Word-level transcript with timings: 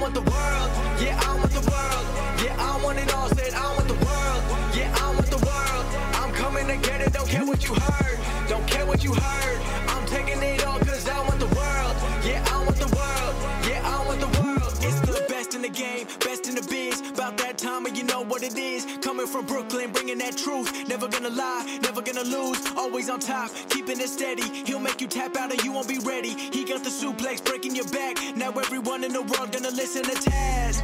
want 0.00 0.14
the 0.14 0.22
world. 0.22 0.70
Yeah, 0.98 1.20
I 1.28 1.36
want 1.36 1.52
the 1.52 1.60
world. 1.70 2.04
Yeah, 2.42 2.56
I 2.58 2.82
want 2.82 2.98
it 2.98 3.12
all. 3.14 3.28
Said 3.28 3.52
I 3.52 3.66
want 3.76 3.86
the 3.86 4.00
world. 4.06 4.42
Yeah, 4.74 4.96
I 4.96 5.14
want 5.14 5.26
the 5.26 5.42
world. 5.44 5.84
I'm 6.20 6.32
coming 6.32 6.66
to 6.68 6.76
get 6.76 7.02
it. 7.02 7.12
Don't 7.12 7.28
care 7.28 7.44
what 7.44 7.62
you 7.68 7.74
heard. 7.74 8.18
Don't 8.48 8.66
care 8.66 8.86
what 8.86 9.04
you 9.04 9.12
heard. 9.12 9.58
I'm 9.88 10.06
taking 10.06 10.42
it 10.42 10.64
all 10.64 10.78
cause 10.78 11.06
I 11.06 11.20
want 11.28 11.38
the 11.38 11.52
world. 11.58 11.94
Yeah, 12.24 12.42
I 12.50 12.64
want 12.64 12.76
the 12.76 12.90
world. 12.96 13.34
Yeah, 13.68 13.82
I 13.84 14.06
want 14.06 14.20
the 14.20 14.32
world. 14.40 14.72
It's 14.80 15.00
the 15.00 15.24
best 15.28 15.54
in 15.54 15.62
the 15.62 15.68
game, 15.68 16.06
best 16.20 16.48
in 16.48 16.54
the 16.54 16.62
biz. 16.62 17.00
About 17.10 17.36
that 17.36 17.58
time 17.58 17.84
and 17.84 17.96
you 17.96 17.99
know 18.20 18.28
what 18.28 18.42
it 18.42 18.56
is. 18.58 18.86
Coming 19.00 19.26
from 19.26 19.46
Brooklyn, 19.46 19.92
bringing 19.92 20.18
that 20.18 20.36
truth. 20.36 20.88
Never 20.88 21.08
gonna 21.08 21.30
lie, 21.30 21.78
never 21.82 22.02
gonna 22.02 22.24
lose. 22.24 22.58
Always 22.76 23.08
on 23.08 23.20
top, 23.20 23.50
keeping 23.70 24.00
it 24.00 24.08
steady. 24.08 24.42
He'll 24.66 24.80
make 24.80 25.00
you 25.00 25.06
tap 25.06 25.36
out 25.36 25.50
and 25.50 25.62
you 25.64 25.72
won't 25.72 25.88
be 25.88 25.98
ready. 25.98 26.30
He 26.30 26.64
got 26.64 26.84
the 26.84 26.90
suplex 26.90 27.44
breaking 27.44 27.74
your 27.74 27.88
back. 27.88 28.16
Now 28.36 28.50
everyone 28.50 29.04
in 29.04 29.12
the 29.12 29.22
world 29.22 29.52
gonna 29.52 29.70
listen 29.70 30.02
to 30.02 30.10
Taz. 30.10 30.82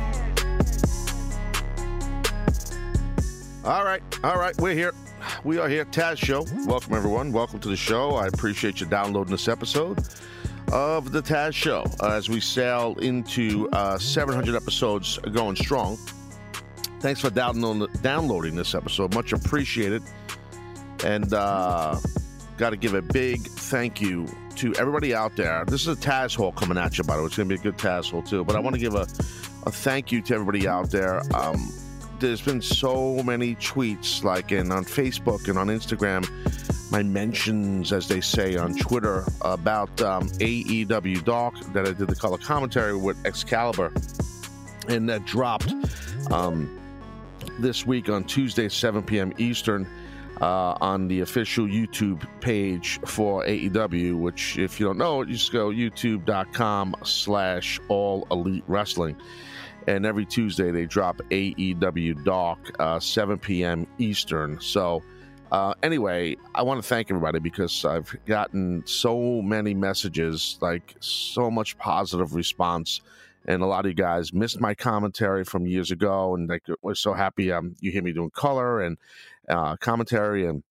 All 3.65 3.85
right, 3.85 4.03
all 4.23 4.39
right, 4.39 4.57
we're 4.59 4.75
here. 4.75 4.95
We 5.45 5.59
are 5.59 5.69
here, 5.69 5.85
Taz 5.85 6.19
Show. 6.19 6.47
Welcome, 6.67 6.95
everyone. 6.95 7.33
Welcome 7.33 7.59
to 7.61 7.69
the 7.69 7.77
show. 7.77 8.15
I 8.15 8.29
appreciate 8.29 8.81
you 8.81 8.87
downloading 8.87 9.33
this 9.33 9.49
episode 9.49 9.99
of 10.73 11.13
the 11.13 11.23
Taz 11.23 11.53
Show 11.53 11.85
as 12.03 12.29
we 12.29 12.41
sail 12.41 12.97
into 13.01 13.69
uh, 13.71 13.99
700 13.99 14.55
episodes 14.55 15.19
going 15.19 15.57
strong. 15.57 15.99
Thanks 17.07 17.21
for 17.21 17.31
download, 17.31 18.03
downloading 18.03 18.57
this 18.57 18.75
episode. 18.75 19.15
Much 19.15 19.33
appreciated. 19.33 20.03
And 21.05 21.33
uh, 21.33 22.01
got 22.57 22.71
to 22.71 22.77
give 22.77 22.95
a 22.95 23.01
big 23.01 23.43
thank 23.43 24.01
you 24.01 24.27
to 24.57 24.75
everybody 24.75 25.15
out 25.15 25.37
there. 25.37 25.65
This 25.67 25.83
is 25.83 25.87
a 25.87 26.01
Taz 26.01 26.35
Hall 26.35 26.51
coming 26.51 26.77
at 26.77 26.99
you, 26.99 27.05
by 27.05 27.15
the 27.15 27.23
way. 27.23 27.27
It's 27.27 27.37
going 27.37 27.49
to 27.49 27.55
be 27.55 27.61
a 27.61 27.63
good 27.63 27.79
Taz 27.79 28.11
Hall, 28.11 28.23
too. 28.23 28.45
But 28.45 28.57
I 28.57 28.59
want 28.59 28.75
to 28.75 28.81
give 28.81 28.97
a, 28.97 29.03
a 29.67 29.71
thank 29.71 30.11
you 30.11 30.21
to 30.23 30.35
everybody 30.35 30.67
out 30.67 30.91
there. 30.91 31.23
Um, 31.33 31.73
there's 32.19 32.43
been 32.43 32.61
so 32.61 33.23
many 33.23 33.55
tweets, 33.55 34.25
like 34.25 34.51
in 34.51 34.73
on 34.73 34.85
Facebook 34.85 35.49
and 35.49 35.57
on 35.61 35.69
Instagram, 35.69 36.29
my 36.91 37.05
mentions, 37.05 37.93
as 37.93 38.09
they 38.09 38.21
say 38.21 38.57
on 38.57 38.75
Twitter, 38.75 39.25
about 39.43 40.03
um, 40.03 40.29
AEW 40.41 41.25
Doc 41.25 41.55
that 41.73 41.87
I 41.87 41.93
did 41.93 42.09
the 42.09 42.17
color 42.17 42.39
commentary 42.39 42.97
with 42.97 43.25
Excalibur, 43.25 43.93
and 44.89 45.09
that 45.09 45.25
dropped 45.25 45.73
um, 46.33 46.81
this 47.59 47.87
week 47.87 48.09
on 48.09 48.25
Tuesday, 48.25 48.69
7 48.69 49.03
p.m. 49.03 49.33
Eastern. 49.39 49.87
Uh, 50.39 50.77
on 50.83 51.09
the 51.09 51.21
official 51.21 51.67
YouTube 51.67 52.23
page 52.43 53.01
for 53.07 53.43
AEW, 53.47 54.21
which, 54.21 54.59
if 54.59 54.79
you 54.79 54.85
don't 54.85 54.99
know 54.99 55.23
you 55.23 55.33
just 55.33 55.51
go 55.51 55.71
youtube.com 55.71 56.95
slash 57.03 57.81
all 57.89 58.29
elite 58.31 58.63
wrestling 58.67 59.17
and 59.87 60.05
every 60.05 60.27
Tuesday 60.27 60.71
they 60.71 60.87
drop 60.87 61.19
AEW 61.31 62.25
Doc, 62.25 62.59
uh, 62.79 62.99
7 62.99 63.39
p.m. 63.39 63.87
Eastern. 63.99 64.61
So, 64.61 65.03
uh, 65.53 65.75
anyway, 65.83 66.37
I 66.55 66.63
want 66.63 66.83
to 66.83 66.87
thank 66.87 67.11
everybody 67.11 67.39
because 67.39 67.85
I've 67.85 68.15
gotten 68.27 68.83
so 68.87 69.41
many 69.43 69.75
messages, 69.75 70.59
like 70.61 70.97
so 71.01 71.51
much 71.51 71.79
positive 71.79 72.35
response, 72.35 73.01
and 73.47 73.63
a 73.63 73.67
lot 73.67 73.85
of 73.85 73.91
you 73.91 73.95
guys 73.95 74.33
missed 74.33 74.61
my 74.61 74.75
commentary 74.75 75.45
from 75.45 75.67
years 75.67 75.91
ago, 75.91 76.35
and 76.35 76.49
like 76.49 76.65
we're 76.83 76.95
so 76.95 77.15
happy 77.15 77.53
um, 77.53 77.75
you 77.81 77.91
hear 77.91 78.03
me 78.03 78.13
doing 78.13 78.31
color 78.31 78.81
and 78.81 78.99
uh, 79.49 79.77
commentary 79.77 80.47
and 80.47 80.63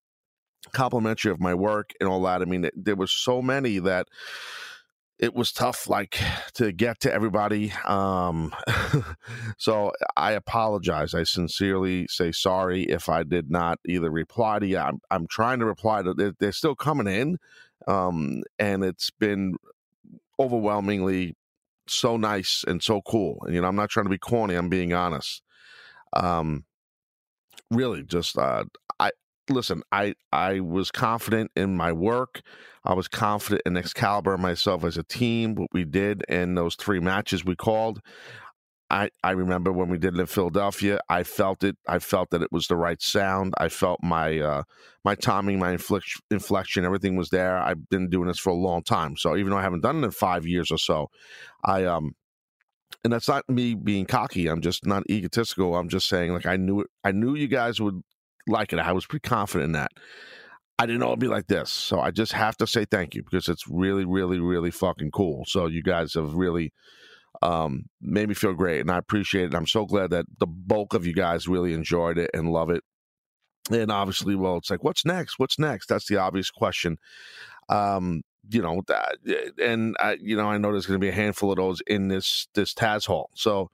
complimentary 0.71 1.31
of 1.31 1.39
my 1.39 1.53
work 1.53 1.91
and 1.99 2.09
all 2.09 2.21
that. 2.23 2.41
I 2.41 2.45
mean, 2.45 2.69
there 2.75 2.95
was 2.95 3.11
so 3.11 3.41
many 3.41 3.79
that 3.79 4.07
it 5.17 5.33
was 5.33 5.51
tough 5.51 5.87
like 5.87 6.19
to 6.53 6.71
get 6.73 6.99
to 6.99 7.13
everybody 7.13 7.71
um 7.85 8.53
so 9.57 9.91
i 10.17 10.33
apologize 10.33 11.13
i 11.13 11.23
sincerely 11.23 12.05
say 12.09 12.31
sorry 12.33 12.83
if 12.83 13.07
i 13.07 13.23
did 13.23 13.49
not 13.49 13.79
either 13.87 14.11
reply 14.11 14.59
to 14.59 14.67
you 14.67 14.77
i'm, 14.77 14.99
I'm 15.09 15.25
trying 15.27 15.59
to 15.59 15.65
reply 15.65 16.02
to 16.02 16.14
they're, 16.14 16.33
they're 16.37 16.52
still 16.52 16.75
coming 16.75 17.08
in 17.08 17.37
um 17.87 18.43
and 18.59 18.83
it's 18.83 19.09
been 19.09 19.55
overwhelmingly 20.37 21.35
so 21.87 22.17
nice 22.17 22.63
and 22.67 22.81
so 22.81 23.01
cool 23.01 23.37
and 23.45 23.53
you 23.53 23.61
know 23.61 23.67
i'm 23.67 23.75
not 23.75 23.89
trying 23.89 24.05
to 24.05 24.09
be 24.09 24.17
corny 24.17 24.55
i'm 24.55 24.69
being 24.69 24.93
honest 24.93 25.41
um 26.13 26.63
really 27.71 28.03
just 28.03 28.37
uh 28.37 28.63
i 28.99 29.11
listen 29.49 29.81
i 29.91 30.13
i 30.31 30.59
was 30.59 30.91
confident 30.91 31.51
in 31.55 31.75
my 31.75 31.91
work 31.91 32.41
I 32.85 32.93
was 32.93 33.07
confident 33.07 33.63
in 33.65 33.77
Excalibur 33.77 34.37
myself 34.37 34.83
as 34.83 34.97
a 34.97 35.03
team, 35.03 35.55
what 35.55 35.69
we 35.73 35.83
did 35.83 36.23
in 36.29 36.53
those 36.53 36.75
three 36.75 36.99
matches 36.99 37.43
we 37.43 37.55
called. 37.55 37.99
I, 38.89 39.09
I 39.23 39.31
remember 39.31 39.71
when 39.71 39.89
we 39.89 39.97
did 39.97 40.15
it 40.15 40.19
in 40.19 40.25
Philadelphia, 40.27 40.99
I 41.09 41.23
felt 41.23 41.63
it. 41.63 41.75
I 41.87 41.99
felt 41.99 42.29
that 42.29 42.43
it 42.43 42.51
was 42.51 42.67
the 42.67 42.75
right 42.75 43.01
sound. 43.01 43.53
I 43.57 43.69
felt 43.69 43.99
my 44.03 44.39
uh, 44.39 44.63
my 45.03 45.15
timing, 45.15 45.57
my 45.59 45.71
inflection, 45.71 46.21
inflection, 46.29 46.85
everything 46.85 47.15
was 47.15 47.29
there. 47.29 47.57
I've 47.57 47.89
been 47.89 48.09
doing 48.09 48.27
this 48.27 48.39
for 48.39 48.51
a 48.51 48.55
long 48.55 48.83
time, 48.83 49.17
so 49.17 49.35
even 49.35 49.49
though 49.49 49.57
I 49.57 49.63
haven't 49.63 49.81
done 49.81 50.03
it 50.03 50.05
in 50.05 50.11
five 50.11 50.45
years 50.45 50.69
or 50.69 50.77
so, 50.77 51.09
I 51.63 51.85
um, 51.85 52.15
and 53.03 53.11
that's 53.11 53.27
not 53.27 53.49
me 53.49 53.73
being 53.73 54.05
cocky. 54.05 54.47
I'm 54.47 54.61
just 54.61 54.85
not 54.85 55.03
egotistical. 55.09 55.75
I'm 55.75 55.89
just 55.89 56.07
saying, 56.07 56.33
like 56.33 56.45
I 56.45 56.55
knew 56.55 56.81
it. 56.81 56.87
I 57.03 57.11
knew 57.11 57.35
you 57.35 57.47
guys 57.47 57.81
would 57.81 58.02
like 58.47 58.71
it. 58.71 58.79
I 58.79 58.91
was 58.91 59.07
pretty 59.07 59.27
confident 59.27 59.69
in 59.69 59.71
that. 59.73 59.91
I 60.77 60.85
didn't 60.85 60.99
know 60.99 61.07
it'd 61.07 61.19
be 61.19 61.27
like 61.27 61.47
this. 61.47 61.69
So 61.69 61.99
I 61.99 62.11
just 62.11 62.33
have 62.33 62.57
to 62.57 62.67
say 62.67 62.85
thank 62.85 63.15
you 63.15 63.23
because 63.23 63.47
it's 63.47 63.67
really, 63.67 64.05
really, 64.05 64.39
really 64.39 64.71
fucking 64.71 65.11
cool. 65.11 65.45
So 65.47 65.67
you 65.67 65.81
guys 65.81 66.13
have 66.15 66.33
really 66.33 66.73
um, 67.45 67.86
made 68.02 68.28
me 68.28 68.33
feel 68.33 68.54
great 68.54 68.82
and 68.82 68.89
I 68.89 68.98
appreciate 68.98 69.45
it. 69.45 69.56
I'm 69.56 69.67
so 69.67 69.86
glad 69.86 70.10
that 70.10 70.26
the 70.39 70.48
bulk 70.48 70.95
of 70.95 71.06
you 71.06 71.14
guys 71.14 71.48
really 71.48 71.73
enjoyed 71.73 72.17
it 72.17 72.32
and 72.33 72.52
love 72.52 72.72
it. 72.72 72.83
And 73.72 73.92
obviously, 73.92 74.36
well, 74.36 74.58
it's 74.58 74.72
like, 74.72 74.83
what's 74.83 75.06
next? 75.06 75.38
What's 75.38 75.60
next? 75.60 75.88
That's 75.88 76.08
the 76.08 76.17
obvious 76.17 76.50
question. 76.50 76.98
Um, 77.70 78.23
you 78.50 78.61
know, 78.61 78.82
that, 78.88 79.17
and 79.61 79.95
I, 80.00 80.17
you 80.20 80.36
know, 80.36 80.48
I 80.48 80.58
know 80.58 80.72
there's 80.72 80.86
going 80.88 81.00
to 81.00 81.04
be 81.04 81.10
a 81.10 81.14
handful 81.14 81.52
of 81.52 81.58
those 81.58 81.82
in 81.88 82.08
this 82.08 82.48
this 82.54 82.73
Taz 82.73 83.08
Hall. 83.08 83.30
So, 83.33 83.70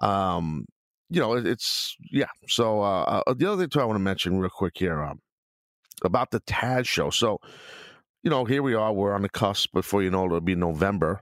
um, 0.00 0.66
you 1.10 1.20
know, 1.20 1.34
it, 1.34 1.46
it's 1.46 1.96
yeah. 2.10 2.30
So 2.48 2.82
uh, 2.82 3.22
uh, 3.26 3.34
the 3.34 3.50
other 3.50 3.62
thing 3.62 3.70
too, 3.70 3.80
I 3.80 3.84
want 3.84 3.96
to 3.96 4.02
mention 4.02 4.38
real 4.38 4.50
quick 4.50 4.74
here. 4.76 5.02
Um, 5.02 5.20
about 6.04 6.30
the 6.30 6.40
Taz 6.40 6.86
show. 6.86 7.10
So, 7.10 7.38
you 8.22 8.30
know, 8.30 8.44
here 8.44 8.62
we 8.62 8.74
are. 8.74 8.92
We're 8.92 9.14
on 9.14 9.22
the 9.22 9.28
cusp. 9.28 9.72
Before 9.72 10.02
you 10.02 10.10
know, 10.10 10.26
it'll 10.26 10.40
be 10.40 10.54
November 10.54 11.20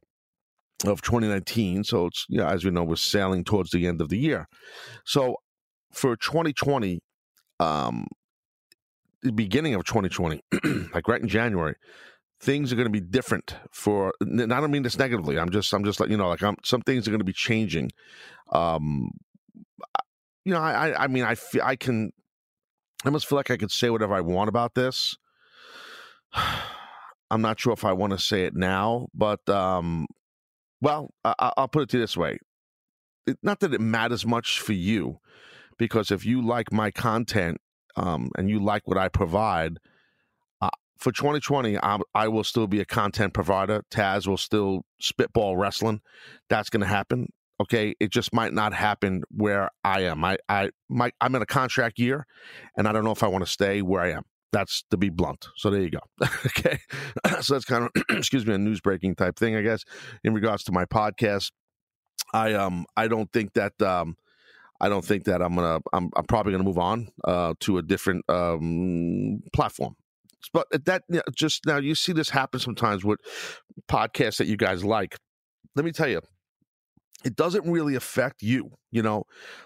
of 0.87 1.03
2019. 1.03 1.85
So 1.85 2.07
it's 2.07 2.27
yeah, 2.29 2.51
as 2.51 2.65
we 2.65 2.71
know, 2.71 2.85
we're 2.85 2.97
sailing 2.97 3.45
towards 3.45 3.71
the 3.71 3.87
end 3.87 4.01
of 4.01 4.09
the 4.09 4.19
year. 4.19 4.47
So 5.05 5.37
for 5.93 6.17
2020, 6.17 7.01
um, 7.59 8.07
the 9.23 9.33
beginning 9.33 9.75
of 9.75 9.85
2020, 9.85 10.41
like 10.95 11.07
right 11.09 11.21
in 11.21 11.29
January, 11.29 11.75
things 12.41 12.73
are 12.73 12.77
going 12.77 12.87
to 12.87 12.91
be 12.91 13.01
different 13.01 13.57
for. 13.73 14.15
And 14.21 14.53
I 14.53 14.61
don't 14.61 14.71
mean 14.71 14.83
this 14.83 14.99
negatively. 14.99 15.39
I'm 15.39 15.51
just, 15.51 15.73
I'm 15.73 15.85
just 15.85 16.01
like 16.01 16.11
you 16.11 16.17
know, 16.17 16.29
like 16.29 16.43
I'm, 16.43 16.57
some 16.65 16.83
things 16.83 17.07
are 17.07 17.11
going 17.11 17.21
to 17.21 17.25
be 17.25 17.33
changing. 17.33 17.91
Um, 18.53 19.11
you 20.45 20.55
know, 20.55 20.61
I, 20.61 21.05
I 21.05 21.07
mean, 21.07 21.25
I 21.25 21.35
feel 21.35 21.63
I 21.63 21.77
can 21.77 22.13
I 23.05 23.09
almost 23.09 23.27
feel 23.27 23.37
like 23.37 23.51
I 23.51 23.57
could 23.57 23.71
say 23.71 23.89
whatever 23.89 24.15
I 24.15 24.21
want 24.21 24.49
about 24.49 24.75
this. 24.75 25.17
I'm 27.33 27.43
not 27.43 27.61
sure 27.61 27.73
if 27.73 27.85
I 27.85 27.93
want 27.93 28.13
to 28.13 28.19
say 28.19 28.45
it 28.45 28.55
now, 28.57 29.07
but 29.15 29.49
um, 29.49 30.07
well, 30.81 31.11
I- 31.25 31.53
will 31.57 31.69
put 31.69 31.83
it 31.83 31.89
to 31.91 31.99
you 31.99 32.03
this 32.03 32.17
way: 32.17 32.39
not 33.43 33.61
that 33.61 33.75
it 33.75 33.81
matters 33.81 34.27
much 34.27 34.61
for 34.61 34.73
you, 34.73 35.21
because 35.79 36.11
if 36.11 36.25
you 36.25 36.45
like 36.45 36.73
my 36.73 36.91
content 36.91 37.59
um, 37.97 38.31
and 38.37 38.49
you 38.49 38.61
like 38.61 38.87
what 38.87 38.99
I 38.99 39.09
provide, 39.09 39.79
uh, 40.61 40.71
for 40.99 41.13
2020, 41.13 41.79
I, 41.79 41.99
I 42.15 42.29
will 42.29 42.45
still 42.45 42.67
be 42.67 42.81
a 42.81 42.85
content 42.85 43.35
provider. 43.35 43.83
Taz 43.91 44.27
will 44.27 44.37
still 44.37 44.85
spitball 45.01 45.57
wrestling. 45.57 46.01
That's 46.49 46.71
going 46.71 46.83
to 46.83 46.87
happen 46.87 47.29
okay 47.61 47.95
it 48.01 48.11
just 48.11 48.33
might 48.33 48.53
not 48.53 48.73
happen 48.73 49.23
where 49.31 49.71
i 49.85 50.01
am 50.01 50.25
i 50.25 50.37
i 50.49 50.71
my 50.89 51.13
i'm 51.21 51.35
in 51.35 51.43
a 51.43 51.47
contract 51.47 51.99
year 51.99 52.27
and 52.77 52.89
i 52.89 52.93
don't 52.93 53.05
know 53.05 53.13
if 53.13 53.23
i 53.23 53.29
want 53.29 53.45
to 53.45 53.51
stay 53.51 53.83
where 53.83 54.01
i 54.01 54.11
am 54.11 54.23
that's 54.53 54.85
to 54.91 54.97
be 54.97 55.09
blunt 55.09 55.49
so 55.57 55.71
there 55.71 55.81
you 55.81 55.91
go 55.91 56.01
okay 56.47 56.79
so 57.41 57.55
that's 57.55 57.65
kind 57.65 57.85
of 57.85 58.03
excuse 58.17 58.47
me 58.47 58.55
a 58.55 58.59
news 58.59 58.81
breaking 58.81 59.15
type 59.15 59.39
thing 59.39 59.57
i 59.57 59.63
guess 59.63 59.85
in 60.25 60.35
regards 60.35 60.65
to 60.65 60.73
my 60.73 60.85
podcast 60.85 61.53
i 62.33 62.53
um 62.53 62.85
i 62.97 63.07
don't 63.07 63.33
think 63.33 63.53
that 63.55 63.81
um 63.83 64.17
I 64.81 64.89
don't 64.89 65.05
think 65.05 65.25
that 65.25 65.43
I'm 65.43 65.55
gonna. 65.55 65.81
I'm, 65.93 66.11
I'm 66.17 66.25
probably 66.25 66.53
gonna 66.53 66.65
move 66.65 66.79
on 66.79 67.09
uh, 67.25 67.55
to 67.61 67.79
a 67.79 67.83
different 67.83 68.25
um, 68.31 69.43
platform. 69.53 69.95
But 70.55 70.69
that 70.87 71.03
you 71.09 71.17
know, 71.17 71.23
just 71.35 71.67
now, 71.67 71.77
you 71.77 71.95
see 71.95 72.13
this 72.13 72.31
happen 72.31 72.61
sometimes 72.61 73.05
with 73.05 73.21
podcasts 73.91 74.39
that 74.39 74.47
you 74.47 74.57
guys 74.57 74.83
like. 74.83 75.19
Let 75.77 75.85
me 75.85 75.93
tell 75.93 76.09
you, 76.09 76.23
it 77.25 77.37
doesn't 77.37 77.71
really 77.71 77.95
affect 77.95 78.43
you. 78.43 78.71
You 78.91 79.03
know, 79.03 79.25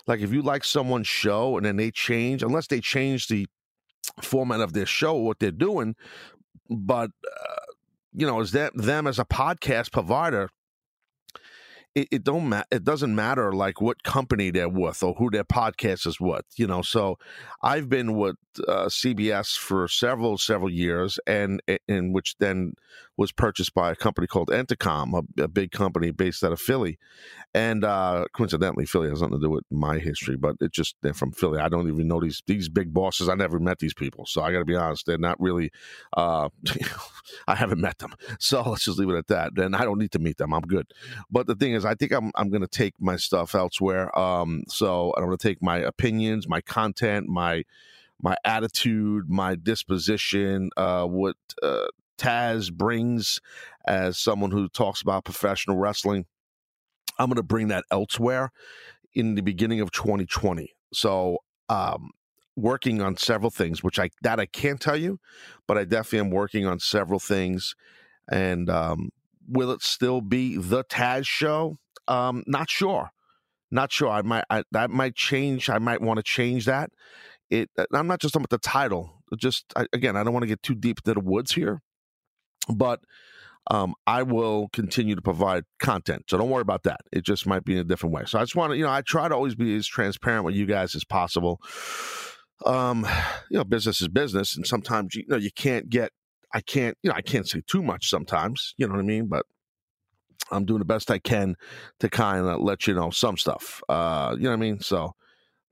like 0.09 0.21
if 0.21 0.33
you 0.33 0.43
like 0.43 0.65
someone's 0.65 1.07
show 1.07 1.57
and 1.57 1.65
then 1.65 1.77
they 1.77 1.93
change, 1.93 2.43
unless 2.43 2.67
they 2.67 2.81
change 2.81 3.29
the 3.29 3.47
format 4.23 4.61
of 4.61 4.73
their 4.73 4.87
show, 4.87 5.15
what 5.15 5.39
they're 5.39 5.51
doing, 5.51 5.95
but 6.69 7.11
uh, 7.27 7.73
you 8.13 8.27
know, 8.27 8.41
is 8.41 8.53
that 8.53 8.73
them 8.75 9.07
as 9.07 9.19
a 9.19 9.25
podcast 9.25 9.93
provider? 9.93 10.51
it, 11.95 12.09
it 12.11 12.25
don't 12.25 12.49
ma- 12.49 12.65
it 12.71 12.85
doesn't 12.85 13.15
matter 13.15 13.53
like 13.53 13.81
what 13.81 14.03
company 14.03 14.51
they're 14.51 14.69
with 14.69 15.03
or 15.03 15.15
who 15.15 15.31
their 15.31 15.45
podcast 15.45 16.07
is 16.07 16.21
with, 16.21 16.45
you 16.57 16.67
know. 16.67 16.83
So 16.83 17.19
I've 17.63 17.89
been 17.89 18.17
with 18.17 18.37
uh, 18.67 18.87
CBS 18.87 19.57
for 19.57 19.87
several 19.89 20.37
several 20.39 20.71
years, 20.71 21.19
and 21.27 21.63
in 21.89 22.13
which 22.13 22.37
then 22.39 22.75
was 23.17 23.33
purchased 23.33 23.75
by 23.75 23.91
a 23.91 23.97
company 23.97 24.27
called 24.27 24.49
Entercom, 24.49 25.25
a, 25.39 25.43
a 25.43 25.49
big 25.49 25.71
company 25.71 26.11
based 26.11 26.43
out 26.43 26.53
of 26.53 26.61
Philly, 26.61 26.99
and 27.55 27.85
uh, 27.85 28.25
coincidentally, 28.33 28.87
Philly 28.87 29.09
has 29.09 29.23
nothing 29.23 29.39
to 29.39 29.47
do 29.47 29.51
with 29.51 29.65
my 29.71 29.99
history, 29.99 30.37
but 30.37 30.57
it 30.61 30.73
just 30.73 30.97
they're 31.03 31.15
from 31.15 31.33
Philly. 31.33 31.61
I 31.61 31.69
don't 31.69 31.89
even 31.89 32.09
know 32.09 32.21
these 32.21 32.43
these 32.47 32.69
big 32.69 32.93
bosses. 32.93 33.29
I 33.29 33.35
never 33.35 33.61
met 33.61 33.79
these 33.79 33.95
people, 33.95 34.27
so 34.27 34.43
I 34.43 34.53
got 34.53 34.59
to 34.59 34.65
be 34.65 34.75
honest, 34.75 35.07
they're 35.07 35.19
not 35.19 35.41
really. 35.41 35.71
Uh, 36.17 36.49
I 37.49 37.55
haven't 37.55 37.81
met 37.81 37.99
them, 37.99 38.15
so 38.39 38.63
let's 38.67 38.85
just 38.85 38.99
leave 38.99 39.11
it 39.11 39.17
at 39.17 39.29
that. 39.29 39.55
Then 39.55 39.75
I 39.75 39.85
don't 39.85 39.99
need 39.99 40.13
to 40.13 40.19
meet 40.19 40.39
them. 40.39 40.53
I'm 40.53 40.63
good. 40.63 40.93
But 41.31 41.47
the 41.47 41.55
thing 41.55 41.75
is, 41.75 41.85
I 41.85 41.95
think 41.95 42.13
I'm 42.13 42.33
I'm 42.35 42.51
going 42.51 42.63
to 42.63 42.69
take 42.69 42.95
my 43.01 43.17
stuff 43.17 43.55
elsewhere. 43.55 44.17
Um, 44.19 44.65
so 44.69 45.15
I'm 45.17 45.25
going 45.25 45.37
to 45.37 45.49
take 45.49 45.63
my 45.63 45.79
opinions, 45.79 46.49
my 46.49 46.61
content, 46.61 47.29
my 47.29 47.65
my 48.21 48.37
attitude, 48.45 49.29
my 49.29 49.55
disposition, 49.55 50.71
uh, 50.77 51.05
what 51.05 51.37
uh, 51.63 51.87
Taz 52.19 52.73
brings 52.73 53.41
as 53.87 54.19
someone 54.19 54.51
who 54.51 54.69
talks 54.69 55.03
about 55.03 55.25
professional 55.25 55.77
wrestling. 55.77 56.27
I'm 57.19 57.27
going 57.27 57.37
to 57.37 57.43
bring 57.43 57.69
that 57.69 57.85
elsewhere 57.91 58.51
in 59.15 59.35
the 59.35 59.43
beginning 59.43 59.81
of 59.81 59.91
2020. 59.93 60.75
So, 60.93 61.39
um, 61.69 62.11
working 62.57 63.03
on 63.03 63.17
several 63.17 63.51
things, 63.51 63.83
which 63.83 63.99
I 63.99 64.11
that 64.23 64.41
I 64.41 64.47
can't 64.47 64.81
tell 64.81 64.97
you, 64.97 65.19
but 65.67 65.79
I 65.79 65.85
definitely 65.85 66.21
am 66.21 66.31
working 66.31 66.67
on 66.67 66.79
several 66.79 67.19
things. 67.19 67.75
And 68.31 68.71
um, 68.71 69.11
will 69.49 69.71
it 69.71 69.83
still 69.83 70.21
be 70.21 70.57
the 70.57 70.85
Taz 70.85 71.27
show? 71.27 71.79
Um, 72.09 72.45
not 72.47 72.71
sure. 72.71 73.11
Not 73.71 73.93
sure. 73.93 74.09
I 74.09 74.23
might 74.23 74.45
I, 74.51 74.63
that 74.73 74.91
might 74.91 75.15
change. 75.15 75.69
I 75.69 75.79
might 75.79 76.01
want 76.01 76.19
to 76.19 76.23
change 76.23 76.67
that. 76.67 76.91
It. 77.51 77.71
I'm 77.93 78.07
not 78.07 78.21
just 78.21 78.35
talking 78.35 78.45
about 78.45 78.63
the 78.63 78.69
title. 78.69 79.23
Just 79.37 79.65
I, 79.77 79.87
again, 79.93 80.17
I 80.17 80.23
don't 80.23 80.33
want 80.33 80.45
to 80.45 80.49
get 80.49 80.63
too 80.63 80.75
deep 80.75 81.01
into 81.05 81.15
the 81.15 81.21
woods 81.21 81.53
here, 81.53 81.83
but 82.69 83.01
um, 83.71 83.95
I 84.07 84.23
will 84.23 84.69
continue 84.73 85.15
to 85.15 85.23
provide 85.23 85.65
content. 85.79 86.25
So 86.29 86.37
don't 86.37 86.51
worry 86.51 86.63
about 86.63 86.83
that. 86.83 87.01
It 87.13 87.25
just 87.25 87.47
might 87.47 87.65
be 87.65 87.75
in 87.75 87.79
a 87.79 87.85
different 87.85 88.15
way. 88.15 88.25
So 88.27 88.39
I 88.39 88.43
just 88.43 88.57
want 88.57 88.73
to, 88.73 88.77
you 88.77 88.85
know, 88.85 88.91
I 88.91 89.01
try 89.01 89.29
to 89.29 89.35
always 89.35 89.55
be 89.55 89.75
as 89.77 89.87
transparent 89.87 90.45
with 90.45 90.55
you 90.55 90.67
guys 90.67 90.95
as 90.95 91.05
possible. 91.05 91.61
Um, 92.67 93.07
you 93.51 93.59
know, 93.59 93.65
business 93.65 94.01
is 94.01 94.09
business, 94.09 94.57
and 94.57 94.67
sometimes 94.67 95.15
you 95.15 95.25
know 95.29 95.37
you 95.37 95.51
can't 95.55 95.89
get. 95.89 96.13
I 96.53 96.61
can't, 96.61 96.97
you 97.03 97.11
know, 97.11 97.17
I 97.17 97.23
can't 97.23 97.49
say 97.49 97.63
too 97.67 97.83
much 97.83 98.09
sometimes. 98.09 98.75
You 98.77 98.87
know 98.87 98.95
what 98.95 99.01
I 99.01 99.05
mean? 99.05 99.27
But 99.27 99.45
I'm 100.53 100.65
doing 100.65 100.79
the 100.79 100.85
best 100.85 101.11
I 101.11 101.19
can 101.19 101.57
to 102.01 102.09
kind 102.09 102.47
of 102.47 102.61
let 102.61 102.87
you 102.87 102.95
know 102.95 103.11
some 103.11 103.37
stuff. 103.37 103.83
Uh, 103.89 104.35
you 104.37 104.45
know 104.45 104.51
what 104.51 104.57
I 104.57 104.61
mean? 104.61 104.81
So, 104.81 105.15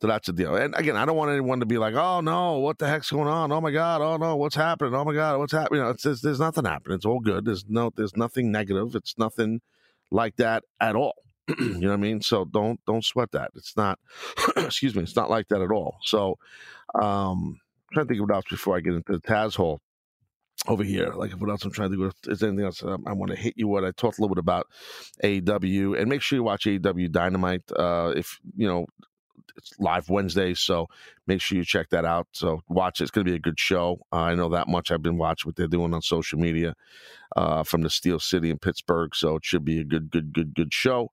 so 0.02 0.08
that's 0.08 0.26
the 0.26 0.32
deal. 0.32 0.56
And 0.56 0.74
again, 0.74 0.96
I 0.96 1.04
don't 1.04 1.16
want 1.16 1.30
anyone 1.30 1.60
to 1.60 1.66
be 1.66 1.78
like, 1.78 1.94
"Oh 1.94 2.20
no, 2.20 2.58
what 2.58 2.76
the 2.76 2.88
heck's 2.88 3.08
going 3.08 3.28
on? 3.28 3.52
Oh 3.52 3.60
my 3.60 3.70
god, 3.70 4.00
oh 4.00 4.16
no, 4.16 4.34
what's 4.34 4.56
happening? 4.56 4.92
Oh 4.96 5.04
my 5.04 5.14
god, 5.14 5.38
what's 5.38 5.52
happening?" 5.52 5.78
You 5.78 5.84
know, 5.84 5.90
it's, 5.90 6.02
there's, 6.02 6.40
nothing 6.40 6.64
happening. 6.64 6.96
It's 6.96 7.06
all 7.06 7.20
good. 7.20 7.44
There's 7.44 7.64
no, 7.68 7.92
there's 7.94 8.16
nothing 8.16 8.50
negative. 8.50 8.96
It's 8.96 9.16
nothing 9.16 9.60
like 10.10 10.34
that 10.38 10.64
at 10.80 10.96
all. 10.96 11.14
you 11.56 11.78
know 11.78 11.90
what 11.90 11.94
I 11.94 11.98
mean? 11.98 12.20
So 12.20 12.44
don't 12.44 12.80
don't 12.84 13.04
sweat 13.04 13.30
that. 13.30 13.52
It's 13.54 13.76
not. 13.76 14.00
excuse 14.56 14.96
me. 14.96 15.04
It's 15.04 15.14
not 15.14 15.30
like 15.30 15.46
that 15.50 15.62
at 15.62 15.70
all. 15.70 15.98
So, 16.02 16.36
um, 17.00 17.60
I'm 17.60 17.94
trying 17.94 18.06
to 18.06 18.08
think 18.08 18.22
of 18.22 18.28
what 18.28 18.34
else 18.34 18.46
before 18.50 18.76
I 18.76 18.80
get 18.80 18.94
into 18.94 19.12
the 19.12 19.20
Taz 19.20 19.54
Hall 19.54 19.80
over 20.66 20.82
here. 20.82 21.12
Like 21.14 21.30
what 21.34 21.48
else 21.48 21.64
I'm 21.64 21.70
trying 21.70 21.92
to 21.92 21.96
do? 21.96 22.10
Is 22.26 22.42
anything 22.42 22.64
else 22.64 22.82
um, 22.82 23.04
I 23.06 23.12
want 23.12 23.30
to 23.30 23.36
hit 23.36 23.54
you 23.56 23.68
with? 23.68 23.84
I 23.84 23.92
talked 23.92 24.18
a 24.18 24.20
little 24.20 24.34
bit 24.34 24.40
about 24.40 24.66
AEW, 25.22 25.96
and 25.96 26.08
make 26.08 26.22
sure 26.22 26.38
you 26.38 26.42
watch 26.42 26.64
AEW 26.64 27.12
Dynamite. 27.12 27.70
Uh, 27.70 28.12
if 28.16 28.40
you 28.56 28.66
know 28.66 28.86
it's 29.56 29.72
live 29.78 30.08
Wednesday, 30.08 30.54
so 30.54 30.88
make 31.26 31.40
sure 31.40 31.58
you 31.58 31.64
check 31.64 31.90
that 31.90 32.04
out. 32.04 32.28
So 32.32 32.62
watch 32.68 33.00
it; 33.00 33.04
it's 33.04 33.10
going 33.10 33.24
to 33.24 33.30
be 33.30 33.36
a 33.36 33.40
good 33.40 33.58
show. 33.58 34.00
Uh, 34.12 34.16
I 34.16 34.34
know 34.34 34.48
that 34.50 34.68
much. 34.68 34.90
I've 34.90 35.02
been 35.02 35.18
watching 35.18 35.48
what 35.48 35.56
they're 35.56 35.66
doing 35.66 35.94
on 35.94 36.02
social 36.02 36.38
media 36.38 36.74
uh, 37.36 37.62
from 37.62 37.82
the 37.82 37.90
Steel 37.90 38.18
City 38.18 38.50
in 38.50 38.58
Pittsburgh, 38.58 39.14
so 39.14 39.36
it 39.36 39.44
should 39.44 39.64
be 39.64 39.80
a 39.80 39.84
good, 39.84 40.10
good, 40.10 40.32
good, 40.32 40.54
good 40.54 40.72
show. 40.72 41.10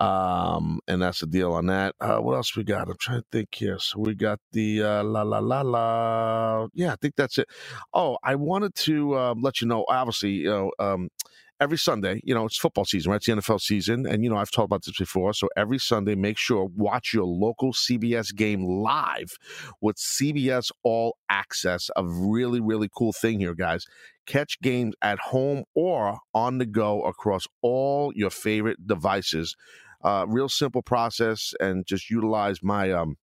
Um, 0.00 0.80
and 0.88 1.02
that's 1.02 1.20
the 1.20 1.26
deal 1.26 1.52
on 1.52 1.66
that. 1.66 1.94
Uh, 2.00 2.18
what 2.18 2.34
else 2.34 2.56
we 2.56 2.64
got? 2.64 2.88
I'm 2.88 2.96
trying 2.98 3.20
to 3.20 3.26
think 3.30 3.54
here. 3.54 3.78
So 3.78 4.00
we 4.00 4.14
got 4.14 4.40
the 4.52 4.82
uh, 4.82 5.04
la 5.04 5.22
la 5.22 5.38
la 5.38 5.62
la. 5.62 6.68
Yeah, 6.74 6.92
I 6.92 6.96
think 6.96 7.16
that's 7.16 7.38
it. 7.38 7.48
Oh, 7.92 8.18
I 8.22 8.34
wanted 8.34 8.74
to 8.76 9.14
uh, 9.14 9.34
let 9.38 9.60
you 9.60 9.68
know. 9.68 9.84
Obviously, 9.88 10.30
you 10.30 10.50
know. 10.50 10.72
Um, 10.78 11.10
every 11.62 11.78
Sunday, 11.78 12.20
you 12.24 12.34
know, 12.34 12.44
it's 12.44 12.58
football 12.58 12.84
season, 12.84 13.12
right? 13.12 13.18
It's 13.18 13.26
the 13.26 13.34
NFL 13.34 13.60
season. 13.60 14.04
And, 14.04 14.24
you 14.24 14.30
know, 14.30 14.36
I've 14.36 14.50
talked 14.50 14.66
about 14.66 14.84
this 14.84 14.98
before. 14.98 15.32
So 15.32 15.48
every 15.56 15.78
Sunday, 15.78 16.16
make 16.16 16.36
sure 16.36 16.68
watch 16.74 17.14
your 17.14 17.24
local 17.24 17.72
CBS 17.72 18.34
game 18.34 18.64
live 18.64 19.38
with 19.80 19.96
CBS 19.96 20.72
All 20.82 21.16
Access. 21.28 21.88
A 21.94 22.04
really, 22.04 22.60
really 22.60 22.90
cool 22.92 23.12
thing 23.12 23.38
here, 23.38 23.54
guys. 23.54 23.86
Catch 24.26 24.60
games 24.60 24.94
at 25.02 25.20
home 25.20 25.62
or 25.76 26.18
on 26.34 26.58
the 26.58 26.66
go 26.66 27.02
across 27.02 27.46
all 27.62 28.12
your 28.16 28.30
favorite 28.30 28.84
devices. 28.84 29.54
Uh, 30.02 30.24
real 30.26 30.48
simple 30.48 30.82
process 30.82 31.54
and 31.60 31.86
just 31.86 32.10
utilize 32.10 32.60
my 32.60 32.90
um 32.90 33.16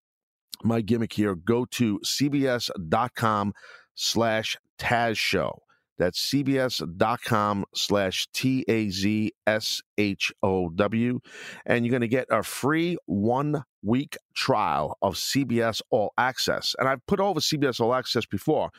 my 0.63 0.79
gimmick 0.79 1.11
here. 1.11 1.35
Go 1.35 1.65
to 1.65 1.99
cbs.com 2.05 3.53
slash 3.95 4.57
Taz 4.77 5.17
Show. 5.17 5.61
That's 5.99 6.31
cbs.com 6.31 7.65
slash 7.75 8.27
T 8.33 8.65
A 8.67 8.89
Z 8.89 9.33
S 9.45 9.81
H 9.97 10.31
O 10.41 10.69
W. 10.69 11.19
And 11.65 11.85
you're 11.85 11.91
going 11.91 12.01
to 12.01 12.07
get 12.07 12.27
a 12.31 12.41
free 12.41 12.97
one 13.05 13.65
week 13.83 14.17
trial 14.33 14.97
of 15.01 15.15
CBS 15.15 15.81
All 15.91 16.13
Access. 16.17 16.73
And 16.79 16.87
I've 16.87 17.05
put 17.05 17.19
over 17.19 17.41
CBS 17.41 17.81
All 17.81 17.93
Access 17.93 18.25
before. 18.25 18.71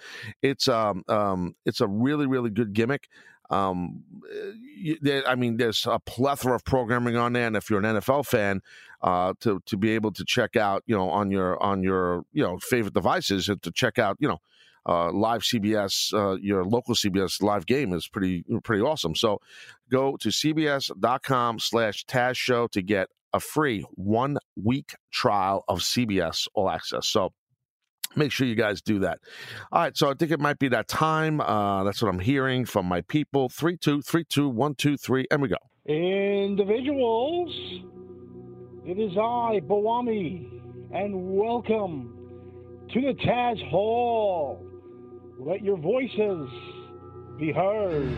It's 0.42 0.66
um, 0.66 1.04
um 1.08 1.54
it's 1.66 1.80
a 1.80 1.86
really, 1.86 2.26
really 2.26 2.50
good 2.50 2.72
gimmick. 2.72 3.08
Um, 3.50 4.04
there, 5.02 5.26
I 5.28 5.34
mean, 5.34 5.56
there's 5.56 5.84
a 5.84 5.98
plethora 5.98 6.54
of 6.54 6.64
programming 6.64 7.16
on 7.16 7.32
there, 7.32 7.48
and 7.48 7.56
if 7.56 7.68
you're 7.68 7.80
an 7.80 7.96
NFL 7.96 8.24
fan, 8.24 8.60
uh, 9.02 9.34
to 9.40 9.60
to 9.66 9.76
be 9.76 9.90
able 9.90 10.12
to 10.12 10.24
check 10.24 10.54
out, 10.54 10.84
you 10.86 10.96
know, 10.96 11.10
on 11.10 11.30
your 11.32 11.60
on 11.60 11.82
your 11.82 12.22
you 12.32 12.44
know 12.44 12.58
favorite 12.58 12.94
devices, 12.94 13.46
to 13.46 13.72
check 13.72 13.98
out, 13.98 14.16
you 14.20 14.28
know, 14.28 14.38
uh, 14.86 15.12
live 15.12 15.42
CBS, 15.42 16.12
uh, 16.14 16.36
your 16.40 16.64
local 16.64 16.94
CBS 16.94 17.42
live 17.42 17.66
game 17.66 17.92
is 17.92 18.08
pretty 18.08 18.44
pretty 18.64 18.82
awesome. 18.82 19.14
So 19.14 19.40
go 19.90 20.16
to 20.18 20.28
cbs.com 20.28 21.58
slash 21.58 22.04
Taz 22.06 22.36
Show 22.36 22.66
to 22.68 22.82
get 22.82 23.08
a 23.32 23.40
free 23.40 23.84
one 23.94 24.38
week 24.56 24.94
trial 25.12 25.64
of 25.68 25.80
CBS 25.80 26.48
All 26.54 26.68
Access. 26.70 27.08
So 27.08 27.32
make 28.16 28.32
sure 28.32 28.46
you 28.46 28.54
guys 28.54 28.82
do 28.82 28.98
that. 29.00 29.18
All 29.72 29.82
right, 29.82 29.96
so 29.96 30.10
I 30.10 30.14
think 30.14 30.30
it 30.32 30.40
might 30.40 30.58
be 30.58 30.68
that 30.68 30.88
time. 30.88 31.40
Uh, 31.40 31.84
that's 31.84 32.02
what 32.02 32.08
I'm 32.08 32.18
hearing 32.18 32.64
from 32.64 32.86
my 32.86 33.02
people. 33.02 33.48
Three 33.48 33.76
two 33.76 34.02
three 34.02 34.24
two 34.24 34.48
one 34.48 34.74
two 34.74 34.96
three, 34.96 35.26
and 35.30 35.42
we 35.42 35.48
go. 35.48 35.56
Individuals, 35.86 37.50
it 38.86 38.98
is 38.98 39.12
I, 39.16 39.60
Bawami, 39.66 40.60
and 40.92 41.36
welcome 41.36 42.16
to 42.92 43.00
the 43.00 43.14
Taz 43.24 43.70
Hall. 43.70 44.69
Let 45.42 45.64
your 45.64 45.78
voices 45.78 46.50
be 47.38 47.50
heard. 47.50 48.14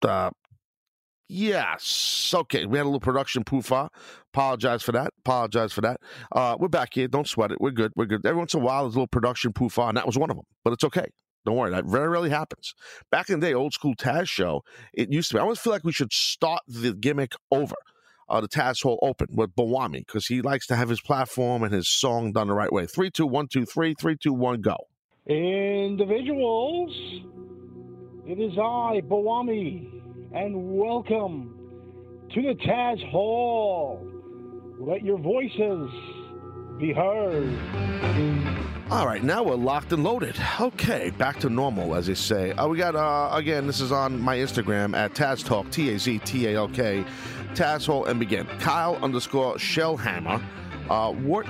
Uh, 0.00 0.30
yes. 1.28 2.32
Okay. 2.32 2.66
We 2.66 2.78
had 2.78 2.84
a 2.84 2.86
little 2.86 3.00
production 3.00 3.42
poofa. 3.42 3.88
Apologize 4.32 4.84
for 4.84 4.92
that. 4.92 5.12
Apologize 5.18 5.72
for 5.72 5.80
that. 5.80 6.00
Uh, 6.30 6.56
we're 6.56 6.68
back 6.68 6.90
here. 6.94 7.08
Don't 7.08 7.26
sweat 7.26 7.50
it. 7.50 7.60
We're 7.60 7.72
good. 7.72 7.92
We're 7.96 8.06
good. 8.06 8.24
Every 8.24 8.38
once 8.38 8.54
in 8.54 8.60
a 8.60 8.64
while, 8.64 8.84
there's 8.84 8.94
a 8.94 8.98
little 8.98 9.08
production 9.08 9.52
poofa, 9.52 9.88
and 9.88 9.96
that 9.96 10.06
was 10.06 10.16
one 10.16 10.30
of 10.30 10.36
them. 10.36 10.46
But 10.62 10.72
it's 10.72 10.84
okay. 10.84 11.06
Don't 11.44 11.56
worry. 11.56 11.72
That 11.72 11.86
very 11.86 12.08
rarely 12.08 12.30
happens. 12.30 12.72
Back 13.10 13.28
in 13.28 13.40
the 13.40 13.48
day, 13.48 13.54
old 13.54 13.72
school 13.72 13.96
Taz 13.96 14.28
show, 14.28 14.62
it 14.94 15.12
used 15.12 15.30
to 15.30 15.34
be. 15.34 15.40
I 15.40 15.42
always 15.42 15.58
feel 15.58 15.72
like 15.72 15.82
we 15.82 15.92
should 15.92 16.12
start 16.12 16.62
the 16.68 16.94
gimmick 16.94 17.32
over. 17.50 17.74
Uh, 18.28 18.40
the 18.40 18.48
Taz 18.48 18.82
Hall 18.82 19.00
Open 19.02 19.26
with 19.32 19.54
Bawami 19.54 20.06
because 20.06 20.26
he 20.26 20.40
likes 20.40 20.66
to 20.68 20.76
have 20.76 20.88
his 20.88 21.02
platform 21.02 21.64
and 21.64 21.74
his 21.74 21.88
song 21.88 22.32
done 22.32 22.46
the 22.46 22.54
right 22.54 22.72
way. 22.72 22.86
Three, 22.86 23.10
two, 23.10 23.26
one, 23.26 23.48
two, 23.48 23.66
three, 23.66 23.94
three, 24.00 24.16
two, 24.16 24.32
one, 24.32 24.62
go. 24.62 24.76
Individuals, 25.26 26.90
it 28.26 28.40
is 28.40 28.58
I, 28.58 29.02
Bawami, 29.08 30.02
and 30.34 30.76
welcome 30.76 31.56
to 32.34 32.42
the 32.42 32.54
Taz 32.54 33.08
Hall. 33.08 34.04
Let 34.80 35.04
your 35.04 35.18
voices 35.18 35.88
be 36.80 36.92
heard. 36.92 37.56
All 38.90 39.06
right, 39.06 39.22
now 39.22 39.44
we're 39.44 39.54
locked 39.54 39.92
and 39.92 40.02
loaded. 40.02 40.34
Okay, 40.60 41.10
back 41.10 41.38
to 41.38 41.48
normal, 41.48 41.94
as 41.94 42.08
they 42.08 42.14
say. 42.14 42.50
Uh, 42.54 42.66
we 42.66 42.76
got, 42.76 42.96
uh, 42.96 43.32
again, 43.32 43.68
this 43.68 43.80
is 43.80 43.92
on 43.92 44.20
my 44.20 44.38
Instagram 44.38 44.96
at 44.96 45.14
Taz 45.14 45.44
Talk, 45.44 45.70
T 45.70 45.94
A 45.94 46.00
Z 46.00 46.18
T 46.24 46.48
A 46.48 46.56
L 46.56 46.66
K, 46.66 47.04
Taz 47.54 47.86
Hall, 47.86 48.06
and 48.06 48.18
begin. 48.18 48.44
Kyle 48.58 48.96
underscore 48.96 49.54
Shellhammer. 49.54 50.42
Uh, 50.90 51.12
what 51.12 51.46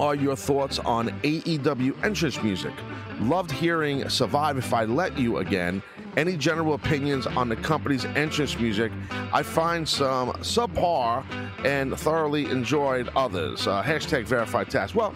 are 0.00 0.14
your 0.14 0.36
thoughts 0.36 0.78
on 0.78 1.08
AEW 1.22 2.02
entrance 2.04 2.42
music? 2.42 2.72
Loved 3.20 3.50
hearing 3.50 4.08
Survive 4.08 4.58
If 4.58 4.72
I 4.72 4.84
Let 4.84 5.18
You 5.18 5.38
again 5.38 5.82
any 6.16 6.36
general 6.36 6.74
opinions 6.74 7.26
on 7.26 7.48
the 7.48 7.56
company's 7.56 8.04
entrance 8.04 8.58
music. 8.58 8.92
I 9.32 9.42
find 9.42 9.88
some 9.88 10.32
subpar 10.40 11.24
and 11.64 11.98
thoroughly 11.98 12.46
enjoyed 12.46 13.08
others. 13.16 13.66
Uh, 13.66 13.82
hashtag 13.82 14.24
verified 14.24 14.68
Taz. 14.68 14.94
Well, 14.94 15.14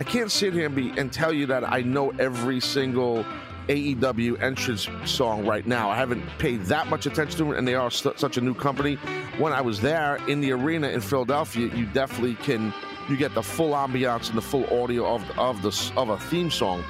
I 0.00 0.04
can't 0.04 0.30
sit 0.30 0.52
here 0.52 0.66
and, 0.66 0.74
be, 0.74 0.90
and 0.98 1.12
tell 1.12 1.32
you 1.32 1.46
that 1.46 1.70
I 1.70 1.82
know 1.82 2.10
every 2.18 2.60
single 2.60 3.24
AEW 3.68 4.42
entrance 4.42 4.88
song 5.04 5.46
right 5.46 5.66
now. 5.66 5.88
I 5.88 5.96
haven't 5.96 6.24
paid 6.38 6.62
that 6.62 6.88
much 6.88 7.06
attention 7.06 7.38
to 7.38 7.52
it, 7.52 7.58
and 7.58 7.68
they 7.68 7.76
are 7.76 7.90
st- 7.90 8.18
such 8.18 8.36
a 8.36 8.40
new 8.40 8.54
company. 8.54 8.96
When 9.38 9.52
I 9.52 9.60
was 9.60 9.80
there 9.80 10.16
in 10.26 10.40
the 10.40 10.50
arena 10.52 10.88
in 10.88 11.00
Philadelphia, 11.00 11.72
you 11.74 11.86
definitely 11.86 12.34
can 12.34 12.74
you 13.12 13.18
get 13.18 13.34
the 13.34 13.42
full 13.42 13.72
ambiance 13.72 14.30
and 14.30 14.38
the 14.38 14.42
full 14.42 14.64
audio 14.82 15.06
of 15.14 15.38
of 15.38 15.62
the 15.62 15.92
of 15.96 16.08
a 16.08 16.18
theme 16.18 16.50
song. 16.50 16.82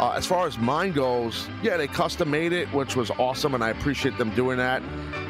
Uh, 0.00 0.10
as 0.16 0.26
far 0.26 0.46
as 0.46 0.58
mine 0.58 0.90
goes, 0.90 1.48
yeah, 1.62 1.76
they 1.76 1.86
custom 1.86 2.28
made 2.28 2.52
it, 2.52 2.66
which 2.74 2.96
was 2.96 3.10
awesome, 3.12 3.54
and 3.54 3.62
I 3.62 3.70
appreciate 3.70 4.18
them 4.18 4.34
doing 4.34 4.58
that. 4.58 4.82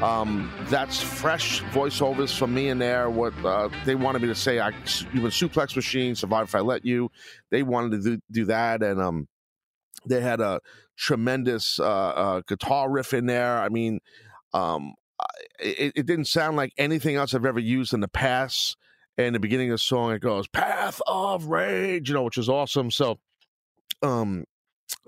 Um, 0.03 0.51
that's 0.65 1.03
fresh 1.03 1.63
voiceovers 1.65 2.37
from 2.37 2.55
me 2.55 2.71
in 2.71 2.79
there. 2.79 3.11
What 3.11 3.35
uh, 3.45 3.69
they 3.85 3.95
wanted 3.95 4.23
me 4.23 4.29
to 4.29 4.35
say, 4.35 4.61
I 4.61 4.71
even 5.13 5.31
suplex 5.31 5.77
machine, 5.77 6.15
survive 6.15 6.49
if 6.49 6.55
I 6.55 6.61
let 6.61 6.85
you. 6.85 7.11
They 7.51 7.63
wanted 7.63 8.03
to 8.03 8.17
do, 8.17 8.23
do 8.31 8.45
that, 8.47 8.83
and 8.83 9.01
um, 9.01 9.29
they 10.07 10.21
had 10.21 10.41
a 10.41 10.61
tremendous 10.97 11.79
uh, 11.79 11.85
uh, 11.85 12.43
guitar 12.49 12.91
riff 12.91 13.13
in 13.13 13.27
there. 13.27 13.59
I 13.59 13.69
mean, 13.69 14.01
um, 14.55 14.95
it, 15.61 15.93
it, 15.95 16.07
didn't 16.07 16.27
sound 16.27 16.57
like 16.57 16.73
anything 16.79 17.17
else 17.17 17.35
I've 17.35 17.45
ever 17.45 17.61
used 17.61 17.93
in 17.93 18.01
the 18.01 18.09
past. 18.09 18.77
And 19.17 19.35
the 19.35 19.41
beginning 19.41 19.71
of 19.71 19.75
the 19.75 19.79
song, 19.79 20.13
it 20.13 20.21
goes 20.21 20.49
"Path 20.49 21.01
of 21.07 21.47
Rage," 21.47 22.09
you 22.09 22.15
know, 22.15 22.23
which 22.23 22.39
is 22.39 22.49
awesome. 22.49 22.91
So, 22.91 23.19
um, 24.03 24.45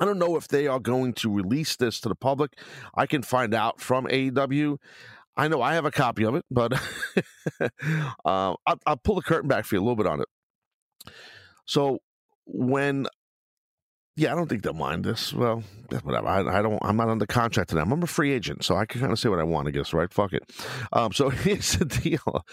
I 0.01 0.05
don't 0.05 0.19
know 0.19 0.37
if 0.37 0.49
they 0.49 0.67
are 0.67 0.79
going 0.79 1.13
to 1.15 1.33
release 1.33 1.77
this 1.77 2.01
to 2.01 2.09
the 2.09 2.15
public. 2.15 2.53
I 2.95 3.07
can 3.07 3.23
find 3.23 3.55
out 3.55 3.81
from 3.81 4.07
AEW. 4.07 4.79
I 5.37 5.49
know 5.49 5.61
I 5.61 5.75
have 5.75 5.85
a 5.85 5.91
copy 5.91 6.25
of 6.25 6.35
it, 6.35 6.45
but 6.51 6.73
uh, 7.61 7.69
I'll, 8.25 8.59
I'll 8.87 8.97
pull 8.97 9.17
the 9.17 9.23
curtain 9.23 9.49
back 9.49 9.67
for 9.67 9.75
you 9.75 9.81
a 9.81 9.83
little 9.83 9.97
bit 9.97 10.07
on 10.07 10.21
it. 10.21 10.29
So 11.67 11.99
when 12.47 13.07
yeah, 14.19 14.33
I 14.33 14.35
don't 14.35 14.49
think 14.49 14.63
they'll 14.63 14.73
mind 14.73 15.05
this. 15.05 15.35
Well, 15.35 15.63
whatever. 16.03 16.27
I, 16.27 16.59
I, 16.59 16.63
don't. 16.63 16.79
I'm 16.81 16.97
not 16.97 17.11
under 17.11 17.27
contract 17.27 17.69
to 17.71 17.77
them. 17.77 17.93
I'm 17.93 18.03
a 18.03 18.07
free 18.07 18.33
agent, 18.33 18.65
so 18.65 18.75
I 18.75 18.87
can 18.87 19.01
kind 19.01 19.13
of 19.13 19.19
say 19.19 19.29
what 19.29 19.39
I 19.39 19.45
want. 19.45 19.69
I 19.69 19.73
guess, 19.73 19.93
right? 19.93 20.11
Fuck 20.11 20.33
it. 20.33 20.43
Um, 20.91 21.13
so 21.13 21.29
here's 21.31 21.73
the 21.73 21.85
deal: 21.85 22.45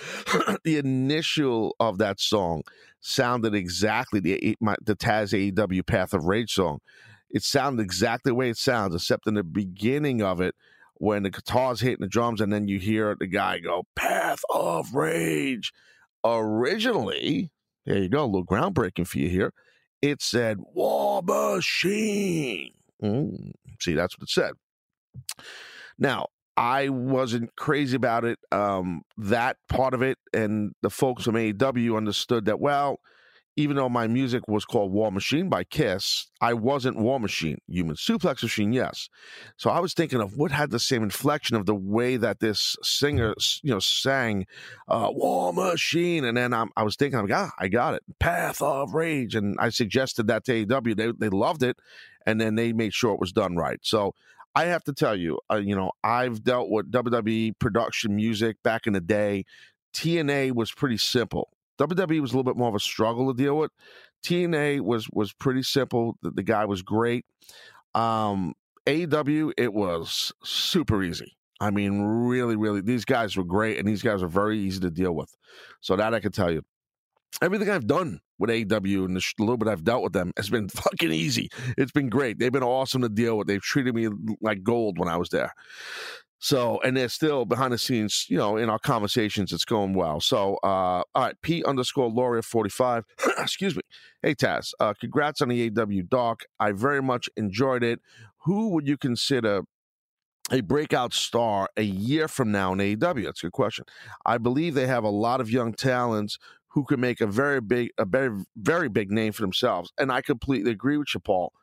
the 0.65 0.77
initial 0.77 1.73
of 1.79 1.99
that 1.99 2.19
song 2.19 2.63
sounded 2.99 3.55
exactly 3.55 4.19
the 4.19 4.57
my, 4.59 4.75
the 4.83 4.95
Taz 4.95 5.31
AEW 5.33 5.85
Path 5.85 6.13
of 6.13 6.25
Rage 6.25 6.53
song. 6.53 6.79
It 7.29 7.43
sounded 7.43 7.81
exactly 7.81 8.31
the 8.31 8.35
way 8.35 8.49
it 8.49 8.57
sounds, 8.57 8.93
except 8.93 9.25
in 9.25 9.35
the 9.35 9.43
beginning 9.43 10.21
of 10.21 10.41
it, 10.41 10.55
when 10.95 11.23
the 11.23 11.29
guitar's 11.29 11.79
hitting 11.79 12.01
the 12.01 12.07
drums, 12.07 12.41
and 12.41 12.51
then 12.51 12.67
you 12.67 12.77
hear 12.77 13.15
the 13.17 13.25
guy 13.25 13.59
go 13.59 13.83
"Path 13.95 14.41
of 14.49 14.93
Rage." 14.93 15.71
Originally, 16.25 17.51
there 17.85 17.97
you 17.97 18.09
go, 18.09 18.23
a 18.23 18.25
little 18.25 18.45
groundbreaking 18.45 19.07
for 19.07 19.19
you 19.19 19.29
here 19.29 19.53
it 20.03 20.21
said 20.21 20.59
War 20.73 21.23
Machine. 21.23 22.73
Mm, 23.01 23.53
see, 23.79 23.93
that's 23.93 24.17
what 24.17 24.23
it 24.23 24.29
said. 24.29 24.51
Now, 25.97 26.27
I 26.57 26.89
wasn't 26.89 27.55
crazy 27.55 27.95
about 27.95 28.25
it. 28.25 28.37
Um, 28.51 29.03
that 29.17 29.57
part 29.69 29.93
of 29.93 30.01
it, 30.01 30.17
and 30.33 30.75
the 30.81 30.89
folks 30.89 31.23
from 31.23 31.35
AEW 31.35 31.95
understood 31.95 32.45
that, 32.45 32.59
well, 32.59 32.99
even 33.55 33.75
though 33.75 33.89
my 33.89 34.07
music 34.07 34.47
was 34.47 34.65
called 34.65 34.91
War 34.91 35.11
Machine 35.11 35.47
by 35.47 35.63
Kiss, 35.63 36.27
I 36.41 36.53
wasn't 36.53 36.97
War 36.97 37.19
Machine. 37.19 37.59
Human 37.67 37.95
Suplex 37.95 38.41
Machine, 38.41 38.73
yes. 38.73 39.09
So 39.57 39.69
I 39.69 39.79
was 39.79 39.93
thinking 39.93 40.21
of 40.21 40.37
what 40.37 40.51
had 40.51 40.71
the 40.71 40.79
same 40.79 41.03
inflection 41.03 41.55
of 41.55 41.67
the 41.67 41.75
way 41.75 42.17
that 42.17 42.39
this 42.39 42.75
singer, 42.81 43.35
you 43.61 43.71
know, 43.71 43.79
sang 43.79 44.47
uh, 44.87 45.09
War 45.11 45.53
Machine. 45.53 46.25
And 46.25 46.35
then 46.35 46.53
I'm, 46.53 46.71
i 46.75 46.83
was 46.83 46.95
thinking, 46.95 47.19
I'm 47.19 47.27
like, 47.27 47.37
ah, 47.37 47.51
I 47.59 47.67
got 47.67 47.93
it. 47.93 48.03
Path 48.19 48.61
of 48.61 48.93
Rage. 48.93 49.35
And 49.35 49.55
I 49.59 49.69
suggested 49.69 50.27
that 50.27 50.45
to 50.45 50.65
AEW. 50.65 50.97
They, 50.97 51.11
they 51.11 51.29
loved 51.29 51.61
it. 51.61 51.77
And 52.25 52.41
then 52.41 52.55
they 52.55 52.73
made 52.73 52.93
sure 52.93 53.13
it 53.13 53.19
was 53.19 53.33
done 53.33 53.55
right. 53.55 53.79
So 53.83 54.15
I 54.55 54.65
have 54.65 54.83
to 54.85 54.93
tell 54.93 55.15
you, 55.15 55.39
uh, 55.51 55.57
you 55.57 55.75
know, 55.75 55.91
I've 56.03 56.43
dealt 56.43 56.69
with 56.69 56.91
WWE 56.91 57.59
production 57.59 58.15
music 58.15 58.57
back 58.63 58.87
in 58.87 58.93
the 58.93 59.01
day. 59.01 59.45
TNA 59.93 60.53
was 60.53 60.71
pretty 60.71 60.97
simple. 60.97 61.49
WWE 61.87 62.21
was 62.21 62.31
a 62.31 62.37
little 62.37 62.43
bit 62.43 62.57
more 62.57 62.69
of 62.69 62.75
a 62.75 62.79
struggle 62.79 63.33
to 63.33 63.37
deal 63.37 63.57
with. 63.57 63.71
TNA 64.23 64.81
was 64.81 65.07
was 65.11 65.33
pretty 65.33 65.63
simple. 65.63 66.15
The, 66.21 66.31
the 66.31 66.43
guy 66.43 66.65
was 66.65 66.81
great. 66.81 67.25
Um, 67.93 68.53
AEW, 68.87 69.53
it 69.57 69.73
was 69.73 70.31
super 70.43 71.03
easy. 71.03 71.37
I 71.59 71.71
mean, 71.71 72.01
really, 72.01 72.55
really, 72.55 72.81
these 72.81 73.05
guys 73.05 73.37
were 73.37 73.43
great, 73.43 73.77
and 73.77 73.87
these 73.87 74.01
guys 74.01 74.21
are 74.21 74.27
very 74.27 74.59
easy 74.59 74.81
to 74.81 74.91
deal 74.91 75.13
with. 75.13 75.33
So 75.81 75.95
that 75.95 76.13
I 76.13 76.19
can 76.19 76.31
tell 76.31 76.51
you. 76.51 76.63
Everything 77.41 77.69
I've 77.69 77.87
done 77.87 78.19
with 78.37 78.49
AEW 78.49 79.05
and 79.05 79.15
the 79.15 79.23
little 79.39 79.57
bit 79.57 79.67
I've 79.67 79.83
dealt 79.83 80.03
with 80.03 80.13
them 80.13 80.33
has 80.37 80.49
been 80.49 80.69
fucking 80.69 81.11
easy. 81.11 81.49
It's 81.77 81.91
been 81.91 82.09
great. 82.09 82.37
They've 82.37 82.51
been 82.51 82.63
awesome 82.63 83.01
to 83.01 83.09
deal 83.09 83.37
with. 83.37 83.47
They've 83.47 83.61
treated 83.61 83.95
me 83.95 84.09
like 84.41 84.63
gold 84.63 84.99
when 84.99 85.09
I 85.09 85.17
was 85.17 85.29
there. 85.29 85.53
So, 86.43 86.81
and 86.81 86.97
they're 86.97 87.07
still 87.07 87.45
behind 87.45 87.71
the 87.71 87.77
scenes, 87.77 88.25
you 88.27 88.37
know, 88.37 88.57
in 88.57 88.69
our 88.69 88.77
conversations, 88.77 89.53
it's 89.53 89.63
going 89.63 89.93
well. 89.93 90.19
So, 90.19 90.55
uh, 90.61 90.67
all 90.67 91.05
right, 91.15 91.35
P 91.41 91.63
underscore 91.63 92.11
Lauria 92.11 92.43
45. 92.43 93.05
Excuse 93.39 93.77
me. 93.77 93.81
Hey, 94.21 94.35
Taz, 94.35 94.73
uh, 94.77 94.93
congrats 94.99 95.41
on 95.41 95.47
the 95.47 95.69
AEW 95.69 96.09
doc. 96.09 96.43
I 96.59 96.73
very 96.73 97.01
much 97.01 97.29
enjoyed 97.37 97.81
it. 97.81 98.01
Who 98.43 98.71
would 98.71 98.89
you 98.89 98.97
consider 98.97 99.61
a 100.51 100.59
breakout 100.59 101.13
star 101.13 101.69
a 101.77 101.83
year 101.83 102.27
from 102.27 102.51
now 102.51 102.73
in 102.73 102.79
AEW? 102.79 103.23
That's 103.23 103.41
a 103.41 103.45
good 103.45 103.53
question. 103.53 103.85
I 104.25 104.37
believe 104.37 104.73
they 104.73 104.87
have 104.87 105.05
a 105.05 105.09
lot 105.09 105.39
of 105.39 105.49
young 105.49 105.71
talents 105.71 106.37
who 106.71 106.83
can 106.83 106.99
make 106.99 107.21
a 107.21 107.27
very 107.27 107.61
big, 107.61 107.91
a 107.97 108.03
very, 108.03 108.43
very 108.57 108.89
big 108.89 109.11
name 109.11 109.31
for 109.31 109.43
themselves. 109.43 109.93
And 109.97 110.11
I 110.11 110.21
completely 110.21 110.71
agree 110.71 110.97
with 110.97 111.07
you, 111.13 111.21
Paul. 111.21 111.53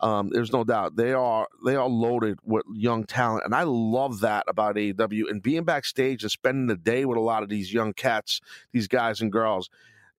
Um, 0.00 0.28
there's 0.30 0.52
no 0.52 0.62
doubt 0.62 0.96
they 0.96 1.12
are 1.12 1.48
they 1.64 1.74
are 1.74 1.88
loaded 1.88 2.38
with 2.44 2.64
young 2.74 3.04
talent, 3.04 3.44
and 3.44 3.54
I 3.54 3.62
love 3.62 4.20
that 4.20 4.44
about 4.46 4.76
AEW. 4.76 5.30
And 5.30 5.42
being 5.42 5.64
backstage 5.64 6.22
and 6.22 6.30
spending 6.30 6.66
the 6.66 6.76
day 6.76 7.04
with 7.06 7.16
a 7.16 7.22
lot 7.22 7.42
of 7.42 7.48
these 7.48 7.72
young 7.72 7.94
cats, 7.94 8.40
these 8.72 8.88
guys 8.88 9.22
and 9.22 9.32
girls, 9.32 9.70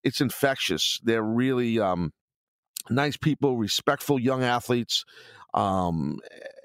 it's 0.04 0.20
infectious. 0.20 1.00
They're 1.04 1.22
really 1.22 1.80
um, 1.80 2.12
nice 2.90 3.18
people, 3.18 3.58
respectful 3.58 4.20
young 4.20 4.44
athletes, 4.44 5.06
um, 5.54 6.20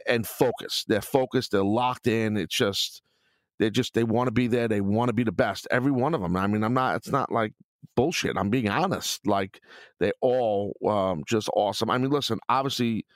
and 0.06 0.26
focused. 0.26 0.88
They're 0.88 1.02
focused. 1.02 1.52
They're 1.52 1.62
locked 1.62 2.06
in. 2.06 2.38
It's 2.38 2.54
just 2.54 3.02
they 3.58 3.68
just 3.68 3.92
they 3.92 4.04
want 4.04 4.28
to 4.28 4.32
be 4.32 4.46
there. 4.46 4.68
They 4.68 4.80
want 4.80 5.10
to 5.10 5.14
be 5.14 5.24
the 5.24 5.32
best. 5.32 5.68
Every 5.70 5.92
one 5.92 6.14
of 6.14 6.22
them. 6.22 6.34
I 6.34 6.46
mean, 6.46 6.64
I'm 6.64 6.74
not. 6.74 6.96
It's 6.96 7.12
not 7.12 7.30
like 7.30 7.52
bullshit. 7.96 8.36
I'm 8.36 8.50
being 8.50 8.68
honest. 8.68 9.26
Like 9.26 9.60
they 10.00 10.12
all 10.20 10.76
um, 10.86 11.22
just 11.26 11.48
awesome. 11.54 11.90
I 11.90 11.98
mean, 11.98 12.10
listen, 12.10 12.38
obviously 12.48 13.06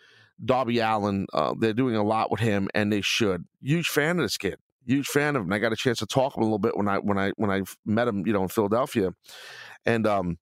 Darby 0.44 0.80
Allin, 0.80 1.26
uh, 1.32 1.54
they're 1.58 1.72
doing 1.72 1.96
a 1.96 2.04
lot 2.04 2.30
with 2.30 2.40
him, 2.40 2.68
and 2.74 2.92
they 2.92 3.00
should. 3.00 3.44
Huge 3.62 3.88
fan 3.88 4.18
of 4.18 4.24
this 4.24 4.36
kid. 4.36 4.56
Huge 4.86 5.06
fan 5.06 5.34
of 5.36 5.42
him. 5.42 5.52
I 5.52 5.58
got 5.58 5.72
a 5.72 5.76
chance 5.76 5.98
to 5.98 6.06
talk 6.06 6.36
him 6.36 6.42
a 6.42 6.46
little 6.46 6.58
bit 6.58 6.76
when 6.76 6.88
I 6.88 6.98
when 6.98 7.18
I 7.18 7.32
when 7.36 7.50
I 7.50 7.62
met 7.84 8.08
him, 8.08 8.26
you 8.26 8.32
know, 8.32 8.42
in 8.42 8.48
Philadelphia, 8.48 9.12
and 9.84 10.06
um, 10.06 10.38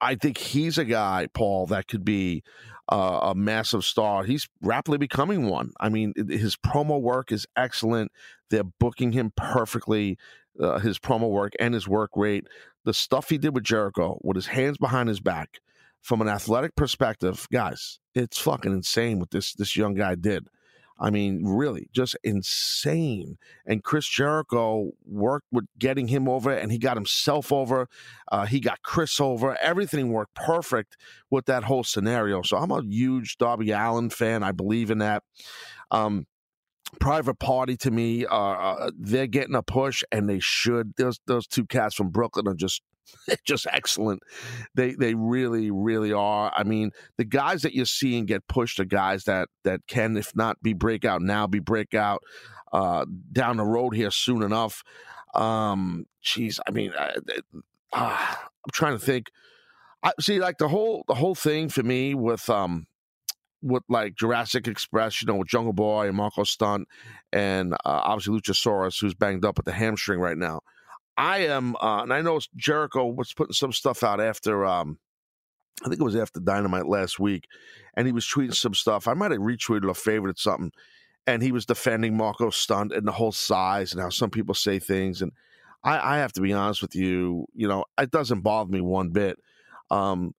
I 0.00 0.14
think 0.16 0.38
he's 0.38 0.78
a 0.78 0.84
guy, 0.84 1.28
Paul, 1.32 1.66
that 1.66 1.88
could 1.88 2.04
be 2.04 2.42
uh, 2.90 3.20
a 3.22 3.34
massive 3.34 3.84
star. 3.84 4.24
He's 4.24 4.48
rapidly 4.62 4.98
becoming 4.98 5.46
one. 5.46 5.72
I 5.80 5.88
mean, 5.88 6.12
his 6.16 6.56
promo 6.56 7.00
work 7.00 7.32
is 7.32 7.46
excellent. 7.56 8.12
They're 8.50 8.64
booking 8.64 9.12
him 9.12 9.32
perfectly. 9.36 10.18
Uh, 10.60 10.78
his 10.78 11.00
promo 11.00 11.30
work 11.30 11.52
and 11.58 11.74
his 11.74 11.88
work 11.88 12.10
rate 12.14 12.46
the 12.84 12.94
stuff 12.94 13.28
he 13.28 13.38
did 13.38 13.54
with 13.54 13.64
Jericho 13.64 14.18
with 14.22 14.36
his 14.36 14.46
hands 14.46 14.78
behind 14.78 15.08
his 15.08 15.20
back 15.20 15.60
from 16.02 16.20
an 16.20 16.28
athletic 16.28 16.76
perspective, 16.76 17.48
guys, 17.50 17.98
it's 18.14 18.38
fucking 18.38 18.72
insane 18.72 19.18
what 19.18 19.30
this 19.30 19.54
this 19.54 19.76
young 19.76 19.94
guy 19.94 20.14
did. 20.14 20.48
I 20.98 21.10
mean, 21.10 21.44
really, 21.44 21.88
just 21.92 22.16
insane. 22.22 23.36
And 23.66 23.82
Chris 23.82 24.06
Jericho 24.06 24.92
worked 25.04 25.46
with 25.50 25.64
getting 25.78 26.08
him 26.08 26.28
over, 26.28 26.52
and 26.52 26.70
he 26.70 26.78
got 26.78 26.96
himself 26.96 27.52
over. 27.52 27.88
Uh, 28.30 28.46
he 28.46 28.60
got 28.60 28.82
Chris 28.82 29.20
over. 29.20 29.56
Everything 29.60 30.12
worked 30.12 30.34
perfect 30.34 30.96
with 31.30 31.46
that 31.46 31.64
whole 31.64 31.84
scenario. 31.84 32.42
So 32.42 32.56
I'm 32.56 32.70
a 32.70 32.82
huge 32.82 33.38
Darby 33.38 33.72
Allin 33.72 34.10
fan. 34.10 34.42
I 34.42 34.52
believe 34.52 34.90
in 34.90 34.98
that. 34.98 35.24
Um, 35.90 36.26
private 37.00 37.38
party 37.38 37.76
to 37.78 37.90
me. 37.90 38.24
Uh, 38.26 38.36
uh, 38.36 38.90
they're 38.96 39.26
getting 39.26 39.56
a 39.56 39.62
push, 39.62 40.04
and 40.12 40.28
they 40.28 40.38
should. 40.38 40.94
Those 40.96 41.18
those 41.26 41.46
two 41.46 41.66
cats 41.66 41.94
from 41.94 42.10
Brooklyn 42.10 42.46
are 42.46 42.54
just 42.54 42.82
just 43.44 43.66
excellent. 43.70 44.22
They 44.74 44.94
they 44.94 45.14
really 45.14 45.70
really 45.70 46.12
are. 46.12 46.52
I 46.56 46.64
mean, 46.64 46.90
the 47.16 47.24
guys 47.24 47.62
that 47.62 47.74
you're 47.74 47.84
seeing 47.86 48.26
get 48.26 48.46
pushed 48.48 48.80
are 48.80 48.84
guys 48.84 49.24
that 49.24 49.48
that 49.64 49.80
can, 49.86 50.16
if 50.16 50.34
not 50.34 50.62
be 50.62 50.72
breakout 50.72 51.22
now, 51.22 51.46
be 51.46 51.60
breakout 51.60 52.22
uh, 52.72 53.04
down 53.32 53.56
the 53.56 53.64
road 53.64 53.94
here 53.94 54.10
soon 54.10 54.42
enough. 54.42 54.82
Um, 55.34 56.06
geez, 56.22 56.60
I 56.66 56.70
mean, 56.70 56.92
uh, 56.98 57.12
uh, 57.92 58.34
I'm 58.36 58.70
trying 58.72 58.98
to 58.98 59.04
think. 59.04 59.30
I 60.02 60.12
see, 60.20 60.38
like 60.38 60.58
the 60.58 60.68
whole 60.68 61.04
the 61.08 61.14
whole 61.14 61.34
thing 61.34 61.68
for 61.70 61.82
me 61.82 62.14
with 62.14 62.50
um 62.50 62.86
with 63.62 63.82
like 63.88 64.14
Jurassic 64.14 64.68
Express, 64.68 65.22
you 65.22 65.26
know, 65.26 65.36
with 65.36 65.48
Jungle 65.48 65.72
Boy 65.72 66.06
and 66.06 66.16
Marko 66.16 66.44
Stunt, 66.44 66.86
and 67.32 67.72
uh, 67.72 67.76
obviously 67.84 68.38
Luchasaurus, 68.38 69.00
who's 69.00 69.14
banged 69.14 69.44
up 69.44 69.56
with 69.56 69.64
the 69.64 69.72
hamstring 69.72 70.20
right 70.20 70.36
now. 70.36 70.60
I 71.16 71.38
am, 71.46 71.76
uh, 71.76 72.02
and 72.02 72.12
I 72.12 72.22
know 72.22 72.40
Jericho 72.56 73.06
was 73.06 73.32
putting 73.32 73.52
some 73.52 73.72
stuff 73.72 74.02
out 74.02 74.20
after, 74.20 74.64
um, 74.64 74.98
I 75.84 75.88
think 75.88 76.00
it 76.00 76.04
was 76.04 76.16
after 76.16 76.40
Dynamite 76.40 76.86
last 76.86 77.18
week, 77.20 77.46
and 77.94 78.06
he 78.06 78.12
was 78.12 78.26
tweeting 78.26 78.54
some 78.54 78.74
stuff. 78.74 79.06
I 79.06 79.14
might 79.14 79.30
have 79.30 79.40
retweeted 79.40 79.84
or 79.84 79.94
favorited 79.94 80.38
something, 80.38 80.72
and 81.26 81.42
he 81.42 81.52
was 81.52 81.66
defending 81.66 82.16
Marko 82.16 82.50
Stunt 82.50 82.92
and 82.92 83.06
the 83.06 83.12
whole 83.12 83.32
size 83.32 83.92
and 83.92 84.00
how 84.00 84.10
some 84.10 84.30
people 84.30 84.54
say 84.54 84.78
things. 84.78 85.22
And 85.22 85.32
I, 85.82 86.14
I 86.14 86.18
have 86.18 86.32
to 86.34 86.40
be 86.40 86.52
honest 86.52 86.82
with 86.82 86.94
you, 86.94 87.46
you 87.54 87.68
know, 87.68 87.84
it 87.98 88.10
doesn't 88.10 88.40
bother 88.40 88.70
me 88.70 88.80
one 88.80 89.10
bit. 89.10 89.38
Um, 89.90 90.34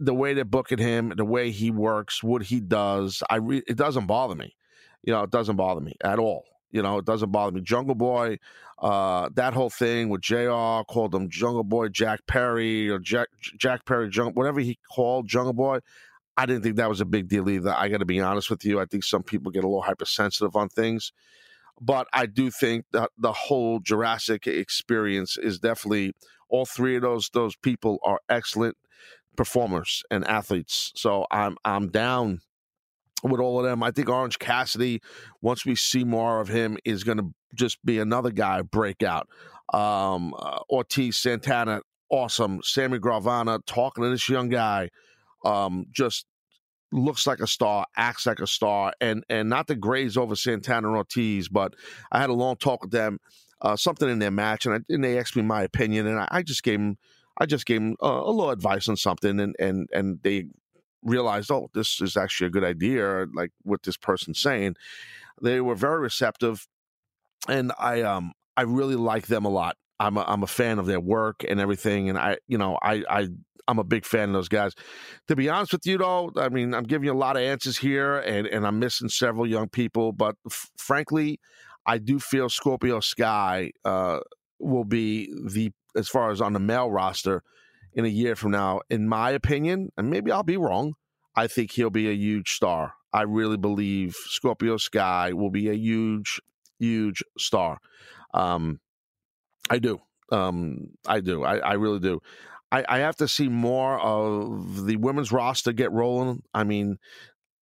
the 0.00 0.14
way 0.14 0.34
they're 0.34 0.44
booking 0.44 0.78
him, 0.78 1.12
the 1.16 1.24
way 1.24 1.50
he 1.50 1.70
works, 1.70 2.22
what 2.22 2.42
he 2.42 2.60
does, 2.60 3.22
I 3.30 3.36
re- 3.36 3.62
it 3.68 3.76
doesn't 3.76 4.06
bother 4.06 4.34
me. 4.34 4.56
You 5.02 5.12
know, 5.12 5.22
it 5.22 5.30
doesn't 5.30 5.56
bother 5.56 5.80
me 5.80 5.94
at 6.02 6.18
all. 6.18 6.44
You 6.70 6.82
know, 6.82 6.98
it 6.98 7.04
doesn't 7.04 7.30
bother 7.30 7.52
me. 7.52 7.60
Jungle 7.62 7.94
Boy, 7.94 8.38
uh, 8.78 9.30
that 9.34 9.54
whole 9.54 9.70
thing 9.70 10.08
with 10.08 10.20
Jr. 10.20 10.82
called 10.88 11.14
him 11.14 11.30
Jungle 11.30 11.64
Boy 11.64 11.88
Jack 11.88 12.20
Perry 12.26 12.88
or 12.90 12.98
Jack 12.98 13.28
Jack 13.58 13.84
Perry 13.84 14.10
Jungle, 14.10 14.32
whatever 14.34 14.60
he 14.60 14.78
called 14.94 15.26
Jungle 15.26 15.54
Boy. 15.54 15.80
I 16.36 16.46
didn't 16.46 16.62
think 16.62 16.76
that 16.76 16.88
was 16.88 17.00
a 17.00 17.04
big 17.04 17.28
deal 17.28 17.48
either. 17.50 17.74
I 17.76 17.88
got 17.88 17.98
to 17.98 18.04
be 18.04 18.20
honest 18.20 18.48
with 18.48 18.64
you. 18.64 18.78
I 18.78 18.84
think 18.84 19.02
some 19.02 19.24
people 19.24 19.50
get 19.50 19.64
a 19.64 19.66
little 19.66 19.82
hypersensitive 19.82 20.54
on 20.54 20.68
things, 20.68 21.12
but 21.80 22.06
I 22.12 22.26
do 22.26 22.50
think 22.50 22.84
that 22.92 23.10
the 23.18 23.32
whole 23.32 23.80
Jurassic 23.80 24.46
experience 24.46 25.36
is 25.36 25.58
definitely 25.58 26.14
all 26.48 26.64
three 26.64 26.96
of 26.96 27.02
those 27.02 27.30
those 27.32 27.56
people 27.56 27.98
are 28.04 28.20
excellent 28.28 28.76
performers 29.36 30.02
and 30.10 30.26
athletes. 30.26 30.92
So 30.96 31.26
I'm 31.30 31.56
I'm 31.64 31.88
down 31.88 32.40
with 33.22 33.40
all 33.40 33.58
of 33.58 33.64
them. 33.64 33.82
I 33.82 33.90
think 33.90 34.08
Orange 34.08 34.38
Cassidy, 34.38 35.00
once 35.40 35.64
we 35.64 35.74
see 35.74 36.04
more 36.04 36.40
of 36.40 36.48
him, 36.48 36.78
is 36.84 37.04
going 37.04 37.18
to 37.18 37.34
just 37.54 37.84
be 37.84 37.98
another 37.98 38.30
guy 38.30 38.62
break 38.62 39.02
out. 39.02 39.28
Um, 39.72 40.34
uh, 40.38 40.60
Ortiz 40.70 41.16
Santana, 41.18 41.82
awesome. 42.10 42.60
Sammy 42.62 42.98
Guevara 42.98 43.58
talking 43.66 44.04
to 44.04 44.10
this 44.10 44.28
young 44.28 44.48
guy, 44.48 44.90
um, 45.44 45.86
just 45.92 46.26
looks 46.90 47.26
like 47.26 47.40
a 47.40 47.46
star, 47.46 47.86
acts 47.96 48.26
like 48.26 48.40
a 48.40 48.46
star, 48.46 48.92
and 49.00 49.24
and 49.28 49.48
not 49.48 49.66
to 49.66 49.74
graze 49.74 50.16
over 50.16 50.34
Santana 50.34 50.88
and 50.88 50.96
Ortiz, 50.96 51.48
but 51.48 51.74
I 52.10 52.20
had 52.20 52.30
a 52.30 52.34
long 52.34 52.56
talk 52.56 52.82
with 52.82 52.92
them, 52.92 53.18
uh, 53.60 53.76
something 53.76 54.08
in 54.08 54.18
their 54.20 54.30
match, 54.30 54.64
and, 54.66 54.74
I, 54.74 54.78
and 54.88 55.04
they 55.04 55.18
asked 55.18 55.36
me 55.36 55.42
my 55.42 55.62
opinion, 55.62 56.06
and 56.06 56.18
I, 56.18 56.28
I 56.30 56.42
just 56.42 56.62
gave 56.62 56.78
them, 56.78 56.96
I 57.38 57.46
just 57.46 57.66
gave 57.66 57.80
them 57.80 57.96
uh, 58.02 58.22
a 58.24 58.30
little 58.30 58.50
advice 58.50 58.88
on 58.88 58.96
something, 58.96 59.38
and 59.38 59.54
and 59.58 59.88
and 59.92 60.20
they 60.22 60.46
realized, 61.02 61.50
oh, 61.50 61.70
this 61.74 62.00
is 62.00 62.16
actually 62.16 62.48
a 62.48 62.50
good 62.50 62.64
idea, 62.64 63.26
like 63.34 63.50
what 63.62 63.82
this 63.82 63.96
person's 63.96 64.40
saying. 64.40 64.76
They 65.40 65.60
were 65.60 65.74
very 65.74 66.00
receptive, 66.00 66.66
and 67.48 67.72
I 67.78 68.02
um 68.02 68.32
I 68.56 68.62
really 68.62 68.96
like 68.96 69.26
them 69.28 69.44
a 69.44 69.50
lot. 69.50 69.76
I'm 70.00 70.16
a, 70.16 70.24
I'm 70.26 70.42
a 70.42 70.48
fan 70.48 70.78
of 70.78 70.86
their 70.86 71.00
work 71.00 71.44
and 71.48 71.60
everything, 71.60 72.08
and 72.08 72.18
I 72.18 72.38
you 72.48 72.58
know 72.58 72.78
I 72.82 73.04
I 73.08 73.28
I'm 73.68 73.78
a 73.78 73.84
big 73.84 74.04
fan 74.04 74.30
of 74.30 74.32
those 74.32 74.48
guys. 74.48 74.72
To 75.28 75.36
be 75.36 75.48
honest 75.48 75.72
with 75.72 75.86
you, 75.86 75.98
though, 75.98 76.32
I 76.36 76.48
mean 76.48 76.74
I'm 76.74 76.84
giving 76.84 77.06
you 77.06 77.12
a 77.12 77.14
lot 77.14 77.36
of 77.36 77.42
answers 77.42 77.78
here, 77.78 78.18
and 78.18 78.46
and 78.46 78.66
I'm 78.66 78.78
missing 78.78 79.08
several 79.08 79.46
young 79.46 79.68
people, 79.68 80.12
but 80.12 80.34
f- 80.46 80.70
frankly, 80.76 81.38
I 81.86 81.98
do 81.98 82.18
feel 82.18 82.48
Scorpio 82.48 83.00
Sky 83.00 83.70
uh, 83.84 84.20
will 84.58 84.84
be 84.84 85.32
the 85.46 85.70
as 85.96 86.08
far 86.08 86.30
as 86.30 86.40
on 86.40 86.52
the 86.52 86.60
male 86.60 86.90
roster 86.90 87.42
in 87.98 88.04
a 88.04 88.08
year 88.08 88.36
from 88.36 88.52
now, 88.52 88.80
in 88.88 89.08
my 89.08 89.30
opinion, 89.32 89.90
and 89.96 90.08
maybe 90.08 90.30
I'll 90.30 90.44
be 90.44 90.56
wrong, 90.56 90.94
I 91.34 91.48
think 91.48 91.72
he'll 91.72 91.90
be 91.90 92.08
a 92.08 92.14
huge 92.14 92.52
star. 92.52 92.94
I 93.12 93.22
really 93.22 93.56
believe 93.56 94.14
Scorpio 94.14 94.76
Sky 94.76 95.32
will 95.32 95.50
be 95.50 95.68
a 95.68 95.74
huge, 95.74 96.40
huge 96.78 97.24
star. 97.36 97.78
Um, 98.32 98.78
I 99.68 99.80
do. 99.80 100.00
Um, 100.30 100.90
I 101.08 101.18
do. 101.18 101.42
I, 101.42 101.56
I 101.58 101.72
really 101.72 101.98
do. 101.98 102.20
I, 102.70 102.84
I 102.88 102.98
have 102.98 103.16
to 103.16 103.26
see 103.26 103.48
more 103.48 103.98
of 103.98 104.86
the 104.86 104.96
women's 104.96 105.32
roster 105.32 105.72
get 105.72 105.90
rolling. 105.90 106.44
I 106.54 106.62
mean, 106.62 106.98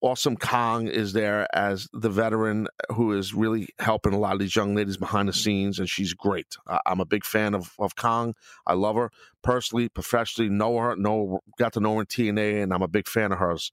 Awesome 0.02 0.37
Kong 0.37 0.88
is 0.88 1.14
there 1.14 1.46
as 1.56 1.88
the 1.92 2.11
veteran 2.11 2.68
who 2.94 3.12
is 3.12 3.32
really 3.32 3.68
helping 3.78 4.12
a 4.12 4.18
lot 4.18 4.35
of 4.35 4.40
these 4.40 4.54
young 4.54 4.74
ladies 4.74 4.98
behind 4.98 5.28
the 5.28 5.32
scenes, 5.32 5.78
and 5.78 5.88
she's 5.88 6.12
great. 6.12 6.56
I'm 6.85 7.00
a 7.00 7.06
big 7.06 7.24
fan 7.24 7.54
of, 7.54 7.72
of 7.78 7.96
Kong. 7.96 8.35
I 8.66 8.74
love 8.74 8.96
her 8.96 9.11
personally, 9.42 9.88
professionally. 9.88 10.50
Know 10.50 10.76
her, 10.76 10.96
know 10.96 11.40
got 11.59 11.72
to 11.74 11.80
know 11.80 11.94
her 11.94 12.00
in 12.00 12.06
TNA, 12.06 12.62
and 12.62 12.74
I'm 12.74 12.82
a 12.82 12.88
big 12.88 13.09
fan 13.09 13.32
of 13.32 13.38
hers. 13.38 13.72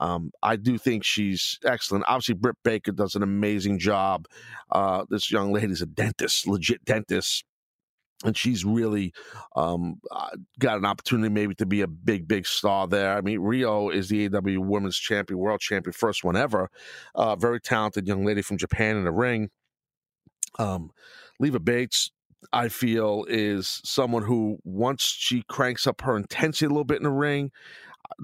Um, 0.00 0.32
I 0.42 0.56
do 0.56 0.76
think 0.76 1.02
she's 1.02 1.58
excellent. 1.64 2.04
Obviously, 2.06 2.34
Britt 2.34 2.56
Baker 2.62 2.92
does 2.92 3.14
an 3.14 3.22
amazing 3.22 3.78
job. 3.78 4.26
Uh, 4.70 5.06
this 5.08 5.30
young 5.30 5.50
lady's 5.50 5.80
a 5.80 5.86
dentist, 5.86 6.46
legit 6.46 6.84
dentist 6.84 7.44
and 8.24 8.36
she's 8.36 8.64
really 8.64 9.12
um, 9.54 10.00
uh, 10.10 10.30
got 10.58 10.78
an 10.78 10.84
opportunity 10.84 11.28
maybe 11.28 11.54
to 11.56 11.66
be 11.66 11.82
a 11.82 11.86
big, 11.86 12.26
big 12.26 12.46
star 12.46 12.88
there. 12.88 13.16
I 13.16 13.20
mean, 13.20 13.40
Riho 13.40 13.94
is 13.94 14.08
the 14.08 14.28
AEW 14.28 14.58
Women's 14.58 14.96
Champion, 14.96 15.38
World 15.38 15.60
Champion, 15.60 15.92
first 15.92 16.24
one 16.24 16.36
ever. 16.36 16.70
Uh, 17.14 17.36
very 17.36 17.60
talented 17.60 18.08
young 18.08 18.24
lady 18.24 18.42
from 18.42 18.56
Japan 18.56 18.96
in 18.96 19.04
the 19.04 19.12
ring. 19.12 19.50
Um, 20.58 20.90
Leva 21.38 21.60
Bates, 21.60 22.10
I 22.52 22.68
feel, 22.68 23.24
is 23.28 23.80
someone 23.84 24.22
who 24.22 24.58
once 24.64 25.02
she 25.02 25.42
cranks 25.48 25.86
up 25.86 26.00
her 26.00 26.16
intensity 26.16 26.66
a 26.66 26.68
little 26.68 26.84
bit 26.84 26.98
in 26.98 27.04
the 27.04 27.10
ring, 27.10 27.50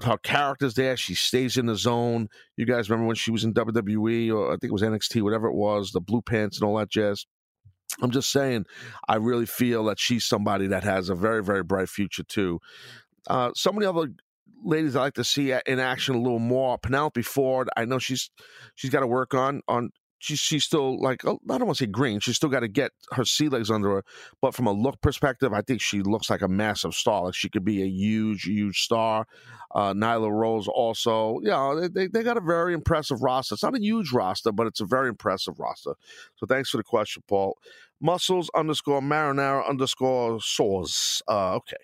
her 0.03 0.17
character's 0.17 0.75
there. 0.75 0.95
She 0.95 1.15
stays 1.15 1.57
in 1.57 1.65
the 1.65 1.75
zone. 1.75 2.29
You 2.55 2.65
guys 2.65 2.89
remember 2.89 3.07
when 3.07 3.15
she 3.15 3.31
was 3.31 3.43
in 3.43 3.53
WWE 3.53 4.33
or 4.33 4.47
I 4.49 4.51
think 4.51 4.65
it 4.65 4.73
was 4.73 4.81
NXT, 4.81 5.21
whatever 5.21 5.47
it 5.47 5.55
was, 5.55 5.91
the 5.91 6.01
blue 6.01 6.21
pants 6.21 6.59
and 6.59 6.67
all 6.67 6.77
that 6.77 6.89
jazz. 6.89 7.25
I'm 8.01 8.11
just 8.11 8.31
saying, 8.31 8.65
I 9.07 9.15
really 9.15 9.45
feel 9.45 9.85
that 9.85 9.99
she's 9.99 10.25
somebody 10.25 10.67
that 10.67 10.83
has 10.83 11.09
a 11.09 11.15
very, 11.15 11.43
very 11.43 11.63
bright 11.63 11.89
future 11.89 12.23
too. 12.23 12.59
Uh, 13.27 13.51
so 13.55 13.71
many 13.71 13.85
other 13.85 14.11
ladies 14.63 14.95
I 14.95 15.01
like 15.01 15.13
to 15.15 15.23
see 15.23 15.51
in 15.65 15.79
action 15.79 16.15
a 16.15 16.21
little 16.21 16.39
more. 16.39 16.77
Penelope 16.77 17.21
Ford, 17.21 17.69
I 17.75 17.85
know 17.85 17.99
she's 17.99 18.29
she's 18.75 18.89
got 18.91 19.01
to 19.01 19.07
work 19.07 19.33
on 19.33 19.61
on. 19.67 19.91
She's 20.21 20.37
she's 20.37 20.63
still 20.63 21.01
like 21.01 21.25
oh, 21.25 21.39
I 21.49 21.57
don't 21.57 21.65
want 21.65 21.79
to 21.79 21.85
say 21.85 21.89
green. 21.89 22.19
She's 22.19 22.35
still 22.35 22.49
got 22.49 22.59
to 22.59 22.67
get 22.67 22.91
her 23.13 23.25
sea 23.25 23.49
legs 23.49 23.71
under 23.71 23.89
her. 23.89 24.03
But 24.39 24.53
from 24.53 24.67
a 24.67 24.71
look 24.71 25.01
perspective, 25.01 25.51
I 25.51 25.61
think 25.61 25.81
she 25.81 26.03
looks 26.03 26.29
like 26.29 26.43
a 26.43 26.47
massive 26.47 26.93
star. 26.93 27.23
Like 27.23 27.33
she 27.33 27.49
could 27.49 27.65
be 27.65 27.81
a 27.81 27.87
huge, 27.87 28.43
huge 28.43 28.81
star. 28.81 29.25
Uh, 29.73 29.93
Nyla 29.93 30.31
Rose 30.31 30.67
also, 30.67 31.39
you 31.41 31.49
know, 31.49 31.87
they, 31.87 32.05
they 32.05 32.21
got 32.21 32.37
a 32.37 32.41
very 32.41 32.75
impressive 32.75 33.23
roster. 33.23 33.55
It's 33.55 33.63
not 33.63 33.75
a 33.75 33.81
huge 33.81 34.11
roster, 34.11 34.51
but 34.51 34.67
it's 34.67 34.79
a 34.79 34.85
very 34.85 35.09
impressive 35.09 35.59
roster. 35.59 35.95
So 36.35 36.45
thanks 36.45 36.69
for 36.69 36.77
the 36.77 36.83
question, 36.83 37.23
Paul. 37.27 37.57
Muscles 37.99 38.51
underscore 38.53 39.01
marinara 39.01 39.67
underscore 39.67 40.39
sores. 40.39 41.23
Uh, 41.27 41.55
okay. 41.55 41.77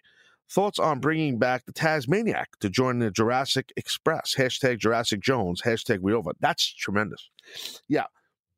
Thoughts 0.49 0.77
on 0.77 0.99
bringing 0.99 1.39
back 1.39 1.65
the 1.65 1.73
Tazmaniac 1.73 2.45
to 2.59 2.69
join 2.69 2.99
the 2.99 3.09
Jurassic 3.09 3.73
Express? 3.75 4.35
Hashtag 4.37 4.79
Jurassic 4.79 5.21
Jones. 5.21 5.63
Hashtag 5.63 5.99
we 6.01 6.13
over. 6.13 6.31
That's 6.39 6.65
tremendous. 6.73 7.29
Yeah, 7.89 8.05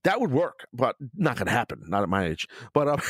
that 0.03 0.21
would 0.21 0.31
work, 0.31 0.65
but 0.73 0.95
not 1.15 1.37
to 1.37 1.49
happen. 1.49 1.83
Not 1.87 2.03
at 2.03 2.09
my 2.09 2.25
age. 2.25 2.47
But 2.73 2.87
um, 2.87 3.01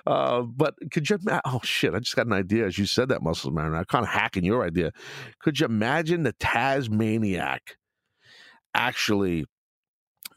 uh, 0.06 0.42
but 0.42 0.74
could 0.90 1.08
you? 1.08 1.18
Oh 1.44 1.60
shit! 1.62 1.94
I 1.94 1.98
just 1.98 2.16
got 2.16 2.26
an 2.26 2.32
idea 2.32 2.66
as 2.66 2.78
you 2.78 2.86
said 2.86 3.08
that, 3.08 3.22
Muscles 3.22 3.54
Marinara. 3.54 3.78
I'm 3.78 3.84
kind 3.86 4.04
of 4.04 4.10
hacking 4.10 4.44
your 4.44 4.64
idea. 4.64 4.92
Could 5.40 5.60
you 5.60 5.66
imagine 5.66 6.22
the 6.22 6.34
Tazmaniac 6.34 7.76
actually 8.74 9.44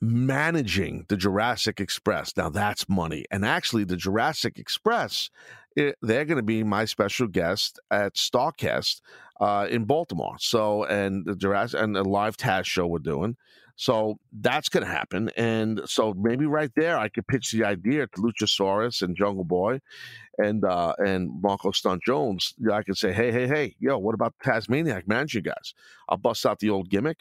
managing 0.02 1.06
the 1.08 1.17
Jurassic 1.17 1.80
Express. 1.80 2.36
Now 2.36 2.50
that's 2.50 2.88
money. 2.89 3.26
And 3.32 3.45
actually, 3.45 3.84
the 3.84 3.98
Jurassic 3.98 4.60
Express, 4.60 5.30
it, 5.76 5.89
eh, 5.89 5.91
they're 6.02 6.26
going 6.26 6.38
to 6.38 6.43
be 6.43 6.63
my 6.63 6.86
special 6.86 7.28
guest 7.28 7.80
at 7.91 8.15
Starcast 8.15 9.02
uh, 9.39 9.67
in 9.69 9.86
Baltimore. 9.86 10.36
So, 10.39 10.84
and 10.86 11.26
the 11.26 11.36
Jurassic 11.36 11.80
and 11.82 11.95
the 11.95 12.04
live 12.04 12.38
Taz 12.38 12.65
show 12.65 12.88
we're 12.88 13.00
doing. 13.00 13.38
So 13.76 14.18
that's 14.32 14.70
going 14.70 14.86
to 14.86 14.92
happen. 14.92 15.30
And 15.36 15.82
so 15.86 16.14
maybe 16.14 16.46
right 16.46 16.72
there, 16.76 16.98
I 16.98 17.10
could 17.10 17.28
pitch 17.28 17.52
the 17.52 17.66
idea 17.66 18.08
to 18.08 18.22
Luchasaurus 18.22 19.02
and 19.02 19.18
Jungle 19.18 19.44
Boy 19.44 19.80
and 20.38 20.64
uh, 20.64 20.94
and 20.98 21.30
Marko 21.42 21.72
Stunt 21.72 22.04
Jones. 22.06 22.54
I 22.72 22.84
could 22.84 22.98
say, 22.98 23.12
hey, 23.12 23.32
hey, 23.32 23.48
hey, 23.48 23.76
yo, 23.80 23.98
what 23.98 24.16
about 24.16 24.34
Tazmaniac? 24.44 25.08
Manage 25.08 25.36
you 25.36 25.42
guys. 25.42 25.74
I'll 26.08 26.18
bust 26.18 26.46
out 26.46 26.60
the 26.60 26.70
old 26.70 26.90
gimmick 26.90 27.20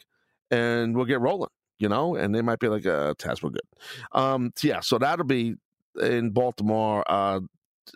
and 0.49 0.95
we'll 0.95 1.05
get 1.05 1.19
rolling 1.19 1.49
you 1.79 1.89
know, 1.89 2.15
and 2.15 2.33
they 2.33 2.41
might 2.41 2.59
be 2.59 2.67
like, 2.67 2.85
uh, 2.85 3.13
Taz, 3.15 3.43
we're 3.43 3.49
good. 3.49 3.61
Um, 4.11 4.53
yeah, 4.61 4.79
so 4.79 4.97
that'll 4.97 5.25
be 5.25 5.55
in 6.01 6.31
Baltimore. 6.31 7.03
Uh, 7.07 7.41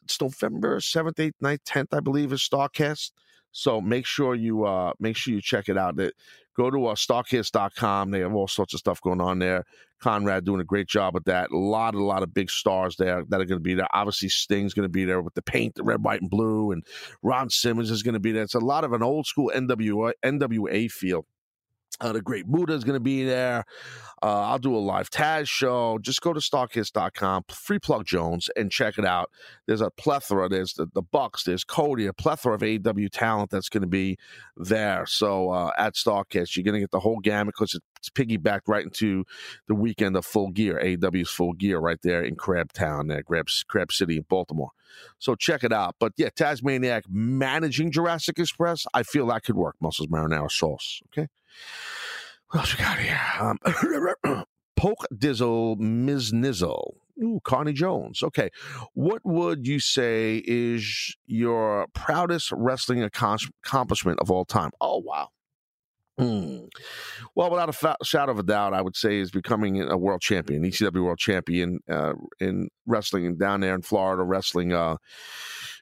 it's 0.03 0.19
November 0.21 0.79
7th, 0.79 1.15
8th, 1.15 1.31
9th, 1.41 1.63
10th, 1.63 1.97
I 1.97 1.99
believe, 1.99 2.33
is 2.33 2.41
Starcast. 2.41 3.11
So 3.51 3.81
make 3.81 4.05
sure 4.05 4.35
you 4.35 4.65
uh 4.65 4.93
make 4.99 5.15
sure 5.15 5.33
you 5.33 5.41
check 5.41 5.69
it 5.69 5.77
out. 5.77 5.95
That 5.97 6.13
go 6.55 6.69
to 6.69 6.87
uh, 6.87 6.95
starcast.com. 6.95 8.11
They 8.11 8.19
have 8.19 8.33
all 8.33 8.47
sorts 8.47 8.73
of 8.73 8.79
stuff 8.79 9.01
going 9.01 9.21
on 9.21 9.39
there. 9.39 9.65
Conrad 10.01 10.45
doing 10.45 10.61
a 10.61 10.65
great 10.65 10.87
job 10.87 11.13
with 11.13 11.25
that. 11.25 11.51
A 11.51 11.57
lot, 11.57 11.95
a 11.95 12.03
lot 12.03 12.23
of 12.23 12.33
big 12.33 12.49
stars 12.49 12.95
there 12.97 13.23
that 13.29 13.41
are 13.41 13.45
going 13.45 13.59
to 13.59 13.63
be 13.63 13.73
there. 13.73 13.87
Obviously, 13.93 14.29
Sting's 14.29 14.73
going 14.73 14.85
to 14.85 14.89
be 14.89 15.05
there 15.05 15.21
with 15.21 15.33
the 15.33 15.41
paint, 15.41 15.75
the 15.75 15.83
red, 15.83 16.03
white, 16.03 16.21
and 16.21 16.29
blue, 16.29 16.71
and 16.71 16.85
Ron 17.21 17.49
Simmons 17.49 17.91
is 17.91 18.03
going 18.03 18.13
to 18.13 18.19
be 18.19 18.31
there. 18.31 18.43
It's 18.43 18.55
a 18.55 18.59
lot 18.59 18.83
of 18.83 18.93
an 18.93 19.03
old 19.03 19.25
school 19.25 19.51
NWA, 19.53 20.13
NWA 20.23 20.89
feel 20.91 21.25
Uh, 22.01 22.13
the 22.13 22.21
Great 22.21 22.47
Muta 22.47 22.73
is 22.73 22.83
going 22.83 22.95
to 22.95 22.99
be 23.01 23.25
there. 23.25 23.65
Uh, 24.21 24.41
I'll 24.41 24.59
do 24.59 24.75
a 24.75 24.77
live 24.77 25.09
Taz 25.09 25.47
show. 25.47 25.97
Just 26.01 26.21
go 26.21 26.33
to 26.33 26.39
Starcast.com, 26.39 27.43
free 27.49 27.79
plug 27.79 28.05
Jones, 28.05 28.49
and 28.55 28.71
check 28.71 28.97
it 28.97 29.05
out. 29.05 29.29
There's 29.65 29.81
a 29.81 29.89
plethora. 29.89 30.49
There's 30.49 30.73
the, 30.73 30.87
the 30.93 31.01
Bucks. 31.01 31.43
There's 31.43 31.63
Cody. 31.63 32.05
A 32.05 32.13
plethora 32.13 32.55
of 32.55 32.61
AEW 32.61 33.09
talent 33.11 33.49
that's 33.49 33.69
going 33.69 33.81
to 33.81 33.87
be 33.87 34.17
there. 34.55 35.05
So 35.05 35.51
uh, 35.51 35.71
at 35.77 35.95
Starcast, 35.95 36.55
you're 36.55 36.63
going 36.63 36.75
to 36.75 36.79
get 36.79 36.91
the 36.91 36.99
whole 36.99 37.19
gamut 37.19 37.55
because 37.57 37.79
it's 37.97 38.09
piggybacked 38.09 38.67
right 38.67 38.83
into 38.83 39.25
the 39.67 39.75
weekend 39.75 40.15
of 40.15 40.25
Full 40.25 40.51
Gear, 40.51 40.79
AEW's 40.83 41.29
Full 41.29 41.53
Gear, 41.53 41.79
right 41.79 41.99
there 42.01 42.23
in 42.23 42.35
Crab 42.35 42.71
Town, 42.71 43.07
there, 43.07 43.23
Crab, 43.23 43.47
Crab 43.67 43.91
City 43.91 44.17
in 44.17 44.25
Baltimore. 44.29 44.71
So 45.17 45.35
check 45.35 45.63
it 45.63 45.73
out. 45.73 45.95
But 45.99 46.13
yeah, 46.17 46.29
Tazmaniac 46.29 47.03
managing 47.09 47.91
Jurassic 47.91 48.39
Express, 48.39 48.85
I 48.93 49.03
feel 49.03 49.27
that 49.27 49.43
could 49.43 49.55
work. 49.55 49.75
Muscles 49.81 50.07
marinara 50.07 50.51
sauce. 50.51 51.01
Okay. 51.07 51.27
What 52.51 52.61
else 52.61 52.77
we 52.77 52.83
got 52.83 52.97
here? 52.97 53.19
Um, 53.39 54.43
Poke 54.75 55.05
Dizzle 55.13 55.77
Ms. 55.77 56.31
Nizzle. 56.31 56.93
Ooh, 57.21 57.41
Connie 57.43 57.73
Jones. 57.73 58.23
Okay. 58.23 58.49
What 58.93 59.21
would 59.25 59.67
you 59.67 59.79
say 59.79 60.41
is 60.45 61.15
your 61.27 61.87
proudest 61.93 62.51
wrestling 62.53 63.03
accomplishment 63.03 64.19
of 64.21 64.31
all 64.31 64.45
time? 64.45 64.71
Oh, 64.79 64.99
wow. 64.99 65.29
Hmm. 66.17 66.65
Well, 67.35 67.49
without 67.49 67.69
a 67.69 67.73
fa- 67.73 67.97
shadow 68.03 68.33
of 68.33 68.39
a 68.39 68.43
doubt, 68.43 68.73
I 68.73 68.81
would 68.81 68.95
say 68.95 69.19
is 69.19 69.31
becoming 69.31 69.81
a 69.81 69.97
world 69.97 70.21
champion, 70.21 70.63
ECW 70.63 71.03
world 71.03 71.17
champion 71.17 71.79
uh, 71.89 72.13
in 72.41 72.69
wrestling 72.85 73.37
down 73.37 73.61
there 73.61 73.73
in 73.73 73.81
Florida, 73.81 74.23
wrestling, 74.23 74.73
uh, 74.73 74.97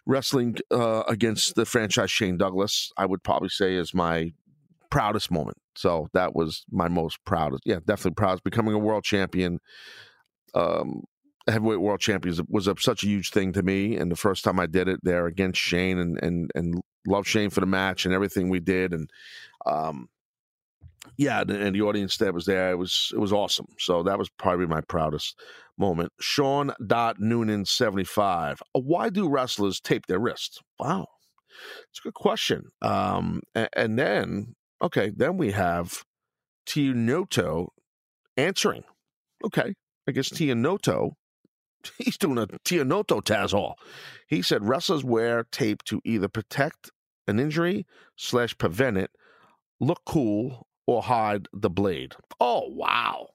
wrestling 0.05 0.57
uh, 0.69 1.03
against 1.07 1.55
the 1.55 1.65
franchise 1.65 2.11
Shane 2.11 2.37
Douglas. 2.37 2.91
I 2.97 3.07
would 3.07 3.23
probably 3.23 3.49
say 3.49 3.75
is 3.75 3.95
my 3.95 4.33
proudest 4.97 5.29
moment. 5.29 5.57
So 5.75 6.07
that 6.13 6.35
was 6.35 6.65
my 6.71 6.87
most 6.87 7.23
proudest. 7.23 7.61
Yeah, 7.67 7.75
definitely 7.85 8.15
proudest. 8.15 8.43
Becoming 8.43 8.73
a 8.73 8.79
world 8.79 9.03
champion, 9.03 9.59
um, 10.55 11.03
heavyweight 11.47 11.81
world 11.81 11.99
champion 11.99 12.35
was 12.49 12.67
a, 12.67 12.73
such 12.79 13.03
a 13.03 13.07
huge 13.07 13.29
thing 13.29 13.53
to 13.53 13.61
me. 13.61 13.95
And 13.95 14.11
the 14.11 14.15
first 14.15 14.43
time 14.43 14.59
I 14.59 14.65
did 14.65 14.87
it 14.87 14.99
there 15.03 15.27
against 15.27 15.61
Shane 15.61 15.99
and 15.99 16.17
and 16.23 16.49
and 16.55 16.81
love 17.05 17.27
Shane 17.27 17.51
for 17.51 17.59
the 17.59 17.67
match 17.67 18.05
and 18.05 18.13
everything 18.13 18.49
we 18.49 18.59
did 18.59 18.91
and 18.91 19.07
um, 19.67 20.09
yeah, 21.15 21.41
and 21.41 21.75
the 21.75 21.83
audience 21.83 22.17
that 22.17 22.33
was 22.33 22.47
there, 22.47 22.71
it 22.71 22.77
was 22.77 23.11
it 23.13 23.19
was 23.19 23.31
awesome. 23.31 23.67
So 23.77 24.01
that 24.01 24.17
was 24.17 24.29
probably 24.29 24.65
my 24.65 24.81
proudest 24.81 25.39
moment. 25.77 26.11
Sean 26.19 26.73
Dot 26.85 27.19
Noonan 27.19 27.65
seventy 27.65 28.03
five. 28.03 28.63
Why 28.73 29.09
do 29.09 29.29
wrestlers 29.29 29.79
tape 29.79 30.07
their 30.07 30.19
wrists? 30.19 30.59
Wow, 30.79 31.05
it's 31.91 31.99
a 31.99 32.07
good 32.07 32.15
question. 32.15 32.69
Um, 32.81 33.41
and, 33.53 33.69
and 33.73 33.99
then 33.99 34.55
Okay, 34.81 35.11
then 35.15 35.37
we 35.37 35.51
have 35.51 36.03
Tianoto 36.67 37.69
answering. 38.35 38.83
Okay, 39.43 39.73
I 40.07 40.11
guess 40.11 40.29
Tianoto, 40.29 41.11
he's 41.97 42.17
doing 42.17 42.37
a 42.37 42.47
Tianoto 42.47 43.21
Taz 43.21 43.51
Hall. 43.51 43.77
He 44.27 44.41
said 44.41 44.67
wrestlers 44.67 45.03
wear 45.03 45.45
tape 45.51 45.83
to 45.85 46.01
either 46.05 46.27
protect 46.27 46.91
an 47.27 47.39
injury 47.39 47.85
slash 48.15 48.57
prevent 48.57 48.97
it, 48.97 49.11
look 49.79 50.01
cool, 50.05 50.67
or 50.85 51.03
hide 51.03 51.47
the 51.53 51.69
blade. 51.69 52.15
Oh, 52.39 52.67
wow. 52.69 53.27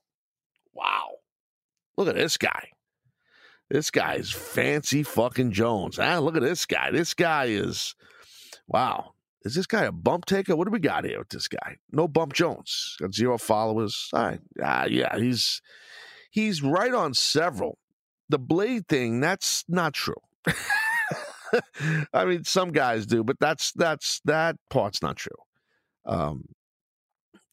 Wow. 0.72 1.10
Look 1.96 2.08
at 2.08 2.14
this 2.14 2.36
guy. 2.36 2.68
This 3.70 3.90
guy's 3.90 4.30
fancy 4.30 5.02
fucking 5.02 5.52
Jones. 5.52 5.98
Ah, 5.98 6.18
look 6.18 6.36
at 6.36 6.42
this 6.42 6.66
guy. 6.66 6.90
This 6.90 7.14
guy 7.14 7.46
is, 7.46 7.94
wow. 8.66 9.12
Is 9.44 9.54
this 9.54 9.66
guy 9.66 9.84
a 9.84 9.92
bump 9.92 10.26
taker? 10.26 10.54
What 10.54 10.66
do 10.66 10.70
we 10.70 10.78
got 10.78 11.04
here 11.04 11.18
with 11.18 11.30
this 11.30 11.48
guy? 11.48 11.78
No 11.90 12.06
bump 12.06 12.32
Jones. 12.32 12.96
Got 13.00 13.14
zero 13.14 13.38
followers. 13.38 14.08
All 14.12 14.22
right. 14.22 14.40
Uh, 14.62 14.86
yeah, 14.88 15.18
he's 15.18 15.60
he's 16.30 16.62
right 16.62 16.94
on 16.94 17.14
several. 17.14 17.78
The 18.28 18.38
blade 18.38 18.88
thing, 18.88 19.20
that's 19.20 19.64
not 19.68 19.94
true. 19.94 20.14
I 22.14 22.24
mean, 22.24 22.44
some 22.44 22.70
guys 22.70 23.06
do, 23.06 23.24
but 23.24 23.36
that's 23.40 23.72
that's 23.72 24.20
that 24.24 24.56
part's 24.70 25.02
not 25.02 25.16
true. 25.16 25.32
Um, 26.06 26.44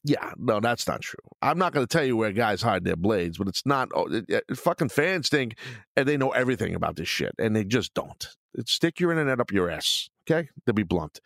yeah, 0.02 0.32
no, 0.38 0.60
that's 0.60 0.86
not 0.88 1.02
true. 1.02 1.18
I'm 1.42 1.58
not 1.58 1.72
going 1.72 1.86
to 1.86 1.92
tell 1.92 2.04
you 2.04 2.16
where 2.16 2.32
guys 2.32 2.62
hide 2.62 2.84
their 2.84 2.96
blades, 2.96 3.36
but 3.36 3.48
it's 3.48 3.66
not. 3.66 3.90
Oh, 3.94 4.06
it, 4.06 4.24
it, 4.28 4.56
fucking 4.56 4.88
fans 4.88 5.28
think 5.28 5.56
and 5.96 6.08
they 6.08 6.16
know 6.16 6.30
everything 6.30 6.74
about 6.74 6.96
this 6.96 7.08
shit, 7.08 7.34
and 7.38 7.54
they 7.54 7.64
just 7.64 7.92
don't. 7.94 8.28
It's 8.54 8.72
stick 8.72 8.98
your 8.98 9.10
internet 9.10 9.40
up 9.40 9.52
your 9.52 9.70
ass. 9.70 10.08
Okay, 10.30 10.48
to 10.66 10.72
be 10.72 10.82
blunt. 10.82 11.20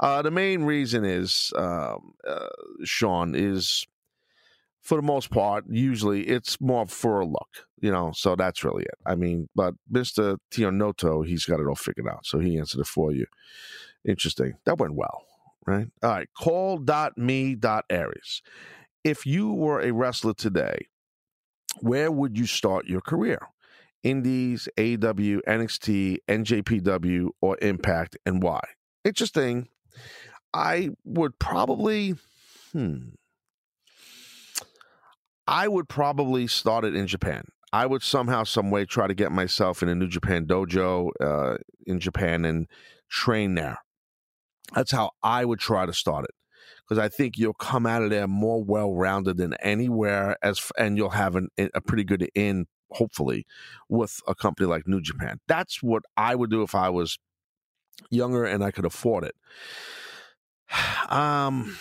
Uh, 0.00 0.22
the 0.22 0.30
main 0.30 0.64
reason 0.64 1.04
is, 1.04 1.52
um, 1.56 2.14
uh, 2.26 2.48
Sean, 2.84 3.34
is 3.34 3.86
for 4.82 4.96
the 4.96 5.02
most 5.02 5.30
part, 5.30 5.64
usually 5.68 6.22
it's 6.22 6.60
more 6.60 6.86
for 6.86 7.20
a 7.20 7.26
look, 7.26 7.66
you 7.80 7.92
know. 7.92 8.12
So 8.14 8.34
that's 8.34 8.64
really 8.64 8.84
it. 8.84 8.98
I 9.06 9.14
mean, 9.14 9.48
but 9.54 9.74
Mister 9.88 10.38
Tionoto, 10.50 11.26
he's 11.26 11.44
got 11.44 11.60
it 11.60 11.66
all 11.66 11.74
figured 11.76 12.08
out, 12.08 12.26
so 12.26 12.38
he 12.38 12.58
answered 12.58 12.80
it 12.80 12.86
for 12.86 13.12
you. 13.12 13.26
Interesting. 14.04 14.54
That 14.64 14.78
went 14.78 14.94
well 14.94 15.22
right? 15.68 15.88
All 16.02 16.10
right. 16.10 16.28
call 16.36 16.82
me 17.16 17.54
dot 17.54 17.84
aries 17.90 18.42
If 19.04 19.26
you 19.26 19.52
were 19.52 19.80
a 19.80 19.92
wrestler 19.92 20.34
today, 20.34 20.86
where 21.80 22.10
would 22.10 22.36
you 22.36 22.46
start 22.46 22.86
your 22.86 23.00
career? 23.00 23.38
Indies, 24.02 24.68
AEW, 24.76 25.40
NXT, 25.46 26.18
NJPW, 26.28 27.28
or 27.40 27.58
Impact, 27.60 28.16
and 28.24 28.42
why? 28.42 28.60
Interesting. 29.04 29.68
I 30.54 30.90
would 31.04 31.38
probably, 31.38 32.14
hmm, 32.72 33.10
I 35.46 35.68
would 35.68 35.88
probably 35.88 36.46
start 36.46 36.84
it 36.84 36.94
in 36.94 37.06
Japan. 37.06 37.44
I 37.72 37.86
would 37.86 38.02
somehow, 38.02 38.44
some 38.44 38.70
way, 38.70 38.84
try 38.84 39.06
to 39.06 39.14
get 39.14 39.30
myself 39.30 39.82
in 39.82 39.88
a 39.88 39.94
New 39.94 40.08
Japan 40.08 40.46
dojo 40.46 41.10
uh, 41.20 41.58
in 41.86 42.00
Japan 42.00 42.44
and 42.44 42.66
train 43.10 43.54
there. 43.54 43.78
That's 44.74 44.90
how 44.90 45.10
I 45.22 45.44
would 45.44 45.58
try 45.58 45.86
to 45.86 45.92
start 45.92 46.24
it 46.24 46.34
because 46.88 47.02
I 47.02 47.08
think 47.08 47.36
you'll 47.36 47.54
come 47.54 47.86
out 47.86 48.02
of 48.02 48.10
there 48.10 48.26
more 48.26 48.62
well 48.62 48.94
rounded 48.94 49.36
than 49.36 49.54
anywhere 49.54 50.36
as 50.42 50.70
and 50.78 50.96
you'll 50.96 51.10
have 51.10 51.36
an, 51.36 51.48
a 51.58 51.80
pretty 51.80 52.04
good 52.04 52.28
in 52.34 52.66
hopefully 52.90 53.46
with 53.88 54.20
a 54.26 54.34
company 54.34 54.66
like 54.68 54.86
New 54.86 55.00
Japan. 55.00 55.40
That's 55.46 55.82
what 55.82 56.04
I 56.16 56.34
would 56.34 56.50
do 56.50 56.62
if 56.62 56.74
I 56.74 56.88
was 56.88 57.18
younger 58.10 58.44
and 58.44 58.62
I 58.62 58.70
could 58.70 58.84
afford 58.84 59.24
it. 59.24 59.34
Um 61.08 61.76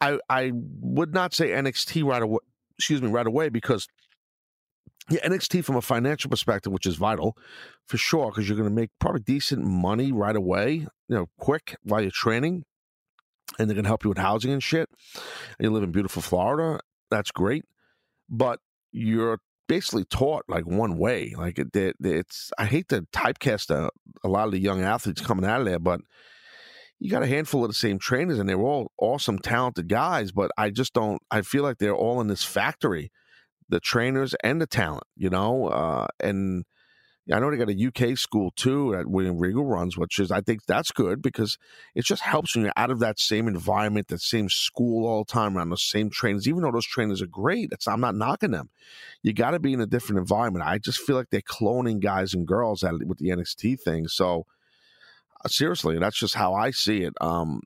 I 0.00 0.18
I 0.28 0.52
would 0.54 1.14
not 1.14 1.32
say 1.32 1.48
NXT 1.48 2.04
right 2.04 2.22
away 2.22 2.40
excuse 2.76 3.00
me 3.00 3.08
right 3.08 3.26
away 3.26 3.48
because 3.48 3.88
yeah, 5.10 5.26
NXT 5.26 5.64
from 5.64 5.76
a 5.76 5.80
financial 5.82 6.28
perspective, 6.30 6.72
which 6.72 6.86
is 6.86 6.96
vital 6.96 7.36
for 7.86 7.96
sure, 7.96 8.30
because 8.30 8.48
you're 8.48 8.58
going 8.58 8.68
to 8.68 8.74
make 8.74 8.90
probably 8.98 9.22
decent 9.22 9.64
money 9.64 10.12
right 10.12 10.36
away, 10.36 10.72
you 10.74 11.16
know, 11.16 11.28
quick 11.38 11.76
while 11.82 12.02
you're 12.02 12.10
training, 12.10 12.64
and 13.58 13.68
they're 13.68 13.74
going 13.74 13.84
to 13.84 13.88
help 13.88 14.04
you 14.04 14.10
with 14.10 14.18
housing 14.18 14.52
and 14.52 14.62
shit. 14.62 14.90
And 15.58 15.64
you 15.64 15.70
live 15.70 15.82
in 15.82 15.92
beautiful 15.92 16.20
Florida, 16.20 16.80
that's 17.10 17.30
great, 17.30 17.64
but 18.28 18.60
you're 18.92 19.38
basically 19.68 20.04
taught 20.04 20.44
like 20.48 20.66
one 20.66 20.98
way. 20.98 21.34
Like 21.36 21.58
it, 21.58 21.74
it 21.76 21.96
it's, 22.00 22.50
I 22.58 22.64
hate 22.64 22.88
to 22.88 23.02
typecast 23.12 23.70
a, 23.70 23.90
a 24.24 24.28
lot 24.28 24.46
of 24.46 24.52
the 24.52 24.58
young 24.58 24.82
athletes 24.82 25.20
coming 25.20 25.44
out 25.44 25.60
of 25.60 25.66
there, 25.66 25.78
but 25.78 26.00
you 26.98 27.10
got 27.10 27.22
a 27.22 27.28
handful 27.28 27.64
of 27.64 27.70
the 27.70 27.74
same 27.74 27.98
trainers, 28.00 28.40
and 28.40 28.48
they're 28.48 28.58
all 28.58 28.90
awesome, 28.98 29.38
talented 29.38 29.88
guys, 29.88 30.32
but 30.32 30.50
I 30.58 30.70
just 30.70 30.94
don't. 30.94 31.22
I 31.30 31.42
feel 31.42 31.62
like 31.62 31.78
they're 31.78 31.94
all 31.94 32.20
in 32.20 32.26
this 32.26 32.42
factory 32.42 33.12
the 33.68 33.80
trainers 33.80 34.34
and 34.42 34.60
the 34.60 34.66
talent, 34.66 35.04
you 35.16 35.30
know. 35.30 35.68
Uh, 35.68 36.06
and 36.20 36.64
I 37.30 37.40
know 37.40 37.50
they 37.50 37.56
got 37.56 37.70
a 37.70 38.10
UK 38.10 38.16
school 38.16 38.52
too 38.52 38.94
that 38.96 39.06
William 39.06 39.38
Regal 39.38 39.64
runs, 39.64 39.98
which 39.98 40.18
is 40.18 40.30
I 40.30 40.40
think 40.40 40.64
that's 40.66 40.90
good 40.90 41.20
because 41.20 41.58
it 41.94 42.04
just 42.04 42.22
helps 42.22 42.54
when 42.54 42.64
you're 42.64 42.72
out 42.76 42.90
of 42.90 43.00
that 43.00 43.18
same 43.18 43.48
environment, 43.48 44.08
that 44.08 44.22
same 44.22 44.48
school 44.48 45.06
all 45.06 45.24
the 45.24 45.32
time 45.32 45.56
around 45.56 45.70
the 45.70 45.76
same 45.76 46.08
trainers. 46.08 46.48
Even 46.48 46.62
though 46.62 46.72
those 46.72 46.86
trainers 46.86 47.20
are 47.20 47.26
great, 47.26 47.70
I'm 47.86 48.00
not 48.00 48.14
knocking 48.14 48.52
them. 48.52 48.70
You 49.22 49.34
got 49.34 49.50
to 49.50 49.58
be 49.58 49.72
in 49.74 49.80
a 49.80 49.86
different 49.86 50.20
environment. 50.20 50.64
I 50.66 50.78
just 50.78 51.00
feel 51.00 51.16
like 51.16 51.30
they're 51.30 51.40
cloning 51.40 52.00
guys 52.00 52.32
and 52.32 52.46
girls 52.46 52.82
at, 52.82 52.94
with 53.06 53.18
the 53.18 53.28
NXT 53.28 53.80
thing. 53.80 54.08
So 54.08 54.46
uh, 55.44 55.48
seriously, 55.48 55.98
that's 55.98 56.18
just 56.18 56.34
how 56.34 56.54
I 56.54 56.70
see 56.70 57.02
it. 57.02 57.12
Um, 57.20 57.60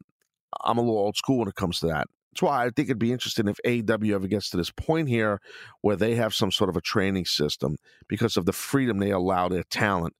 I'm 0.62 0.78
a 0.78 0.80
little 0.80 0.98
old 0.98 1.16
school 1.16 1.38
when 1.38 1.48
it 1.48 1.54
comes 1.54 1.78
to 1.80 1.86
that. 1.86 2.08
That's 2.32 2.42
why 2.42 2.64
I 2.64 2.70
think 2.70 2.88
it'd 2.88 2.98
be 2.98 3.12
interesting 3.12 3.46
if 3.46 3.58
AEW 3.66 4.14
ever 4.14 4.26
gets 4.26 4.48
to 4.50 4.56
this 4.56 4.70
point 4.70 5.08
here 5.08 5.40
where 5.82 5.96
they 5.96 6.14
have 6.14 6.34
some 6.34 6.50
sort 6.50 6.70
of 6.70 6.76
a 6.76 6.80
training 6.80 7.26
system 7.26 7.76
because 8.08 8.38
of 8.38 8.46
the 8.46 8.54
freedom 8.54 8.98
they 8.98 9.10
allow 9.10 9.48
their 9.48 9.64
talent 9.64 10.14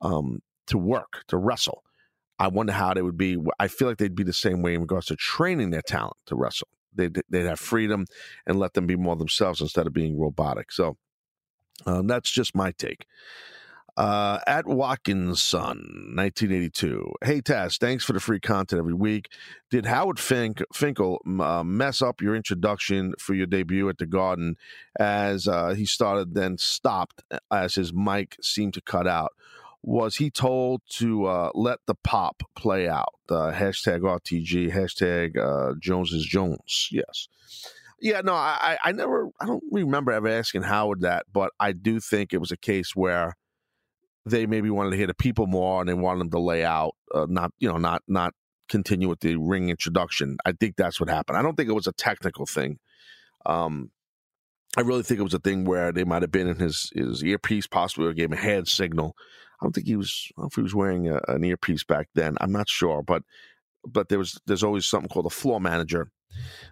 um, 0.00 0.40
to 0.68 0.78
work, 0.78 1.24
to 1.28 1.36
wrestle. 1.36 1.82
I 2.38 2.48
wonder 2.48 2.72
how 2.72 2.94
they 2.94 3.02
would 3.02 3.18
be. 3.18 3.36
I 3.58 3.68
feel 3.68 3.88
like 3.88 3.98
they'd 3.98 4.14
be 4.14 4.22
the 4.22 4.32
same 4.32 4.62
way 4.62 4.74
in 4.74 4.80
regards 4.80 5.06
to 5.06 5.16
training 5.16 5.70
their 5.70 5.82
talent 5.82 6.16
to 6.26 6.36
wrestle. 6.36 6.68
They'd, 6.94 7.20
they'd 7.28 7.46
have 7.46 7.60
freedom 7.60 8.06
and 8.46 8.58
let 8.58 8.72
them 8.72 8.86
be 8.86 8.96
more 8.96 9.16
themselves 9.16 9.60
instead 9.60 9.86
of 9.86 9.92
being 9.92 10.18
robotic. 10.18 10.72
So 10.72 10.96
um, 11.84 12.06
that's 12.06 12.30
just 12.30 12.54
my 12.54 12.72
take. 12.72 13.04
Uh, 13.98 14.38
at 14.46 14.64
Watkinson, 14.64 16.12
1982. 16.14 17.14
Hey, 17.20 17.40
Taz, 17.40 17.80
thanks 17.80 18.04
for 18.04 18.12
the 18.12 18.20
free 18.20 18.38
content 18.38 18.78
every 18.78 18.94
week. 18.94 19.28
Did 19.70 19.86
Howard 19.86 20.20
Fink, 20.20 20.62
Finkel 20.72 21.20
uh, 21.40 21.64
mess 21.64 22.00
up 22.00 22.20
your 22.20 22.36
introduction 22.36 23.14
for 23.18 23.34
your 23.34 23.46
debut 23.46 23.88
at 23.88 23.98
the 23.98 24.06
Garden 24.06 24.54
as 25.00 25.48
uh, 25.48 25.70
he 25.70 25.84
started, 25.84 26.34
then 26.34 26.58
stopped 26.58 27.24
as 27.50 27.74
his 27.74 27.92
mic 27.92 28.36
seemed 28.40 28.74
to 28.74 28.80
cut 28.80 29.08
out? 29.08 29.32
Was 29.82 30.14
he 30.14 30.30
told 30.30 30.82
to 30.90 31.26
uh, 31.26 31.50
let 31.56 31.80
the 31.88 31.96
pop 31.96 32.44
play 32.54 32.88
out? 32.88 33.14
Uh, 33.28 33.50
hashtag 33.50 34.02
RTG, 34.02 34.72
hashtag 34.72 35.36
uh, 35.36 35.74
Jones 35.80 36.12
is 36.12 36.24
Jones. 36.24 36.88
Yes. 36.92 37.26
Yeah, 38.00 38.20
no, 38.20 38.34
I, 38.34 38.78
I 38.84 38.92
never, 38.92 39.30
I 39.40 39.46
don't 39.46 39.64
remember 39.72 40.12
ever 40.12 40.28
asking 40.28 40.62
Howard 40.62 41.00
that, 41.00 41.26
but 41.32 41.50
I 41.58 41.72
do 41.72 41.98
think 41.98 42.32
it 42.32 42.38
was 42.38 42.52
a 42.52 42.56
case 42.56 42.94
where 42.94 43.34
they 44.26 44.46
maybe 44.46 44.70
wanted 44.70 44.90
to 44.90 44.96
hear 44.96 45.06
the 45.06 45.14
people 45.14 45.46
more 45.46 45.80
and 45.80 45.88
they 45.88 45.94
wanted 45.94 46.20
them 46.20 46.30
to 46.30 46.38
lay 46.38 46.64
out, 46.64 46.92
uh, 47.14 47.26
not 47.28 47.52
you 47.58 47.68
know, 47.68 47.78
not 47.78 48.02
not 48.08 48.34
continue 48.68 49.08
with 49.08 49.20
the 49.20 49.36
ring 49.36 49.70
introduction. 49.70 50.36
I 50.44 50.52
think 50.52 50.76
that's 50.76 51.00
what 51.00 51.08
happened. 51.08 51.38
I 51.38 51.42
don't 51.42 51.56
think 51.56 51.68
it 51.68 51.74
was 51.74 51.86
a 51.86 51.92
technical 51.92 52.46
thing. 52.46 52.78
Um, 53.46 53.90
I 54.76 54.82
really 54.82 55.02
think 55.02 55.20
it 55.20 55.24
was 55.24 55.34
a 55.34 55.38
thing 55.38 55.64
where 55.64 55.92
they 55.92 56.04
might 56.04 56.22
have 56.22 56.30
been 56.30 56.48
in 56.48 56.58
his 56.58 56.90
his 56.94 57.24
earpiece, 57.24 57.66
possibly 57.66 58.06
or 58.06 58.12
gave 58.12 58.26
him 58.26 58.38
a 58.38 58.40
hand 58.40 58.68
signal. 58.68 59.16
I 59.60 59.64
don't 59.64 59.72
think 59.72 59.86
he 59.86 59.96
was. 59.96 60.28
I 60.36 60.40
don't 60.40 60.44
know 60.44 60.48
if 60.48 60.54
he 60.54 60.62
was 60.62 60.74
wearing 60.74 61.08
a, 61.08 61.20
an 61.28 61.44
earpiece 61.44 61.84
back 61.84 62.08
then. 62.14 62.36
I'm 62.40 62.52
not 62.52 62.68
sure, 62.68 63.02
but 63.02 63.22
but 63.86 64.08
there 64.08 64.18
was 64.18 64.38
there's 64.46 64.62
always 64.62 64.86
something 64.86 65.08
called 65.08 65.26
a 65.26 65.30
floor 65.30 65.60
manager 65.60 66.10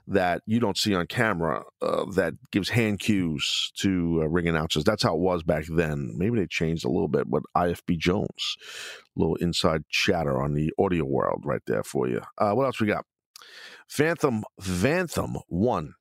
that 0.07 0.43
you 0.47 0.61
don't 0.61 0.77
see 0.77 0.95
on 0.95 1.07
camera 1.07 1.65
uh, 1.83 2.05
that 2.13 2.35
gives 2.51 2.69
hand 2.69 3.01
cues 3.01 3.73
to 3.77 4.21
uh, 4.23 4.27
ring 4.29 4.49
announcers. 4.49 4.85
That's 4.85 5.03
how 5.03 5.15
it 5.15 5.21
was 5.21 5.43
back 5.43 5.65
then. 5.69 6.15
Maybe 6.17 6.39
they 6.39 6.47
changed 6.47 6.85
a 6.85 6.91
little 6.91 7.09
bit, 7.09 7.31
but 7.31 7.43
IFB 7.57 7.99
Jones, 7.99 8.57
little 9.17 9.37
inside 9.37 9.85
chatter 9.89 10.41
on 10.43 10.55
the 10.55 10.73
audio 10.79 11.05
world 11.05 11.43
right 11.45 11.63
there 11.67 11.83
for 11.83 12.09
you. 12.09 12.23
Uh, 12.39 12.53
what 12.53 12.67
else 12.67 12.81
we 12.81 12.87
got? 12.87 13.05
Phantom 13.89 14.45
Vantham 14.61 15.41
one. 15.49 15.95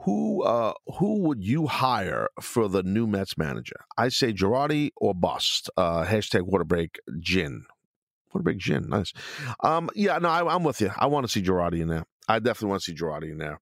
Who 0.00 0.42
uh, 0.42 0.74
who 0.98 1.20
would 1.20 1.42
you 1.42 1.66
hire 1.66 2.28
for 2.40 2.68
the 2.68 2.82
new 2.82 3.06
Mets 3.06 3.38
manager? 3.38 3.76
I 3.96 4.08
say 4.10 4.32
Girardi 4.32 4.90
or 4.96 5.14
bust. 5.14 5.70
Uh, 5.76 6.04
hashtag 6.04 6.42
water 6.42 6.64
break 6.64 7.00
gin. 7.18 7.64
Water 8.32 8.42
break 8.42 8.58
gin, 8.58 8.88
nice. 8.88 9.12
Um, 9.60 9.88
yeah, 9.94 10.18
no, 10.18 10.28
I, 10.28 10.54
am 10.54 10.64
with 10.64 10.80
you. 10.82 10.90
I 10.96 11.06
want 11.06 11.24
to 11.24 11.32
see 11.32 11.42
Girardi 11.42 11.80
in 11.80 11.88
there. 11.88 12.04
I 12.28 12.38
definitely 12.38 12.70
want 12.70 12.82
to 12.82 12.92
see 12.92 12.96
Girardi 12.96 13.30
in 13.30 13.38
there. 13.38 13.60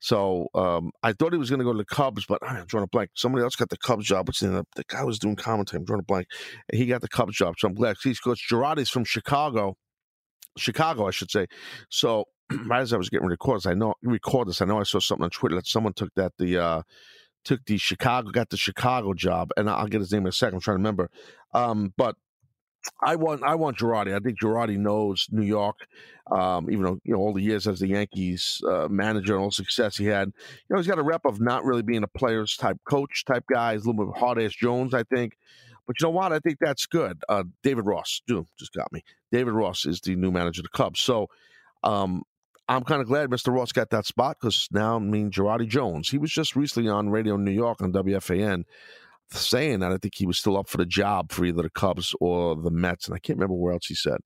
So 0.00 0.48
um, 0.54 0.92
I 1.02 1.12
thought 1.12 1.32
he 1.32 1.38
was 1.38 1.50
going 1.50 1.58
to 1.58 1.64
go 1.64 1.72
to 1.72 1.78
the 1.78 1.84
Cubs, 1.84 2.24
but 2.24 2.38
I'm 2.42 2.66
drawing 2.66 2.84
a 2.84 2.88
blank. 2.88 3.10
Somebody 3.14 3.42
else 3.42 3.56
got 3.56 3.68
the 3.68 3.76
Cubs 3.76 4.06
job. 4.06 4.28
Which 4.28 4.40
the, 4.40 4.64
the 4.76 4.84
guy 4.86 5.02
was 5.02 5.18
doing 5.18 5.36
commentary. 5.36 5.78
I'm 5.78 5.84
drawing 5.84 6.00
a 6.00 6.04
blank. 6.04 6.28
He 6.72 6.86
got 6.86 7.00
the 7.00 7.08
Cubs 7.08 7.36
job, 7.36 7.54
so 7.58 7.68
I'm 7.68 7.74
glad. 7.74 7.96
He's 8.02 8.20
because 8.20 8.40
Girardi's 8.40 8.90
from 8.90 9.04
Chicago, 9.04 9.76
Chicago, 10.56 11.08
I 11.08 11.10
should 11.10 11.30
say. 11.30 11.46
So 11.90 12.24
right 12.66 12.80
as 12.80 12.92
I 12.92 12.96
was 12.96 13.10
getting 13.10 13.26
ready 13.26 13.36
to 13.36 13.42
record 13.42 13.58
this, 13.58 13.66
I 13.66 13.74
know 13.74 13.94
record 14.02 14.48
this. 14.48 14.62
I 14.62 14.66
know 14.66 14.78
I 14.78 14.84
saw 14.84 15.00
something 15.00 15.24
on 15.24 15.30
Twitter 15.30 15.56
that 15.56 15.66
someone 15.66 15.94
took 15.94 16.14
that 16.14 16.32
the 16.38 16.58
uh, 16.58 16.82
took 17.44 17.64
the 17.66 17.76
Chicago 17.78 18.30
got 18.30 18.50
the 18.50 18.56
Chicago 18.56 19.14
job, 19.14 19.50
and 19.56 19.68
I'll 19.68 19.88
get 19.88 20.00
his 20.00 20.12
name 20.12 20.22
in 20.22 20.28
a 20.28 20.32
second. 20.32 20.56
I'm 20.56 20.60
trying 20.60 20.76
to 20.76 20.78
remember. 20.78 21.10
Um, 21.54 21.92
but 21.96 22.14
I 23.00 23.16
want 23.16 23.42
I 23.42 23.54
want 23.54 23.78
Girardi. 23.78 24.14
I 24.14 24.18
think 24.18 24.40
Girardi 24.40 24.76
knows 24.76 25.28
New 25.30 25.42
York. 25.42 25.86
Um, 26.30 26.70
even 26.70 26.84
though 26.84 26.98
you 27.04 27.14
know 27.14 27.20
all 27.20 27.32
the 27.32 27.42
years 27.42 27.66
as 27.66 27.80
the 27.80 27.88
Yankees 27.88 28.60
uh, 28.68 28.88
manager 28.90 29.34
and 29.34 29.42
all 29.42 29.48
the 29.48 29.54
success 29.54 29.96
he 29.96 30.06
had, 30.06 30.28
you 30.28 30.74
know 30.74 30.76
he's 30.78 30.86
got 30.86 30.98
a 30.98 31.02
rep 31.02 31.24
of 31.24 31.40
not 31.40 31.64
really 31.64 31.82
being 31.82 32.02
a 32.02 32.08
players 32.08 32.56
type 32.56 32.78
coach 32.84 33.24
type 33.24 33.44
guy. 33.50 33.74
He's 33.74 33.84
a 33.84 33.90
little 33.90 34.06
bit 34.06 34.18
hard 34.18 34.40
ass 34.40 34.52
Jones, 34.52 34.94
I 34.94 35.04
think. 35.04 35.38
But 35.86 36.00
you 36.00 36.06
know 36.06 36.10
what? 36.10 36.32
I 36.32 36.38
think 36.38 36.58
that's 36.60 36.84
good. 36.84 37.22
Uh, 37.30 37.44
David 37.62 37.86
Ross, 37.86 38.20
dude, 38.26 38.46
just 38.58 38.74
got 38.74 38.92
me. 38.92 39.02
David 39.32 39.54
Ross 39.54 39.86
is 39.86 40.00
the 40.02 40.14
new 40.16 40.30
manager 40.30 40.60
of 40.60 40.64
the 40.64 40.76
Cubs. 40.76 41.00
So 41.00 41.28
um, 41.82 42.24
I'm 42.68 42.84
kind 42.84 43.00
of 43.00 43.08
glad 43.08 43.30
Mr. 43.30 43.54
Ross 43.54 43.72
got 43.72 43.88
that 43.90 44.04
spot 44.04 44.36
because 44.38 44.68
now 44.70 44.96
I 44.96 44.98
mean 44.98 45.30
Girardi 45.30 45.66
Jones. 45.66 46.10
He 46.10 46.18
was 46.18 46.30
just 46.30 46.54
recently 46.54 46.90
on 46.90 47.08
Radio 47.08 47.36
New 47.38 47.52
York 47.52 47.80
on 47.80 47.92
WFAN 47.92 48.64
saying 49.30 49.80
that 49.80 49.92
I 49.92 49.96
think 49.98 50.14
he 50.14 50.26
was 50.26 50.38
still 50.38 50.56
up 50.56 50.68
for 50.68 50.78
the 50.78 50.86
job 50.86 51.32
for 51.32 51.44
either 51.44 51.62
the 51.62 51.70
Cubs 51.70 52.14
or 52.20 52.56
the 52.56 52.70
Mets, 52.70 53.06
and 53.06 53.14
I 53.14 53.18
can't 53.18 53.38
remember 53.38 53.54
where 53.54 53.72
else 53.72 53.86
he 53.86 53.94
said. 53.94 54.18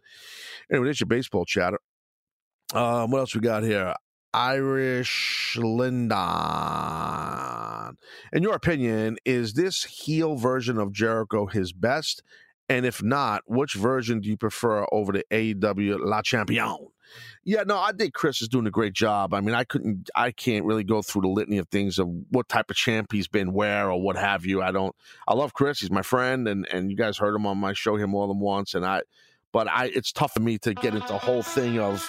Anyway, 0.70 0.86
there's 0.86 1.00
your 1.00 1.06
baseball 1.06 1.44
chatter. 1.44 1.78
Um, 2.74 3.10
what 3.10 3.18
else 3.18 3.34
we 3.34 3.40
got 3.40 3.62
here? 3.62 3.94
Irish 4.34 5.58
Lindon. 5.60 6.18
In 8.32 8.42
your 8.42 8.54
opinion, 8.54 9.18
is 9.26 9.52
this 9.54 9.84
heel 9.84 10.36
version 10.36 10.78
of 10.78 10.92
Jericho 10.92 11.46
his 11.46 11.72
best? 11.72 12.22
And 12.68 12.86
if 12.86 13.02
not, 13.02 13.42
which 13.46 13.74
version 13.74 14.20
do 14.20 14.28
you 14.30 14.36
prefer 14.38 14.86
over 14.90 15.12
the 15.12 15.24
AEW 15.30 15.98
La 16.02 16.22
Champion? 16.22 16.78
Yeah, 17.44 17.64
no, 17.64 17.78
I 17.78 17.92
think 17.92 18.14
Chris 18.14 18.42
is 18.42 18.48
doing 18.48 18.66
a 18.66 18.70
great 18.70 18.92
job. 18.92 19.34
I 19.34 19.40
mean, 19.40 19.54
I 19.54 19.64
couldn't, 19.64 20.10
I 20.14 20.30
can't 20.30 20.64
really 20.64 20.84
go 20.84 21.02
through 21.02 21.22
the 21.22 21.28
litany 21.28 21.58
of 21.58 21.68
things 21.68 21.98
of 21.98 22.08
what 22.30 22.48
type 22.48 22.70
of 22.70 22.76
champ 22.76 23.12
he's 23.12 23.28
been 23.28 23.52
where 23.52 23.90
or 23.90 24.00
what 24.00 24.16
have 24.16 24.46
you. 24.46 24.62
I 24.62 24.70
don't. 24.70 24.94
I 25.26 25.34
love 25.34 25.52
Chris. 25.54 25.80
He's 25.80 25.90
my 25.90 26.02
friend, 26.02 26.46
and 26.48 26.66
and 26.68 26.90
you 26.90 26.96
guys 26.96 27.18
heard 27.18 27.34
him 27.34 27.46
on 27.46 27.58
my 27.58 27.72
show 27.72 27.96
here 27.96 28.06
more 28.06 28.28
than 28.28 28.38
once. 28.38 28.74
And 28.74 28.86
I, 28.86 29.02
but 29.52 29.68
I, 29.68 29.86
it's 29.94 30.12
tough 30.12 30.34
for 30.34 30.40
me 30.40 30.58
to 30.58 30.74
get 30.74 30.94
into 30.94 31.08
the 31.08 31.18
whole 31.18 31.42
thing 31.42 31.78
of 31.78 32.02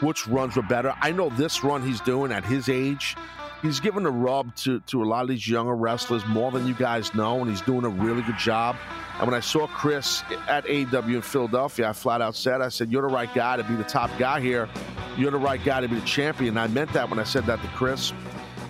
which 0.00 0.26
runs 0.26 0.56
were 0.56 0.62
better. 0.62 0.94
I 1.00 1.12
know 1.12 1.28
this 1.30 1.64
run 1.64 1.82
he's 1.82 2.00
doing 2.00 2.32
at 2.32 2.44
his 2.44 2.68
age 2.68 3.16
he's 3.62 3.80
given 3.80 4.06
a 4.06 4.10
rub 4.10 4.54
to, 4.56 4.80
to 4.80 5.02
a 5.02 5.06
lot 5.06 5.22
of 5.22 5.28
these 5.28 5.46
younger 5.48 5.74
wrestlers 5.74 6.24
more 6.26 6.50
than 6.50 6.66
you 6.66 6.74
guys 6.74 7.14
know, 7.14 7.40
and 7.40 7.50
he's 7.50 7.60
doing 7.62 7.84
a 7.84 7.88
really 7.88 8.22
good 8.22 8.38
job. 8.38 8.76
And 9.18 9.26
when 9.26 9.34
I 9.34 9.40
saw 9.40 9.66
Chris 9.66 10.22
at 10.46 10.64
AEW 10.66 11.16
in 11.16 11.22
Philadelphia, 11.22 11.88
I 11.88 11.92
flat 11.92 12.22
out 12.22 12.36
said, 12.36 12.60
I 12.60 12.68
said, 12.68 12.92
You're 12.92 13.02
the 13.02 13.08
right 13.08 13.32
guy 13.34 13.56
to 13.56 13.64
be 13.64 13.74
the 13.74 13.84
top 13.84 14.10
guy 14.18 14.40
here. 14.40 14.68
You're 15.16 15.32
the 15.32 15.38
right 15.38 15.62
guy 15.62 15.80
to 15.80 15.88
be 15.88 15.96
the 15.96 16.06
champion. 16.06 16.50
And 16.50 16.60
I 16.60 16.68
meant 16.68 16.92
that 16.92 17.10
when 17.10 17.18
I 17.18 17.24
said 17.24 17.44
that 17.46 17.60
to 17.60 17.68
Chris. 17.68 18.12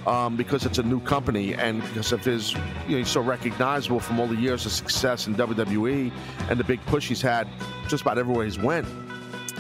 Um, 0.07 0.39
because 0.39 0.65
it's 0.65 0.79
a 0.79 0.83
new 0.83 1.01
company 1.01 1.53
and 1.53 1.83
because 1.83 2.13
of 2.13 2.25
his, 2.25 2.55
you 2.55 2.93
know, 2.93 2.97
he's 2.99 3.11
so 3.11 3.21
recognizable 3.21 4.01
from 4.01 4.19
all 4.19 4.27
the 4.27 4.37
years 4.37 4.65
of 4.65 4.73
success 4.73 5.27
in 5.27 5.35
WWE 5.35 6.11
and 6.49 6.59
the 6.59 6.65
big 6.65 6.81
push 6.87 7.09
he's 7.09 7.21
had 7.21 7.47
just 7.89 8.03
about 8.03 8.17
everywhere 8.17 8.47
he's 8.47 8.59
went. 8.59 8.87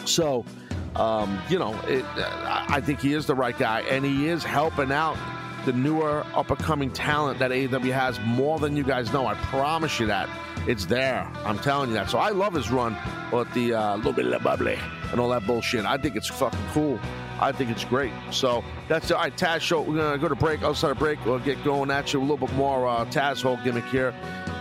So, 0.06 0.46
um, 0.96 1.40
you 1.48 1.58
know, 1.58 1.78
it, 1.86 2.04
I 2.16 2.80
think 2.80 3.00
he 3.00 3.12
is 3.14 3.26
the 3.26 3.34
right 3.34 3.56
guy, 3.56 3.80
and 3.82 4.04
he 4.04 4.28
is 4.28 4.44
helping 4.44 4.92
out 4.92 5.16
the 5.64 5.72
newer, 5.72 6.24
up 6.34 6.50
and 6.50 6.58
coming 6.58 6.90
talent 6.90 7.38
that 7.40 7.50
AEW 7.50 7.92
has 7.92 8.18
more 8.20 8.58
than 8.58 8.76
you 8.76 8.84
guys 8.84 9.12
know. 9.12 9.26
I 9.26 9.34
promise 9.34 10.00
you 10.00 10.06
that. 10.06 10.28
It's 10.66 10.86
there. 10.86 11.30
I'm 11.44 11.58
telling 11.58 11.90
you 11.90 11.94
that. 11.96 12.10
So 12.10 12.18
I 12.18 12.30
love 12.30 12.54
his 12.54 12.70
run 12.70 12.96
with 13.32 13.52
the 13.54 13.74
uh, 13.74 13.96
little 13.96 14.12
bit 14.12 14.26
of 14.26 14.42
bubbly 14.42 14.78
and 15.10 15.20
all 15.20 15.28
that 15.30 15.46
bullshit. 15.46 15.84
I 15.84 15.98
think 15.98 16.16
it's 16.16 16.26
fucking 16.26 16.58
cool. 16.72 16.98
I 17.40 17.52
think 17.52 17.70
it's 17.70 17.84
great. 17.84 18.12
So 18.30 18.64
that's 18.88 19.10
all 19.10 19.20
right. 19.20 19.36
Taz 19.36 19.60
show. 19.60 19.82
We're 19.82 19.96
gonna 19.96 20.18
go 20.18 20.28
to 20.28 20.34
break. 20.34 20.62
Outside 20.62 20.90
of 20.90 20.98
break, 20.98 21.24
we'll 21.24 21.38
get 21.38 21.62
going 21.64 21.90
at 21.90 22.12
you 22.12 22.20
a 22.20 22.22
little 22.22 22.36
bit 22.36 22.52
more 22.54 22.86
uh, 22.86 23.04
Taz 23.06 23.42
Hall 23.42 23.58
gimmick 23.62 23.84
here, 23.86 24.14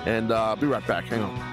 and 0.05 0.31
uh, 0.31 0.55
be 0.55 0.67
right 0.67 0.85
back. 0.85 1.05
Hang 1.05 1.21
on. 1.21 1.46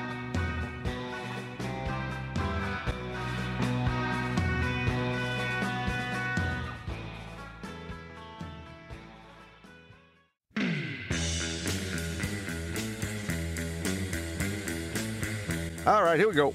Right, 16.14 16.20
here 16.20 16.29
we 16.29 16.35
go. 16.35 16.55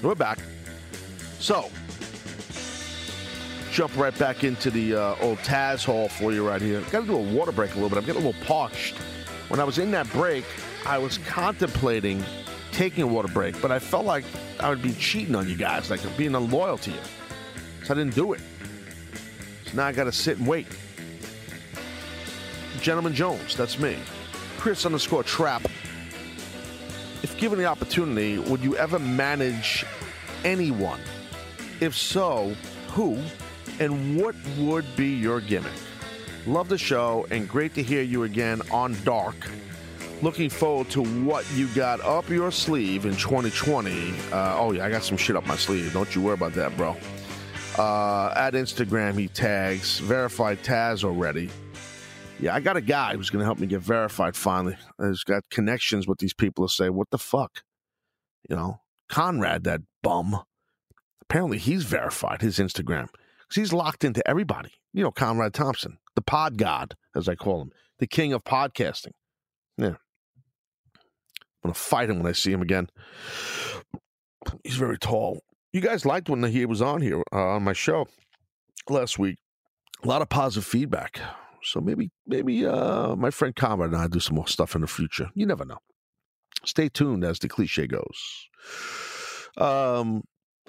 We're 0.00 0.14
back. 0.14 0.38
So, 1.40 1.70
jump 3.72 3.96
right 3.96 4.16
back 4.16 4.44
into 4.44 4.70
the 4.70 4.94
uh, 4.94 5.16
old 5.20 5.38
Taz 5.38 5.84
Hall 5.84 6.08
for 6.08 6.32
you 6.32 6.46
right 6.46 6.62
here. 6.62 6.80
Got 6.92 7.00
to 7.00 7.06
do 7.06 7.16
a 7.16 7.34
water 7.34 7.50
break 7.50 7.72
a 7.72 7.74
little 7.74 7.88
bit. 7.88 7.98
I'm 7.98 8.04
getting 8.04 8.22
a 8.22 8.26
little 8.26 8.46
parched. 8.46 8.96
When 9.48 9.58
I 9.58 9.64
was 9.64 9.78
in 9.78 9.90
that 9.90 10.08
break, 10.12 10.44
I 10.84 10.98
was 10.98 11.18
contemplating 11.18 12.22
taking 12.70 13.02
a 13.02 13.06
water 13.08 13.26
break, 13.26 13.60
but 13.60 13.72
I 13.72 13.80
felt 13.80 14.04
like 14.04 14.24
I 14.60 14.68
would 14.68 14.82
be 14.82 14.92
cheating 14.92 15.34
on 15.34 15.48
you 15.48 15.56
guys, 15.56 15.90
like 15.90 16.00
being 16.16 16.36
unloyal 16.36 16.78
to 16.78 16.90
you. 16.92 17.00
So 17.82 17.92
I 17.92 17.96
didn't 17.96 18.14
do 18.14 18.34
it. 18.34 18.40
So 19.66 19.78
now 19.78 19.86
I 19.86 19.92
got 19.92 20.04
to 20.04 20.12
sit 20.12 20.38
and 20.38 20.46
wait. 20.46 20.68
Gentleman 22.80 23.14
Jones, 23.14 23.56
that's 23.56 23.80
me. 23.80 23.96
Chris 24.58 24.86
underscore 24.86 25.24
trap 25.24 25.66
if 27.26 27.36
given 27.38 27.58
the 27.58 27.64
opportunity, 27.64 28.38
would 28.38 28.60
you 28.60 28.76
ever 28.76 29.00
manage 29.00 29.84
anyone? 30.44 31.00
If 31.80 31.96
so, 31.96 32.54
who? 32.90 33.20
And 33.80 34.16
what 34.16 34.36
would 34.56 34.84
be 34.94 35.08
your 35.08 35.40
gimmick? 35.40 35.72
Love 36.46 36.68
the 36.68 36.78
show 36.78 37.26
and 37.32 37.48
great 37.48 37.74
to 37.74 37.82
hear 37.82 38.02
you 38.02 38.22
again 38.22 38.62
on 38.70 38.96
Dark. 39.02 39.34
Looking 40.22 40.48
forward 40.48 40.88
to 40.90 41.02
what 41.24 41.44
you 41.52 41.66
got 41.74 42.00
up 42.02 42.28
your 42.28 42.52
sleeve 42.52 43.06
in 43.06 43.16
2020. 43.16 44.14
Uh, 44.30 44.56
oh, 44.56 44.70
yeah, 44.70 44.86
I 44.86 44.88
got 44.88 45.02
some 45.02 45.16
shit 45.16 45.34
up 45.34 45.44
my 45.48 45.56
sleeve. 45.56 45.92
Don't 45.92 46.14
you 46.14 46.22
worry 46.22 46.34
about 46.34 46.52
that, 46.52 46.76
bro. 46.76 46.96
Uh, 47.76 48.32
at 48.36 48.54
Instagram, 48.54 49.18
he 49.18 49.26
tags 49.26 49.98
verified 49.98 50.62
Taz 50.62 51.02
already. 51.02 51.50
Yeah, 52.38 52.54
I 52.54 52.60
got 52.60 52.76
a 52.76 52.82
guy 52.82 53.14
who's 53.14 53.30
going 53.30 53.40
to 53.40 53.46
help 53.46 53.58
me 53.58 53.66
get 53.66 53.80
verified 53.80 54.36
finally. 54.36 54.76
He's 55.00 55.24
got 55.24 55.48
connections 55.50 56.06
with 56.06 56.18
these 56.18 56.34
people 56.34 56.68
to 56.68 56.72
say, 56.72 56.90
what 56.90 57.08
the 57.10 57.18
fuck? 57.18 57.62
You 58.48 58.56
know, 58.56 58.80
Conrad, 59.08 59.64
that 59.64 59.80
bum. 60.02 60.42
Apparently, 61.22 61.58
he's 61.58 61.84
verified 61.84 62.42
his 62.42 62.58
Instagram 62.58 63.08
because 63.08 63.56
he's 63.56 63.72
locked 63.72 64.04
into 64.04 64.26
everybody. 64.28 64.70
You 64.92 65.02
know, 65.02 65.10
Conrad 65.10 65.54
Thompson, 65.54 65.98
the 66.14 66.22
pod 66.22 66.58
god, 66.58 66.94
as 67.14 67.28
I 67.28 67.34
call 67.34 67.62
him, 67.62 67.72
the 67.98 68.06
king 68.06 68.32
of 68.34 68.44
podcasting. 68.44 69.12
Yeah. 69.78 69.96
I'm 71.64 71.70
going 71.70 71.74
to 71.74 71.80
fight 71.80 72.10
him 72.10 72.18
when 72.18 72.26
I 72.26 72.32
see 72.32 72.52
him 72.52 72.62
again. 72.62 72.88
He's 74.62 74.76
very 74.76 74.98
tall. 74.98 75.40
You 75.72 75.80
guys 75.80 76.04
liked 76.04 76.28
when 76.28 76.42
he 76.44 76.66
was 76.66 76.82
on 76.82 77.00
here 77.00 77.22
uh, 77.32 77.36
on 77.36 77.64
my 77.64 77.72
show 77.72 78.06
last 78.88 79.18
week. 79.18 79.38
A 80.04 80.06
lot 80.06 80.22
of 80.22 80.28
positive 80.28 80.66
feedback. 80.66 81.20
So 81.66 81.80
maybe, 81.80 82.10
maybe 82.26 82.64
uh, 82.64 83.16
my 83.16 83.30
friend 83.30 83.54
Conrad 83.54 83.90
and 83.90 84.00
I 84.00 84.06
do 84.06 84.20
some 84.20 84.36
more 84.36 84.46
stuff 84.46 84.74
in 84.74 84.82
the 84.82 84.86
future. 84.86 85.30
You 85.34 85.46
never 85.46 85.64
know. 85.64 85.78
Stay 86.64 86.88
tuned, 86.88 87.24
as 87.24 87.38
the 87.38 87.48
cliche 87.48 87.86
goes. 87.86 88.48
Um, 89.56 90.22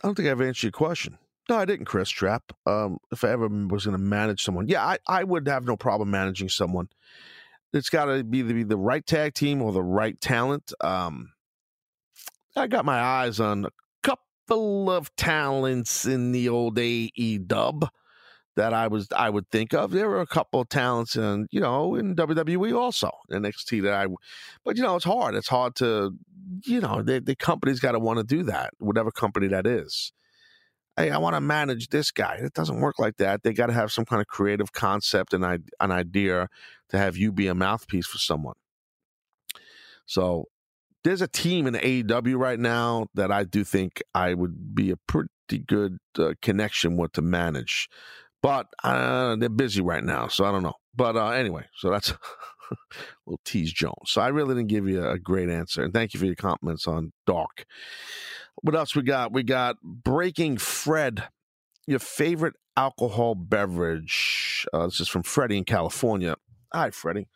I 0.03 0.07
don't 0.07 0.15
think 0.15 0.27
I've 0.27 0.41
answered 0.41 0.63
your 0.63 0.71
question. 0.71 1.17
No, 1.49 1.57
I 1.57 1.65
didn't, 1.65 1.85
Chris 1.85 2.09
Trap. 2.09 2.43
Um, 2.65 2.97
if 3.11 3.23
I 3.23 3.29
ever 3.29 3.47
was 3.47 3.85
going 3.85 3.97
to 3.97 4.03
manage 4.03 4.43
someone, 4.43 4.67
yeah, 4.67 4.85
I, 4.85 4.97
I 5.07 5.23
would 5.23 5.47
have 5.47 5.65
no 5.65 5.77
problem 5.77 6.11
managing 6.11 6.49
someone. 6.49 6.89
It's 7.73 7.89
got 7.89 8.05
to 8.05 8.23
be 8.23 8.41
the, 8.41 8.63
the 8.63 8.77
right 8.77 9.05
tag 9.05 9.33
team 9.33 9.61
or 9.61 9.71
the 9.71 9.83
right 9.83 10.19
talent. 10.19 10.73
Um, 10.81 11.29
I 12.55 12.67
got 12.67 12.85
my 12.85 12.99
eyes 12.99 13.39
on 13.39 13.65
a 13.65 13.69
couple 14.03 14.89
of 14.89 15.15
talents 15.15 16.05
in 16.05 16.31
the 16.31 16.49
old 16.49 16.77
AE 16.79 17.39
dub 17.45 17.89
that 18.57 18.73
I 18.73 18.87
was 18.87 19.07
I 19.15 19.29
would 19.29 19.49
think 19.49 19.73
of. 19.73 19.91
There 19.91 20.09
were 20.09 20.19
a 20.19 20.27
couple 20.27 20.59
of 20.59 20.67
talents 20.67 21.15
in 21.15 21.47
you 21.51 21.61
know 21.61 21.95
in 21.95 22.15
WWE 22.15 22.77
also 22.77 23.11
NXT 23.31 23.83
that 23.83 23.93
I, 23.93 24.07
but 24.65 24.75
you 24.75 24.83
know 24.83 24.95
it's 24.95 25.05
hard. 25.05 25.35
It's 25.35 25.47
hard 25.47 25.75
to 25.75 26.11
you 26.65 26.81
know 26.81 27.01
the 27.01 27.21
the 27.21 27.35
company's 27.35 27.79
got 27.79 27.93
to 27.93 27.99
want 27.99 28.17
to 28.17 28.23
do 28.23 28.43
that, 28.43 28.71
whatever 28.79 29.11
company 29.11 29.47
that 29.47 29.65
is. 29.65 30.11
Hey, 30.97 31.11
I 31.11 31.19
want 31.19 31.35
to 31.35 31.41
manage 31.41 31.89
this 31.89 32.09
guy. 32.09 32.39
It 32.41 32.53
doesn't 32.53 32.81
work 32.81 32.97
like 32.97 33.17
that. 33.17 33.43
They 33.43 33.53
got 33.53 33.67
to 33.67 33.73
have 33.73 33.91
some 33.91 34.03
kind 34.03 34.19
of 34.19 34.27
creative 34.27 34.73
concept 34.73 35.31
and 35.31 35.45
an 35.45 35.91
idea 35.91 36.49
to 36.89 36.97
have 36.97 37.15
you 37.15 37.31
be 37.31 37.45
a 37.47 37.53
mouthpiece 37.53 38.07
for 38.07 38.17
someone. 38.17 38.55
So 40.07 40.45
there's 41.03 41.21
a 41.21 41.27
team 41.27 41.67
in 41.67 41.75
AEW 41.75 42.39
right 42.39 42.59
now 42.59 43.05
that 43.13 43.31
I 43.31 43.43
do 43.43 43.63
think 43.63 44.01
I 44.15 44.33
would 44.33 44.73
be 44.73 44.89
a 44.89 44.97
pretty 44.97 45.59
good 45.67 45.99
uh, 46.17 46.33
connection 46.41 46.97
with 46.97 47.11
to 47.13 47.21
manage. 47.21 47.87
But 48.41 48.67
uh, 48.83 49.35
they're 49.35 49.49
busy 49.49 49.81
right 49.81 50.03
now, 50.03 50.27
so 50.27 50.45
I 50.45 50.51
don't 50.51 50.63
know. 50.63 50.75
But 50.95 51.15
uh, 51.15 51.29
anyway, 51.29 51.65
so 51.75 51.89
that's 51.89 52.13
little 53.25 53.39
tease 53.43 53.73
Jones. 53.73 53.95
So 54.05 54.21
I 54.21 54.27
really 54.27 54.55
didn't 54.55 54.69
give 54.69 54.87
you 54.87 55.05
a 55.05 55.19
great 55.19 55.49
answer, 55.49 55.83
and 55.83 55.93
thank 55.93 56.13
you 56.13 56.19
for 56.19 56.25
your 56.25 56.35
compliments 56.35 56.87
on 56.87 57.13
Dark. 57.25 57.65
What 58.61 58.75
else 58.75 58.95
we 58.95 59.03
got? 59.03 59.33
We 59.33 59.43
got 59.43 59.77
Breaking 59.81 60.57
Fred. 60.57 61.23
Your 61.85 61.99
favorite 61.99 62.55
alcohol 62.75 63.35
beverage? 63.35 64.65
Uh, 64.73 64.85
this 64.85 64.99
is 64.99 65.07
from 65.07 65.23
Freddie 65.23 65.57
in 65.57 65.63
California. 65.63 66.35
Hi, 66.73 66.91
Freddie. 66.91 67.27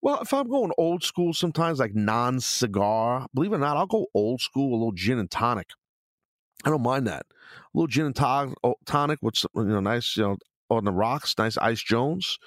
Well, 0.00 0.20
if 0.20 0.32
I'm 0.32 0.48
going 0.48 0.72
old 0.78 1.04
school, 1.04 1.32
sometimes 1.32 1.78
like 1.78 1.94
non 1.94 2.40
cigar, 2.40 3.26
believe 3.34 3.52
it 3.52 3.56
or 3.56 3.58
not, 3.58 3.76
I'll 3.76 3.86
go 3.86 4.06
old 4.14 4.40
school, 4.40 4.72
a 4.72 4.76
little 4.76 4.92
gin 4.92 5.18
and 5.18 5.30
tonic. 5.30 5.70
I 6.64 6.70
don't 6.70 6.82
mind 6.82 7.06
that. 7.06 7.26
A 7.30 7.78
little 7.78 7.88
gin 7.88 8.06
and 8.06 8.54
oh, 8.64 8.74
tonic 8.86 9.18
with 9.22 9.42
you 9.54 9.64
know 9.64 9.80
nice 9.80 10.16
you 10.16 10.22
know 10.22 10.36
on 10.70 10.84
the 10.84 10.92
rocks, 10.92 11.34
nice 11.38 11.56
ice 11.58 11.82
Jones. 11.82 12.38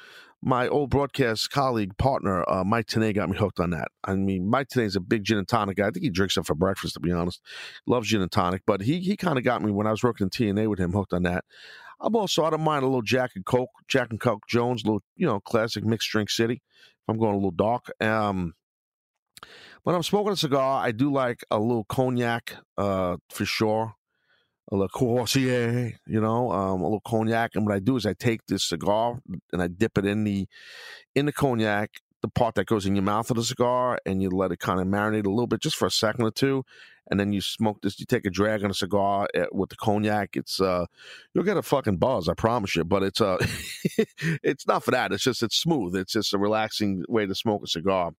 My 0.41 0.68
old 0.68 0.91
broadcast 0.91 1.50
colleague 1.50 1.98
partner 1.98 2.48
uh, 2.48 2.63
Mike 2.63 2.86
Tenay 2.86 3.15
got 3.15 3.30
me 3.30 3.38
hooked 3.38 3.60
on 3.60 3.72
that. 3.72 3.88
I 4.04 4.13
mean, 4.13 4.48
Mike 4.48 4.68
Tenay's 4.68 4.96
a 4.96 5.00
big 5.00 5.24
gin 5.24 5.39
and 5.39 5.48
tonic 5.48 5.78
guy. 5.78 5.88
I 5.88 5.91
think 5.91 6.04
he 6.04 6.10
drinks 6.10 6.38
it 6.38 6.46
for 6.46 6.54
breakfast, 6.54 6.94
to 6.96 7.00
be 7.00 7.12
honest. 7.12 7.41
Loves 7.88 8.10
gin 8.10 8.22
and 8.22 8.32
tonic, 8.32 8.62
but 8.68 8.82
he 8.82 9.00
he 9.00 9.18
kind 9.18 9.38
of 9.38 9.44
got 9.44 9.62
me 9.62 9.72
when 9.72 9.88
I 9.88 9.91
was 9.91 10.04
working 10.04 10.26
in 10.26 10.30
TNA 10.30 10.70
with 10.70 10.80
him, 10.80 10.94
hooked 10.94 11.13
on 11.13 11.24
that. 11.24 11.44
I'm 12.00 12.15
also 12.15 12.44
I 12.44 12.50
don't 12.50 12.62
mind 12.62 12.84
a 12.84 12.88
little 12.88 13.02
Jack 13.02 13.32
and 13.36 13.46
Coke, 13.46 13.70
Jack 13.88 14.10
and 14.12 14.20
Coke 14.20 14.44
Jones, 14.48 14.84
a 14.84 14.88
little 14.88 15.04
you 15.15 15.26
know 15.26 15.39
classic 15.39 15.84
mixed 15.84 16.10
drink 16.10 16.30
city. 16.30 16.56
If 16.56 17.10
I'm 17.10 17.18
going 17.18 17.34
a 17.34 17.38
little 17.38 17.52
dark. 17.52 17.91
Um, 18.02 18.54
when 19.86 19.95
I'm 19.95 20.04
smoking 20.04 20.34
a 20.34 20.36
cigar, 20.36 20.84
I 20.84 20.91
do 20.91 21.12
like 21.12 21.43
a 21.52 21.60
little 21.60 21.86
cognac 21.86 22.56
uh, 22.78 23.17
for 23.30 23.45
sure 23.45 23.95
a 24.71 24.76
little 24.76 24.89
Courvoisier, 24.89 25.93
you 26.08 26.19
know, 26.19 26.52
um, 26.52 26.82
a 26.82 26.86
little 26.86 27.02
cognac. 27.02 27.52
And 27.54 27.67
what 27.67 27.76
I 27.76 27.80
do 27.80 27.98
is 27.98 28.06
I 28.08 28.13
take 28.13 28.45
this 28.48 28.67
cigar 28.67 29.19
and 29.54 29.62
I 29.62 29.67
dip 29.67 29.98
it 30.00 30.06
in 30.06 30.24
the 30.24 30.48
in 31.13 31.28
the 31.28 31.32
cognac, 31.32 32.02
the 32.24 32.28
part 32.28 32.56
that 32.56 32.65
goes 32.65 32.88
in 32.88 32.95
your 32.95 33.04
mouth 33.04 33.30
of 33.30 33.38
the 33.38 33.43
cigar, 33.43 34.00
and 34.08 34.21
you 34.24 34.30
let 34.32 34.52
it 34.52 34.60
kind 34.60 34.80
of 34.80 34.88
marinate 34.88 35.28
a 35.28 35.30
little 35.30 35.45
bit, 35.45 35.62
just 35.62 35.76
for 35.76 35.86
a 35.86 35.91
second 35.91 36.26
or 36.26 36.32
two, 36.32 36.63
and 37.12 37.19
then 37.19 37.32
you 37.32 37.41
smoke 37.41 37.84
this. 37.84 38.00
You 38.00 38.08
take 38.08 38.26
a 38.26 38.32
drag 38.32 38.63
on 38.63 38.71
a 38.71 38.74
cigar 38.74 39.28
eh, 39.36 39.45
with 39.52 39.69
the 39.69 39.76
cognac. 39.76 40.36
It's 40.36 40.60
uh, 40.60 40.88
you'll 41.34 41.43
get 41.43 41.58
a 41.58 41.62
fucking 41.62 41.98
buzz, 41.98 42.28
I 42.28 42.34
promise 42.34 42.76
you. 42.76 42.84
But 42.84 43.04
it's 43.04 43.21
uh, 43.21 43.38
it's 44.43 44.65
not 44.65 44.84
for 44.84 44.91
that. 44.91 45.12
It's 45.12 45.24
just 45.24 45.43
it's 45.43 45.58
smooth. 45.58 45.95
It's 45.95 46.13
just 46.13 46.34
a 46.34 46.39
relaxing 46.39 47.04
way 47.08 47.28
to 47.28 47.36
smoke 47.36 47.62
a 47.63 47.67
cigar. 47.67 48.13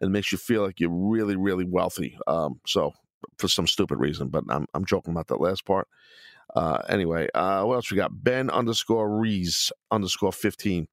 And 0.00 0.12
makes 0.12 0.32
you 0.32 0.38
feel 0.38 0.62
like 0.62 0.80
you're 0.80 0.90
really, 0.90 1.36
really 1.36 1.64
wealthy. 1.64 2.16
Um, 2.26 2.60
so 2.66 2.92
for 3.38 3.48
some 3.48 3.66
stupid 3.66 3.98
reason, 3.98 4.28
but 4.28 4.44
I'm 4.48 4.66
I'm 4.74 4.84
joking 4.84 5.12
about 5.12 5.28
that 5.28 5.40
last 5.40 5.64
part. 5.64 5.88
Uh, 6.54 6.78
anyway, 6.88 7.28
uh, 7.34 7.62
what 7.64 7.74
else 7.74 7.90
we 7.90 7.96
got? 7.96 8.22
Ben 8.24 8.50
underscore 8.50 9.18
Rees 9.18 9.72
underscore 9.90 10.32
fifteen. 10.32 10.88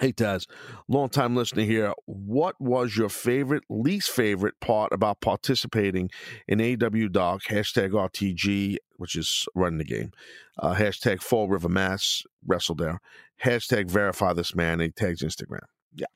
Hey 0.00 0.12
Taz, 0.12 0.46
long 0.88 1.10
time 1.10 1.36
listener 1.36 1.64
here. 1.64 1.92
What 2.06 2.54
was 2.58 2.96
your 2.96 3.10
favorite, 3.10 3.64
least 3.68 4.10
favorite 4.10 4.54
part 4.60 4.92
about 4.92 5.20
participating 5.20 6.10
in 6.48 6.60
AW 6.60 7.08
Dark? 7.08 7.42
Hashtag 7.42 7.90
RTG, 7.90 8.76
which 8.96 9.16
is 9.16 9.46
running 9.54 9.78
the 9.78 9.84
game. 9.84 10.12
Uh, 10.58 10.74
hashtag 10.74 11.20
Fall 11.20 11.48
River 11.48 11.68
Mass, 11.68 12.22
wrestle 12.46 12.76
there. 12.76 13.00
Hashtag 13.44 13.90
verify 13.90 14.32
this 14.32 14.54
man. 14.54 14.80
He 14.80 14.90
tags 14.90 15.22
Instagram. 15.22 15.66
Yeah. 15.94 16.06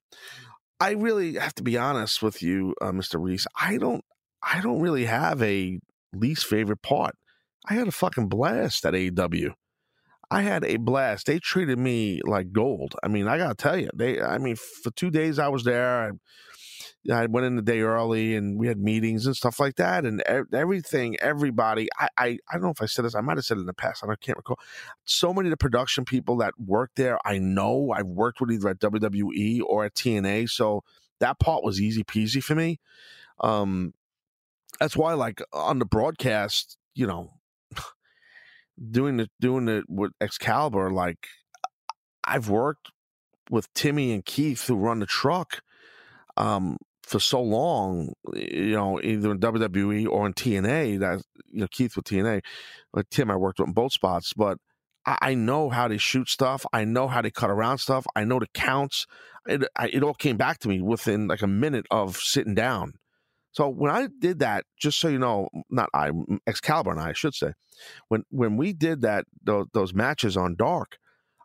I 0.80 0.92
really 0.92 1.34
have 1.34 1.54
to 1.56 1.62
be 1.62 1.78
honest 1.78 2.22
with 2.22 2.42
you, 2.42 2.74
uh, 2.80 2.90
Mr. 2.90 3.22
Reese. 3.22 3.46
I 3.60 3.78
don't 3.78 4.04
I 4.42 4.60
don't 4.60 4.80
really 4.80 5.06
have 5.06 5.42
a 5.42 5.78
least 6.12 6.46
favorite 6.46 6.82
part. 6.82 7.14
I 7.68 7.74
had 7.74 7.88
a 7.88 7.92
fucking 7.92 8.28
blast 8.28 8.84
at 8.84 8.94
AEW. 8.94 9.54
I 10.30 10.42
had 10.42 10.64
a 10.64 10.76
blast. 10.76 11.26
They 11.26 11.38
treated 11.38 11.78
me 11.78 12.20
like 12.24 12.52
gold. 12.52 12.94
I 13.02 13.08
mean, 13.08 13.28
I 13.28 13.38
gotta 13.38 13.54
tell 13.54 13.78
you, 13.78 13.88
they. 13.94 14.20
I 14.20 14.38
mean, 14.38 14.56
for 14.56 14.90
two 14.90 15.10
days 15.10 15.38
I 15.38 15.48
was 15.48 15.64
there. 15.64 16.08
I, 16.08 16.10
I 17.12 17.26
went 17.26 17.46
in 17.46 17.56
the 17.56 17.62
day 17.62 17.80
early, 17.80 18.34
and 18.34 18.58
we 18.58 18.66
had 18.66 18.78
meetings 18.78 19.26
and 19.26 19.36
stuff 19.36 19.60
like 19.60 19.76
that, 19.76 20.06
and 20.06 20.22
everything. 20.52 21.18
Everybody. 21.20 21.88
I, 21.98 22.08
I. 22.16 22.26
I 22.48 22.54
don't 22.54 22.62
know 22.62 22.70
if 22.70 22.80
I 22.80 22.86
said 22.86 23.04
this. 23.04 23.14
I 23.14 23.20
might 23.20 23.36
have 23.36 23.44
said 23.44 23.58
it 23.58 23.60
in 23.60 23.66
the 23.66 23.74
past. 23.74 24.02
I 24.02 24.14
can't 24.16 24.38
recall. 24.38 24.58
So 25.04 25.34
many 25.34 25.48
of 25.48 25.50
the 25.50 25.56
production 25.58 26.04
people 26.04 26.38
that 26.38 26.54
work 26.58 26.92
there, 26.96 27.18
I 27.26 27.38
know. 27.38 27.92
I've 27.94 28.06
worked 28.06 28.40
with 28.40 28.52
either 28.52 28.70
at 28.70 28.80
WWE 28.80 29.60
or 29.66 29.84
at 29.84 29.94
TNA, 29.94 30.48
so 30.48 30.82
that 31.20 31.38
part 31.38 31.62
was 31.62 31.80
easy 31.80 32.04
peasy 32.04 32.42
for 32.42 32.54
me. 32.54 32.80
Um, 33.40 33.92
that's 34.80 34.96
why 34.96 35.12
like 35.14 35.42
on 35.52 35.78
the 35.78 35.84
broadcast, 35.84 36.78
you 36.94 37.06
know, 37.06 37.34
doing 38.90 39.20
it 39.20 39.30
doing 39.40 39.68
it 39.68 39.84
with 39.88 40.12
Excalibur, 40.20 40.90
like 40.90 41.28
I've 42.24 42.48
worked 42.48 42.90
with 43.50 43.72
Timmy 43.74 44.12
and 44.12 44.24
Keith 44.24 44.66
who 44.66 44.76
run 44.76 45.00
the 45.00 45.06
truck 45.06 45.62
um, 46.36 46.78
for 47.04 47.20
so 47.20 47.40
long, 47.42 48.12
you 48.34 48.74
know, 48.74 49.00
either 49.00 49.30
in 49.30 49.38
WWE 49.38 50.08
or 50.08 50.26
in 50.26 50.34
TNA. 50.34 51.00
That 51.00 51.22
you 51.50 51.60
know, 51.60 51.68
Keith 51.70 51.96
with 51.96 52.06
TNA, 52.06 52.42
but 52.92 53.10
Tim 53.10 53.30
I 53.30 53.36
worked 53.36 53.58
with 53.58 53.68
in 53.68 53.74
both 53.74 53.92
spots, 53.92 54.32
but 54.32 54.58
I, 55.06 55.18
I 55.20 55.34
know 55.34 55.68
how 55.68 55.88
to 55.88 55.98
shoot 55.98 56.28
stuff. 56.28 56.64
I 56.72 56.84
know 56.84 57.08
how 57.08 57.20
to 57.20 57.30
cut 57.30 57.50
around 57.50 57.78
stuff. 57.78 58.06
I 58.16 58.24
know 58.24 58.38
the 58.38 58.48
counts. 58.54 59.06
It 59.46 59.64
I, 59.76 59.88
it 59.88 60.02
all 60.02 60.14
came 60.14 60.36
back 60.36 60.58
to 60.60 60.68
me 60.68 60.80
within 60.80 61.28
like 61.28 61.42
a 61.42 61.46
minute 61.46 61.86
of 61.90 62.16
sitting 62.16 62.54
down. 62.54 62.94
So 63.52 63.68
when 63.68 63.92
I 63.92 64.08
did 64.18 64.40
that, 64.40 64.64
just 64.76 64.98
so 64.98 65.06
you 65.06 65.18
know, 65.18 65.48
not 65.70 65.88
I, 65.94 66.10
Excalibur 66.46 66.90
and 66.90 67.00
I, 67.00 67.10
I 67.10 67.12
should 67.12 67.34
say, 67.34 67.52
when 68.08 68.24
when 68.30 68.56
we 68.56 68.72
did 68.72 69.02
that 69.02 69.26
those, 69.42 69.66
those 69.72 69.94
matches 69.94 70.36
on 70.36 70.56
Dark, 70.56 70.96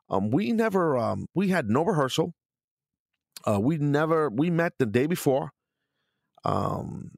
um, 0.09 0.31
we 0.31 0.51
never 0.51 0.97
um, 0.97 1.27
we 1.35 1.49
had 1.49 1.69
no 1.69 1.83
rehearsal. 1.83 2.33
Uh, 3.47 3.59
we 3.59 3.77
never 3.77 4.29
we 4.29 4.49
met 4.49 4.73
the 4.79 4.85
day 4.85 5.07
before. 5.07 5.51
Um, 6.43 7.11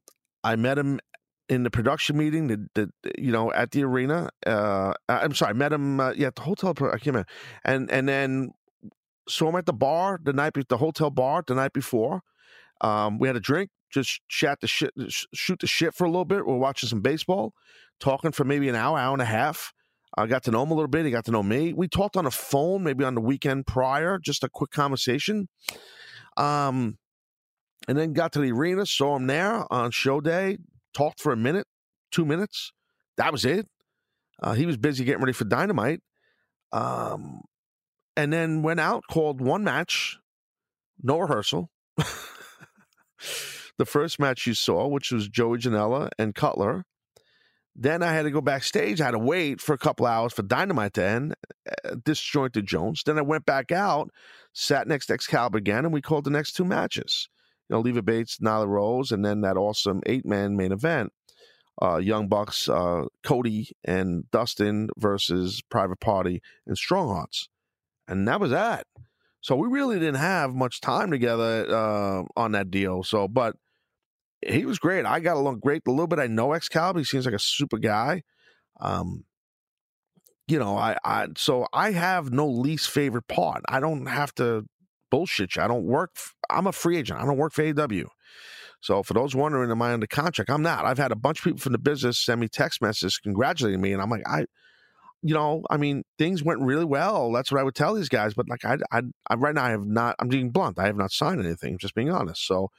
I 0.44 0.56
met 0.56 0.78
him 0.78 1.00
in 1.48 1.64
the 1.64 1.70
production 1.70 2.16
meeting, 2.16 2.48
the, 2.48 2.68
the 2.74 2.90
you 3.18 3.32
know 3.32 3.52
at 3.52 3.70
the 3.72 3.84
arena. 3.84 4.30
Uh, 4.46 4.94
I'm 5.08 5.34
sorry, 5.34 5.50
I 5.50 5.52
met 5.52 5.72
him 5.72 6.00
uh, 6.00 6.12
yeah 6.12 6.28
at 6.28 6.36
the 6.36 6.42
hotel. 6.42 6.70
I 6.70 6.74
can't 6.74 7.06
remember, 7.06 7.28
and 7.64 7.90
and 7.90 8.08
then 8.08 8.52
saw 9.28 9.48
him 9.48 9.56
at 9.56 9.66
the 9.66 9.72
bar 9.72 10.18
the 10.22 10.32
night, 10.32 10.54
the 10.68 10.76
hotel 10.76 11.10
bar 11.10 11.42
the 11.46 11.54
night 11.54 11.72
before. 11.72 12.22
Um, 12.80 13.18
we 13.18 13.28
had 13.28 13.36
a 13.36 13.40
drink, 13.40 13.70
just 13.92 14.20
chat 14.28 14.60
the 14.60 14.66
shit, 14.66 14.92
shoot 15.34 15.60
the 15.60 15.66
shit 15.66 15.94
for 15.94 16.04
a 16.04 16.10
little 16.10 16.24
bit. 16.24 16.46
We're 16.46 16.56
watching 16.56 16.88
some 16.88 17.00
baseball, 17.00 17.52
talking 18.00 18.32
for 18.32 18.44
maybe 18.44 18.68
an 18.68 18.74
hour, 18.74 18.98
hour 18.98 19.12
and 19.12 19.22
a 19.22 19.26
half. 19.26 19.72
I 20.16 20.26
got 20.26 20.42
to 20.44 20.50
know 20.50 20.62
him 20.62 20.70
a 20.70 20.74
little 20.74 20.88
bit. 20.88 21.06
He 21.06 21.10
got 21.10 21.24
to 21.26 21.30
know 21.30 21.42
me. 21.42 21.72
We 21.72 21.88
talked 21.88 22.16
on 22.16 22.24
the 22.24 22.30
phone, 22.30 22.82
maybe 22.82 23.04
on 23.04 23.14
the 23.14 23.20
weekend 23.20 23.66
prior, 23.66 24.18
just 24.18 24.44
a 24.44 24.48
quick 24.48 24.70
conversation. 24.70 25.48
Um, 26.36 26.98
and 27.88 27.98
then 27.98 28.12
got 28.12 28.32
to 28.32 28.40
the 28.40 28.52
arena, 28.52 28.86
saw 28.86 29.16
him 29.16 29.26
there 29.26 29.64
on 29.72 29.90
show 29.90 30.20
day, 30.20 30.58
talked 30.94 31.20
for 31.20 31.32
a 31.32 31.36
minute, 31.36 31.66
two 32.10 32.24
minutes. 32.24 32.72
That 33.16 33.32
was 33.32 33.44
it. 33.44 33.66
Uh, 34.42 34.54
he 34.54 34.66
was 34.66 34.76
busy 34.76 35.04
getting 35.04 35.20
ready 35.20 35.32
for 35.32 35.44
Dynamite. 35.44 36.00
Um, 36.72 37.42
and 38.16 38.32
then 38.32 38.62
went 38.62 38.80
out, 38.80 39.04
called 39.10 39.40
one 39.40 39.64
match, 39.64 40.18
no 41.02 41.18
rehearsal. 41.18 41.70
the 41.96 43.86
first 43.86 44.18
match 44.18 44.46
you 44.46 44.54
saw, 44.54 44.86
which 44.86 45.10
was 45.10 45.28
Joey 45.28 45.58
Janela 45.58 46.08
and 46.18 46.34
Cutler. 46.34 46.84
Then 47.74 48.02
I 48.02 48.12
had 48.12 48.24
to 48.24 48.30
go 48.30 48.42
backstage. 48.42 49.00
I 49.00 49.06
had 49.06 49.12
to 49.12 49.18
wait 49.18 49.60
for 49.60 49.72
a 49.72 49.78
couple 49.78 50.04
hours 50.04 50.32
for 50.34 50.42
Dynamite 50.42 50.94
to 50.94 51.04
end, 51.04 51.34
uh, 51.66 51.96
disjointed 52.04 52.66
Jones. 52.66 53.02
Then 53.04 53.18
I 53.18 53.22
went 53.22 53.46
back 53.46 53.72
out, 53.72 54.10
sat 54.52 54.86
next 54.86 55.06
to 55.06 55.14
Excalibur 55.14 55.58
again, 55.58 55.84
and 55.84 55.92
we 55.92 56.02
called 56.02 56.24
the 56.24 56.30
next 56.30 56.52
two 56.52 56.64
matches. 56.64 57.28
You 57.68 57.76
know, 57.76 57.80
Leva 57.80 58.02
Bates, 58.02 58.38
Nyla 58.38 58.66
Rose, 58.68 59.12
and 59.12 59.24
then 59.24 59.42
that 59.42 59.56
awesome 59.56 60.00
eight 60.06 60.26
man 60.26 60.56
main 60.56 60.72
event. 60.72 61.12
Uh, 61.80 61.96
Young 61.96 62.28
Bucks, 62.28 62.68
uh, 62.68 63.04
Cody 63.24 63.70
and 63.84 64.30
Dustin 64.30 64.90
versus 64.98 65.62
Private 65.70 66.00
Party 66.00 66.42
and 66.66 66.76
Strong 66.76 67.08
Hearts. 67.08 67.48
And 68.06 68.28
that 68.28 68.40
was 68.40 68.50
that. 68.50 68.86
So 69.40 69.56
we 69.56 69.68
really 69.68 69.98
didn't 69.98 70.20
have 70.20 70.54
much 70.54 70.80
time 70.80 71.10
together 71.10 71.66
uh, 71.68 72.22
on 72.36 72.52
that 72.52 72.70
deal. 72.70 73.02
So, 73.02 73.26
but 73.26 73.56
he 74.46 74.66
was 74.66 74.78
great. 74.78 75.06
I 75.06 75.20
got 75.20 75.36
along 75.36 75.60
great. 75.60 75.82
a 75.86 75.90
little 75.90 76.06
bit 76.06 76.18
I 76.18 76.26
know 76.26 76.52
Excalibur, 76.52 77.00
he 77.00 77.04
seems 77.04 77.24
like 77.24 77.34
a 77.34 77.40
super 77.40 77.78
guy. 77.78 78.22
Um, 78.80 79.24
you 80.48 80.58
know, 80.58 80.76
I, 80.76 80.96
I 81.04 81.28
so 81.36 81.66
I 81.72 81.92
have 81.92 82.32
no 82.32 82.48
least 82.48 82.90
favorite 82.90 83.28
part. 83.28 83.62
I 83.68 83.80
don't 83.80 84.06
have 84.06 84.34
to 84.36 84.66
bullshit 85.10 85.56
you. 85.56 85.62
I 85.62 85.68
don't 85.68 85.84
work. 85.84 86.10
I'm 86.50 86.66
a 86.66 86.72
free 86.72 86.96
agent. 86.98 87.20
I 87.20 87.24
don't 87.24 87.36
work 87.36 87.52
for 87.52 87.64
AW. 87.64 88.08
So 88.80 89.02
for 89.04 89.14
those 89.14 89.36
wondering, 89.36 89.70
am 89.70 89.80
I 89.80 89.92
under 89.92 90.08
contract? 90.08 90.50
I'm 90.50 90.62
not. 90.62 90.84
I've 90.84 90.98
had 90.98 91.12
a 91.12 91.16
bunch 91.16 91.38
of 91.38 91.44
people 91.44 91.60
from 91.60 91.72
the 91.72 91.78
business 91.78 92.18
send 92.18 92.40
me 92.40 92.48
text 92.48 92.82
messages 92.82 93.18
congratulating 93.18 93.80
me, 93.80 93.92
and 93.92 94.02
I'm 94.02 94.10
like, 94.10 94.26
I, 94.26 94.46
you 95.22 95.34
know, 95.34 95.62
I 95.70 95.76
mean, 95.76 96.02
things 96.18 96.42
went 96.42 96.60
really 96.60 96.84
well. 96.84 97.30
That's 97.30 97.52
what 97.52 97.60
I 97.60 97.62
would 97.62 97.76
tell 97.76 97.94
these 97.94 98.08
guys. 98.08 98.34
But 98.34 98.48
like, 98.48 98.64
I, 98.64 98.78
I, 98.90 99.02
I 99.30 99.34
right 99.36 99.54
now, 99.54 99.64
I 99.64 99.70
have 99.70 99.86
not. 99.86 100.16
I'm 100.18 100.28
being 100.28 100.50
blunt. 100.50 100.80
I 100.80 100.86
have 100.86 100.96
not 100.96 101.12
signed 101.12 101.40
anything. 101.40 101.78
Just 101.78 101.94
being 101.94 102.10
honest. 102.10 102.44
So, 102.44 102.70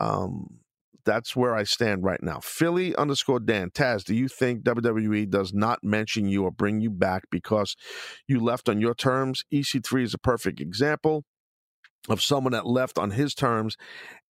um, 0.00 0.60
that's 1.04 1.36
where 1.36 1.54
I 1.54 1.64
stand 1.64 2.04
right 2.04 2.22
now. 2.22 2.40
Philly 2.40 2.94
underscore 2.96 3.40
Dan 3.40 3.70
Taz, 3.70 4.04
do 4.04 4.14
you 4.14 4.28
think 4.28 4.62
WWE 4.62 5.28
does 5.28 5.52
not 5.52 5.80
mention 5.82 6.28
you 6.28 6.44
or 6.44 6.50
bring 6.50 6.80
you 6.80 6.90
back 6.90 7.24
because 7.30 7.76
you 8.26 8.40
left 8.40 8.68
on 8.68 8.80
your 8.80 8.94
terms? 8.94 9.44
EC3 9.52 10.02
is 10.02 10.14
a 10.14 10.18
perfect 10.18 10.60
example 10.60 11.24
of 12.08 12.22
someone 12.22 12.52
that 12.52 12.66
left 12.66 12.98
on 12.98 13.12
his 13.12 13.34
terms 13.34 13.76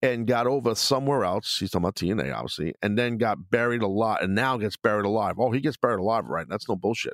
and 0.01 0.27
got 0.27 0.45
over 0.45 0.75
somewhere 0.75 1.23
else. 1.23 1.57
He's 1.59 1.71
talking 1.71 1.85
about 1.85 1.95
TNA, 1.95 2.35
obviously, 2.35 2.73
and 2.81 2.97
then 2.97 3.17
got 3.17 3.49
buried 3.49 3.81
alive 3.81 4.19
and 4.21 4.35
now 4.35 4.57
gets 4.57 4.77
buried 4.77 5.05
alive. 5.05 5.35
Oh, 5.39 5.51
he 5.51 5.61
gets 5.61 5.77
buried 5.77 5.99
alive, 5.99 6.25
right? 6.25 6.47
That's 6.47 6.69
no 6.69 6.75
bullshit 6.75 7.13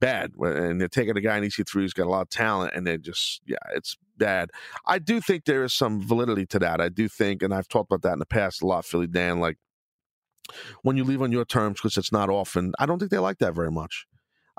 bad. 0.00 0.32
And 0.38 0.80
they're 0.80 0.88
taking 0.88 1.16
a 1.16 1.20
guy 1.20 1.38
in 1.38 1.44
EC3 1.44 1.72
who's 1.72 1.92
got 1.92 2.06
a 2.06 2.10
lot 2.10 2.22
of 2.22 2.30
talent, 2.30 2.72
and 2.74 2.86
they're 2.86 2.98
just, 2.98 3.42
yeah, 3.46 3.56
it's 3.74 3.96
bad. 4.16 4.50
I 4.86 4.98
do 4.98 5.20
think 5.20 5.44
there 5.44 5.64
is 5.64 5.74
some 5.74 6.00
validity 6.00 6.46
to 6.46 6.58
that. 6.60 6.80
I 6.80 6.88
do 6.88 7.08
think, 7.08 7.42
and 7.42 7.54
I've 7.54 7.68
talked 7.68 7.90
about 7.90 8.02
that 8.02 8.14
in 8.14 8.18
the 8.18 8.26
past 8.26 8.62
a 8.62 8.66
lot, 8.66 8.84
Philly 8.84 9.06
Dan, 9.06 9.40
like 9.40 9.58
when 10.82 10.96
you 10.96 11.04
leave 11.04 11.22
on 11.22 11.32
your 11.32 11.44
terms, 11.44 11.78
because 11.78 11.96
it's 11.96 12.12
not 12.12 12.30
often, 12.30 12.72
I 12.78 12.86
don't 12.86 12.98
think 12.98 13.10
they 13.10 13.18
like 13.18 13.38
that 13.38 13.54
very 13.54 13.70
much. 13.70 14.06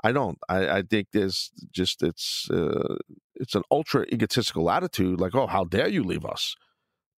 I 0.02 0.12
don't. 0.12 0.38
I, 0.48 0.78
I 0.78 0.82
think 0.82 1.08
there's 1.12 1.50
just 1.72 2.02
it's 2.02 2.48
uh, 2.50 2.96
it's 3.34 3.54
an 3.54 3.62
ultra 3.70 4.06
egotistical 4.10 4.70
attitude, 4.70 5.20
like, 5.20 5.34
oh, 5.34 5.46
how 5.46 5.64
dare 5.64 5.88
you 5.88 6.02
leave 6.02 6.24
us? 6.24 6.56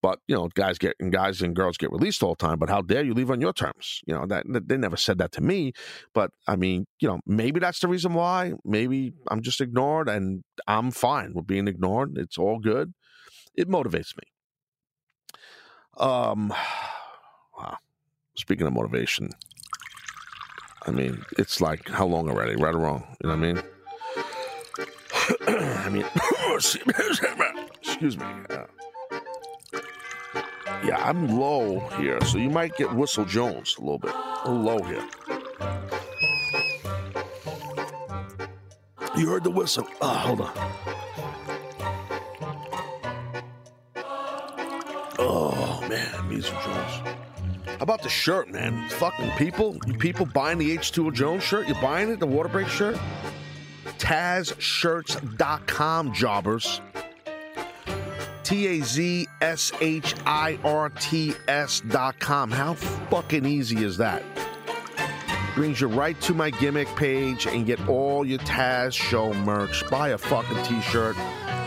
But 0.02 0.18
you 0.26 0.34
know, 0.34 0.48
guys 0.54 0.78
get 0.78 0.96
and 0.98 1.12
guys 1.12 1.40
and 1.40 1.54
girls 1.54 1.76
get 1.78 1.92
released 1.92 2.22
all 2.24 2.34
the 2.34 2.44
time. 2.44 2.58
But 2.58 2.68
how 2.68 2.82
dare 2.82 3.04
you 3.04 3.14
leave 3.14 3.30
on 3.30 3.40
your 3.40 3.52
terms? 3.52 4.00
You 4.04 4.14
know 4.14 4.26
that 4.26 4.44
they 4.66 4.76
never 4.76 4.96
said 4.96 5.18
that 5.18 5.30
to 5.32 5.40
me. 5.40 5.72
But 6.12 6.32
I 6.48 6.56
mean, 6.56 6.86
you 7.00 7.08
know, 7.08 7.20
maybe 7.24 7.60
that's 7.60 7.78
the 7.78 7.88
reason 7.88 8.12
why. 8.14 8.54
Maybe 8.64 9.12
I'm 9.30 9.42
just 9.42 9.60
ignored, 9.60 10.08
and 10.08 10.42
I'm 10.66 10.90
fine 10.90 11.34
with 11.34 11.46
being 11.46 11.68
ignored. 11.68 12.18
It's 12.18 12.36
all 12.36 12.58
good. 12.58 12.92
It 13.54 13.68
motivates 13.68 14.16
me. 14.16 14.24
Um, 15.98 16.48
wow. 17.58 17.76
Speaking 18.34 18.66
of 18.66 18.72
motivation, 18.72 19.30
I 20.84 20.90
mean, 20.90 21.24
it's 21.38 21.60
like 21.60 21.88
how 21.88 22.06
long 22.06 22.28
already? 22.28 22.56
Right 22.56 22.74
or 22.74 22.78
wrong? 22.78 23.04
You 23.22 23.30
know 23.30 23.36
what 23.36 23.44
I 23.44 23.52
mean? 23.52 23.62
I 25.46 25.88
mean, 25.90 26.04
excuse 27.82 28.18
me. 28.18 28.26
Uh, 28.50 28.64
yeah, 30.84 30.98
I'm 30.98 31.38
low 31.38 31.80
here, 31.98 32.20
so 32.24 32.38
you 32.38 32.50
might 32.50 32.76
get 32.76 32.92
Whistle 32.94 33.24
Jones 33.24 33.76
a 33.78 33.80
little 33.80 33.98
bit. 33.98 34.12
A 34.44 34.50
little 34.50 34.62
low 34.62 34.82
here. 34.82 35.04
You 39.16 39.28
heard 39.28 39.44
the 39.44 39.50
whistle. 39.50 39.86
Oh, 40.00 40.08
hold 40.08 40.40
on. 40.40 40.52
Oh, 45.18 45.86
man, 45.88 46.28
Weasel 46.28 46.58
Jones. 46.64 47.02
How 47.66 47.82
about 47.82 48.02
the 48.02 48.08
shirt, 48.08 48.50
man? 48.50 48.88
Fucking 48.90 49.30
people, 49.32 49.76
you 49.86 49.94
people 49.94 50.26
buying 50.26 50.58
the 50.58 50.76
H2O 50.76 51.12
Jones 51.12 51.42
shirt? 51.42 51.66
You 51.68 51.74
buying 51.74 52.10
it, 52.10 52.20
the 52.20 52.26
water 52.26 52.48
break 52.48 52.68
shirt? 52.68 52.96
TazShirts.com, 53.98 56.14
jobbers. 56.14 56.80
T 58.42 58.66
A 58.66 58.80
Z 58.82 59.28
S 59.42 59.72
H 59.80 60.14
I 60.24 60.56
R 60.62 60.88
T 60.88 61.34
S 61.48 61.80
dot 61.80 62.18
com. 62.20 62.48
How 62.48 62.74
fucking 62.74 63.44
easy 63.44 63.82
is 63.82 63.96
that? 63.96 64.22
Brings 65.56 65.80
you 65.80 65.88
right 65.88 66.18
to 66.22 66.32
my 66.32 66.50
gimmick 66.50 66.86
page 66.94 67.48
and 67.48 67.66
get 67.66 67.88
all 67.88 68.24
your 68.24 68.38
Taz 68.38 68.92
show 68.92 69.34
merch. 69.34 69.82
Buy 69.90 70.10
a 70.10 70.18
fucking 70.18 70.62
t 70.62 70.80
shirt, 70.80 71.16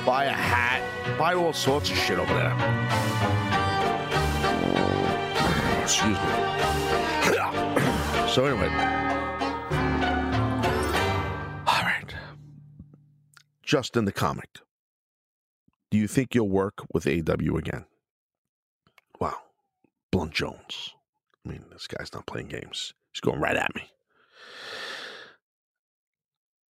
buy 0.06 0.24
a 0.24 0.32
hat, 0.32 0.82
buy 1.20 1.34
all 1.34 1.52
sorts 1.52 1.92
of 1.92 1.98
shit 1.98 2.18
over 2.18 2.34
there. 2.34 2.56
Excuse 5.84 6.18
me. 6.18 6.22
So, 8.30 8.44
anyway. 8.44 8.68
All 11.66 11.84
right. 11.84 12.14
Justin 13.64 14.04
the 14.04 14.12
comic. 14.12 14.50
Do 15.92 15.98
you 15.98 16.08
think 16.08 16.36
you'll 16.36 16.50
work 16.50 16.86
with 16.94 17.08
AW 17.08 17.56
again? 17.58 17.86
Wow. 19.20 19.38
Blunt 20.12 20.34
Jones. 20.34 20.94
I 21.46 21.50
mean, 21.50 21.66
this 21.72 21.88
guy's 21.88 22.14
not 22.14 22.26
playing 22.26 22.48
games. 22.48 22.94
He's 23.14 23.22
going 23.22 23.40
right 23.40 23.56
at 23.56 23.74
me. 23.76 23.84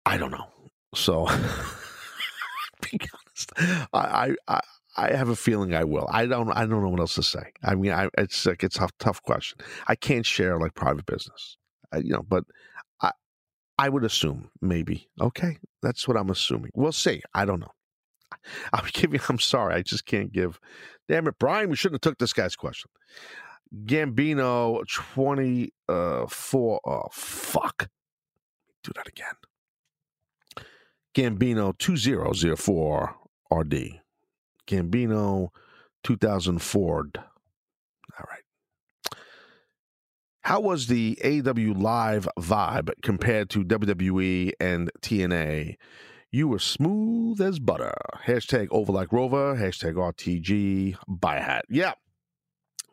I 0.07 0.17
don't 0.17 0.31
know. 0.31 0.47
So, 0.95 1.27
be 2.83 2.99
honest, 3.01 3.53
I, 3.93 4.35
I, 4.49 4.61
I 4.97 5.13
have 5.15 5.29
a 5.29 5.37
feeling 5.37 5.75
I 5.75 5.85
will. 5.85 6.07
I 6.11 6.27
don't. 6.27 6.51
I 6.51 6.67
don't 6.67 6.83
know 6.83 6.89
what 6.89 7.01
else 7.01 7.15
to 7.15 7.23
say. 7.23 7.53
I 7.65 7.75
mean, 7.75 7.93
I, 7.93 8.09
it's 8.19 8.45
like 8.45 8.63
it's 8.63 8.79
a 8.79 8.89
tough 8.99 9.23
question. 9.23 9.59
I 9.87 9.95
can't 9.95 10.27
share 10.27 10.59
like 10.59 10.75
private 10.75 11.07
business, 11.07 11.57
I, 11.93 11.99
you 11.99 12.11
know. 12.11 12.23
But 12.29 12.45
I, 13.01 13.13
I 13.79 13.89
would 13.89 14.05
assume 14.05 14.51
maybe. 14.61 15.09
Okay, 15.21 15.59
that's 15.83 16.07
what 16.07 16.17
I'm 16.17 16.31
assuming. 16.31 16.73
We'll 16.75 16.93
see. 16.93 17.23
I 17.33 17.45
don't 17.45 17.61
know. 17.61 17.73
Give 18.93 19.13
you. 19.13 19.21
I'm 19.29 19.39
sorry, 19.39 19.75
I 19.75 19.83
just 19.83 20.07
can't 20.07 20.33
give. 20.33 20.59
Damn 21.09 21.27
it, 21.27 21.39
Brian. 21.39 21.71
We 21.71 21.77
shouldn't 21.77 22.05
have 22.05 22.13
took 22.13 22.19
this 22.19 22.33
guy's 22.33 22.57
question. 22.57 22.91
Gambino 23.85 24.83
twenty 24.89 25.73
uh, 25.89 26.27
four. 26.27 26.81
Oh 26.85 27.09
fuck. 27.13 27.89
Do 28.85 28.93
that 28.97 29.09
again. 29.09 29.35
Gambino 31.15 31.77
two 31.79 31.97
zero 31.97 32.33
zero 32.33 32.57
four 32.57 33.17
RD. 33.51 34.01
Gambino 34.67 35.49
two 36.03 36.17
thousand 36.17 36.61
Ford. 36.61 37.19
All 37.19 38.27
right. 38.29 38.43
How 40.43 40.61
was 40.61 40.89
the 40.89 41.17
AW 41.25 41.73
Live 41.79 42.29
vibe 42.39 42.91
compared 43.03 43.49
to 43.51 43.65
WWE 43.65 44.53
and 44.61 44.91
TNA? 45.01 45.77
You 46.35 46.49
were 46.49 46.59
smooth 46.59 47.43
as 47.43 47.59
butter. 47.59 47.93
Hashtag 48.25 48.69
over 48.71 48.91
like 48.91 49.13
Rover. 49.13 49.55
Hashtag 49.55 49.97
RTG. 49.97 50.97
Buy 51.07 51.37
a 51.37 51.43
hat. 51.43 51.67
Yeah. 51.69 51.93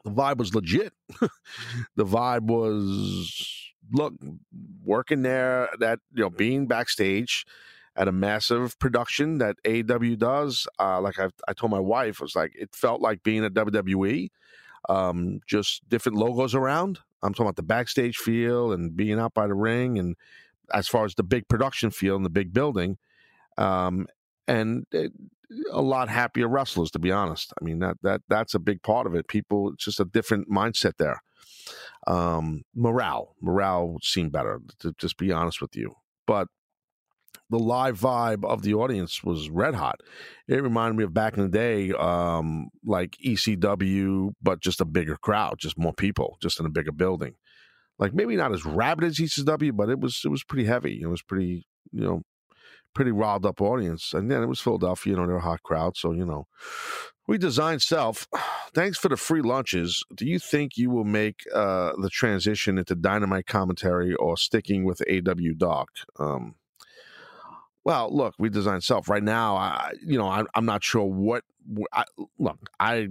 The 0.04 0.12
vibe 0.12 0.40
was 0.40 0.54
legit. 0.54 0.92
the 1.96 2.06
vibe 2.06 2.48
was 2.48 3.72
look 3.94 4.14
working 4.84 5.22
there. 5.22 5.70
That 5.80 6.00
you 6.14 6.24
know 6.24 6.30
being 6.30 6.68
backstage 6.68 7.46
at 7.96 8.10
a 8.10 8.12
massive 8.12 8.78
production 8.78 9.38
that 9.38 9.56
AW 9.66 10.16
does. 10.18 10.68
Uh, 10.78 11.00
like 11.00 11.18
I, 11.18 11.30
I 11.48 11.54
told 11.54 11.72
my 11.72 11.80
wife, 11.80 12.16
it 12.16 12.22
was 12.22 12.36
like 12.36 12.52
it 12.56 12.76
felt 12.76 13.00
like 13.00 13.24
being 13.24 13.46
at 13.46 13.54
WWE. 13.54 14.32
Um, 14.90 15.40
just 15.48 15.88
different 15.88 16.18
logos 16.18 16.56
around. 16.56 17.00
I'm 17.24 17.34
talking 17.34 17.46
about 17.46 17.56
the 17.56 17.64
backstage 17.64 18.18
feel 18.18 18.74
and 18.74 18.98
being 18.98 19.18
out 19.18 19.34
by 19.34 19.48
the 19.48 19.54
ring 19.54 19.98
and 19.98 20.18
as 20.74 20.90
far 20.90 21.06
as 21.06 21.16
the 21.16 21.24
big 21.24 21.48
production 21.48 21.90
feel 21.90 22.18
and 22.18 22.26
the 22.26 22.30
big 22.30 22.54
building, 22.54 22.98
um, 23.60 24.08
and 24.48 24.86
it, 24.92 25.12
a 25.72 25.82
lot 25.82 26.10
happier 26.10 26.48
wrestlers. 26.48 26.92
To 26.92 27.00
be 27.00 27.12
honest, 27.12 27.54
I 27.60 27.64
mean 27.64 27.80
that 27.80 27.98
that 28.04 28.22
that's 28.30 28.54
a 28.54 28.60
big 28.60 28.82
part 28.82 29.08
of 29.08 29.16
it. 29.16 29.28
People, 29.28 29.72
it's 29.74 29.86
just 29.86 30.00
a 30.00 30.06
different 30.06 30.50
mindset 30.50 30.94
there. 30.98 31.22
Um, 32.08 32.64
morale, 32.76 33.36
morale 33.42 33.98
seemed 34.02 34.32
better. 34.32 34.60
To 34.80 34.94
just 34.98 35.18
be 35.18 35.32
honest 35.32 35.62
with 35.62 35.76
you, 35.76 35.94
but 36.26 36.48
the 37.50 37.60
live 37.60 38.00
vibe 38.00 38.46
of 38.46 38.62
the 38.62 38.76
audience 38.76 39.24
was 39.24 39.50
red 39.50 39.74
hot. 39.74 40.02
It 40.48 40.62
reminded 40.62 40.98
me 40.98 41.04
of 41.04 41.14
back 41.14 41.36
in 41.36 41.44
the 41.44 41.50
day, 41.50 41.92
um, 41.94 42.70
like 42.86 43.18
ECW, 43.26 44.34
but 44.42 44.62
just 44.62 44.82
a 44.82 44.86
bigger 44.86 45.16
crowd, 45.16 45.56
just 45.58 45.78
more 45.78 45.94
people, 45.94 46.38
just 46.42 46.60
in 46.60 46.66
a 46.66 46.70
bigger 46.70 46.92
building. 46.92 47.36
Like 47.98 48.14
maybe 48.14 48.36
not 48.36 48.54
as 48.54 48.66
rabid 48.66 49.04
as 49.04 49.18
ECW, 49.18 49.76
but 49.76 49.90
it 49.90 50.00
was 50.00 50.22
it 50.24 50.30
was 50.30 50.44
pretty 50.44 50.66
heavy. 50.66 51.02
It 51.02 51.08
was 51.08 51.22
pretty, 51.22 51.68
you 51.92 52.02
know, 52.02 52.22
pretty 52.94 53.12
riled 53.12 53.46
up 53.46 53.62
audience. 53.62 54.14
And 54.14 54.30
then 54.30 54.44
it 54.44 54.48
was 54.48 54.60
Philadelphia, 54.60 55.12
you 55.12 55.18
know, 55.18 55.28
they're 55.28 55.38
a 55.38 55.42
hot 55.42 55.64
crowd, 55.64 55.98
so 55.98 56.12
you 56.12 56.26
know. 56.26 56.48
We 57.28 57.38
designed 57.38 57.82
self. 57.82 58.28
Thanks 58.74 58.98
for 58.98 59.10
the 59.10 59.18
free 59.18 59.42
lunches. 59.42 60.04
Do 60.14 60.26
you 60.26 60.40
think 60.40 60.78
you 60.78 60.90
will 60.90 61.04
make 61.04 61.42
uh, 61.54 61.94
the 62.00 62.10
transition 62.10 62.78
into 62.78 62.96
dynamite 62.96 63.48
commentary 63.48 64.16
or 64.16 64.38
sticking 64.38 64.84
with 64.84 65.02
AW 65.10 65.54
Dark? 65.58 65.90
Um, 66.18 66.56
well, 67.84 68.16
look, 68.16 68.36
we 68.38 68.50
designed 68.50 68.84
self 68.84 69.10
right 69.10 69.24
now. 69.24 69.56
I, 69.56 69.94
you 70.06 70.18
know, 70.18 70.28
I, 70.28 70.44
I'm 70.56 70.66
not 70.66 70.84
sure 70.84 71.06
what. 71.06 71.44
I, 71.94 72.04
look, 72.38 72.58
I, 72.80 73.10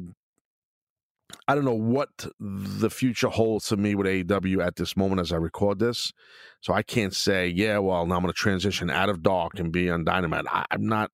I 1.47 1.55
don't 1.55 1.65
know 1.65 1.75
what 1.75 2.27
the 2.41 2.91
future 2.91 3.29
holds 3.29 3.69
for 3.69 3.77
me 3.77 3.95
with 3.95 4.07
AEW 4.07 4.65
at 4.65 4.77
this 4.77 4.97
moment 4.97 5.21
as 5.21 5.33
I 5.33 5.37
record 5.37 5.79
this. 5.79 6.13
So 6.61 6.73
I 6.73 6.83
can't 6.83 7.15
say, 7.15 7.49
yeah, 7.49 7.79
well, 7.79 8.07
now 8.07 8.17
I'm 8.17 8.23
going 8.23 8.33
to 8.33 8.39
transition 8.39 8.91
out 8.91 9.09
of 9.09 9.23
Dark 9.23 9.59
and 9.59 9.73
be 9.73 9.91
on 9.91 10.05
Dynamite. 10.05 10.47
I, 10.49 10.65
I'm 10.71 10.87
not 10.87 11.11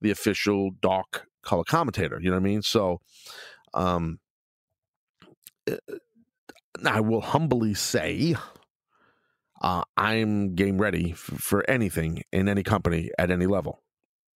the 0.00 0.10
official 0.10 0.70
Dark 0.80 1.26
color 1.42 1.64
commentator. 1.64 2.18
You 2.20 2.30
know 2.30 2.36
what 2.36 2.42
I 2.42 2.44
mean? 2.44 2.62
So, 2.62 3.00
um, 3.72 4.18
eh, 5.66 5.76
I 6.84 7.00
will 7.00 7.20
humbly 7.20 7.74
say 7.74 8.34
uh, 9.62 9.84
I'm 9.96 10.54
game 10.54 10.78
ready 10.78 11.12
f- 11.12 11.18
for 11.18 11.68
anything 11.70 12.22
in 12.32 12.48
any 12.48 12.62
company 12.62 13.10
at 13.18 13.30
any 13.30 13.46
level. 13.46 13.82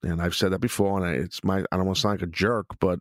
And 0.03 0.23
I've 0.23 0.35
said 0.35 0.53
that 0.53 0.61
before, 0.61 1.05
and 1.05 1.17
it's 1.17 1.43
my 1.43 1.65
I 1.73 1.77
don't 1.77 1.87
want 1.87 1.97
to 1.97 2.01
sound 2.01 2.21
like 2.21 2.29
a 2.29 2.33
jerk, 2.33 2.67
but 2.81 3.01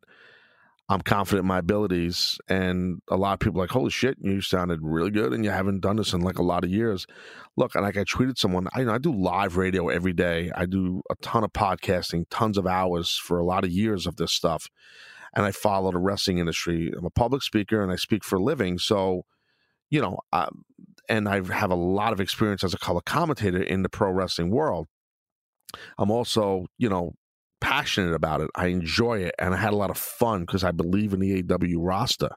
I'm 0.89 1.01
confident 1.01 1.43
in 1.43 1.47
my 1.47 1.59
abilities. 1.59 2.37
And 2.47 3.01
a 3.09 3.17
lot 3.17 3.33
of 3.33 3.39
people 3.39 3.59
like, 3.59 3.69
holy 3.69 3.89
shit, 3.89 4.17
you 4.21 4.39
sounded 4.41 4.79
really 4.81 5.11
good, 5.11 5.33
and 5.33 5.43
you 5.43 5.51
haven't 5.51 5.81
done 5.81 5.97
this 5.97 6.13
in 6.13 6.21
like 6.21 6.39
a 6.39 6.43
lot 6.43 6.63
of 6.63 6.69
years. 6.69 7.05
Look, 7.57 7.75
and 7.75 7.83
like 7.83 7.97
I 7.97 8.05
tweeted 8.05 8.37
someone, 8.37 8.67
I, 8.73 8.79
you 8.79 8.85
know, 8.85 8.93
I 8.93 8.97
do 8.97 9.13
live 9.13 9.57
radio 9.57 9.89
every 9.89 10.13
day. 10.13 10.49
I 10.55 10.65
do 10.65 11.01
a 11.09 11.15
ton 11.21 11.43
of 11.43 11.51
podcasting, 11.51 12.25
tons 12.29 12.57
of 12.57 12.65
hours 12.65 13.17
for 13.17 13.37
a 13.37 13.45
lot 13.45 13.65
of 13.65 13.71
years 13.71 14.07
of 14.07 14.15
this 14.15 14.31
stuff. 14.31 14.69
And 15.35 15.45
I 15.45 15.51
follow 15.51 15.91
the 15.91 15.99
wrestling 15.99 16.37
industry. 16.37 16.91
I'm 16.97 17.05
a 17.05 17.09
public 17.09 17.43
speaker 17.43 17.83
and 17.83 17.91
I 17.91 17.95
speak 17.97 18.23
for 18.23 18.37
a 18.37 18.43
living. 18.43 18.77
So, 18.77 19.23
you 19.89 20.01
know, 20.01 20.19
uh, 20.31 20.47
and 21.09 21.27
I 21.27 21.41
have 21.53 21.69
a 21.69 21.75
lot 21.75 22.13
of 22.13 22.21
experience 22.21 22.63
as 22.63 22.73
a 22.73 22.79
color 22.79 23.01
commentator 23.05 23.61
in 23.61 23.83
the 23.83 23.89
pro 23.89 24.09
wrestling 24.09 24.51
world. 24.51 24.87
I'm 25.97 26.11
also, 26.11 26.65
you 26.77 26.89
know, 26.89 27.13
passionate 27.59 28.13
about 28.13 28.41
it. 28.41 28.49
I 28.55 28.67
enjoy 28.67 29.19
it, 29.19 29.35
and 29.39 29.53
I 29.53 29.57
had 29.57 29.73
a 29.73 29.77
lot 29.77 29.89
of 29.89 29.97
fun 29.97 30.41
because 30.41 30.63
I 30.63 30.71
believe 30.71 31.13
in 31.13 31.19
the 31.19 31.43
AW 31.43 31.81
roster. 31.81 32.29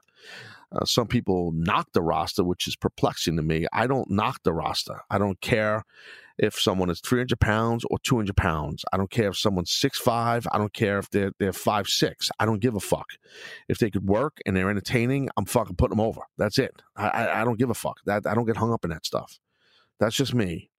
Uh, 0.71 0.85
some 0.85 1.07
people 1.07 1.51
knock 1.53 1.89
the 1.93 2.01
roster, 2.01 2.43
which 2.43 2.67
is 2.67 2.75
perplexing 2.75 3.35
to 3.35 3.43
me. 3.43 3.65
I 3.73 3.87
don't 3.87 4.09
knock 4.09 4.41
the 4.43 4.53
roster. 4.53 5.01
I 5.09 5.17
don't 5.17 5.39
care 5.41 5.83
if 6.37 6.59
someone 6.59 6.89
is 6.89 7.01
300 7.01 7.39
pounds 7.39 7.85
or 7.91 7.99
200 7.99 8.35
pounds. 8.35 8.83
I 8.91 8.97
don't 8.97 9.11
care 9.11 9.29
if 9.29 9.37
someone's 9.37 9.71
six 9.71 9.99
five. 9.99 10.47
I 10.51 10.57
don't 10.57 10.73
care 10.73 10.97
if 10.97 11.09
they're 11.09 11.31
they're 11.39 11.53
five 11.53 11.87
six. 11.87 12.29
I 12.39 12.45
don't 12.45 12.61
give 12.61 12.75
a 12.75 12.79
fuck. 12.79 13.07
If 13.67 13.79
they 13.79 13.91
could 13.91 14.07
work 14.07 14.37
and 14.45 14.55
they're 14.55 14.69
entertaining, 14.69 15.29
I'm 15.37 15.45
fucking 15.45 15.75
putting 15.75 15.97
them 15.97 16.05
over. 16.05 16.21
That's 16.37 16.57
it. 16.57 16.81
I, 16.95 17.09
I, 17.09 17.41
I 17.41 17.45
don't 17.45 17.59
give 17.59 17.69
a 17.69 17.75
fuck. 17.75 17.97
That 18.05 18.25
I 18.25 18.33
don't 18.33 18.45
get 18.45 18.57
hung 18.57 18.73
up 18.73 18.85
in 18.85 18.91
that 18.91 19.05
stuff. 19.05 19.39
That's 19.99 20.15
just 20.15 20.33
me. 20.33 20.70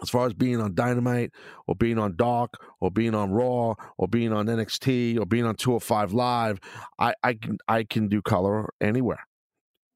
As 0.00 0.10
far 0.10 0.26
as 0.26 0.32
being 0.32 0.60
on 0.60 0.74
Dynamite 0.74 1.32
or 1.66 1.76
being 1.76 1.98
on 1.98 2.16
Dark 2.16 2.54
or 2.80 2.90
being 2.90 3.14
on 3.14 3.30
Raw 3.30 3.74
or 3.98 4.08
being 4.08 4.32
on 4.32 4.46
NXT 4.46 5.18
or 5.18 5.26
being 5.26 5.44
on 5.44 5.54
205 5.54 6.12
Live, 6.12 6.58
I, 6.98 7.14
I 7.22 7.34
can 7.34 7.58
I 7.68 7.84
can 7.84 8.08
do 8.08 8.22
color 8.22 8.72
anywhere. 8.80 9.20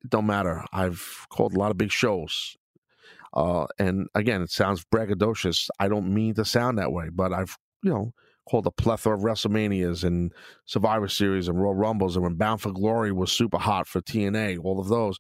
It 0.05 0.11
don't 0.11 0.27
matter. 0.27 0.65
I've 0.73 1.27
called 1.31 1.55
a 1.55 1.59
lot 1.59 1.71
of 1.71 1.79
big 1.79 1.91
shows. 1.91 2.57
Uh, 3.33 3.67
and 3.79 4.09
again, 4.15 4.43
it 4.43 4.51
sounds 4.51 4.85
braggadocious. 4.85 5.69
I 5.79 5.89
don't 5.89 6.13
mean 6.13 6.35
to 6.35 6.45
sound 6.45 6.79
that 6.79 6.93
way, 6.93 7.09
but 7.13 7.33
I've, 7.33 7.57
you 7.83 7.91
know, 7.91 8.13
called 8.47 8.67
a 8.67 8.71
plethora 8.71 9.15
of 9.15 9.23
WrestleManias 9.23 10.05
and 10.05 10.33
Survivor 10.65 11.09
Series 11.09 11.49
and 11.49 11.61
Royal 11.61 11.75
Rumbles, 11.75 12.17
and 12.17 12.23
when 12.23 12.35
Bound 12.35 12.61
for 12.61 12.73
Glory 12.73 13.13
was 13.13 13.33
super 13.33 13.59
hot 13.59 13.87
for 13.87 14.01
TNA, 14.01 14.59
all 14.63 14.81
of 14.81 14.89
those, 14.89 15.19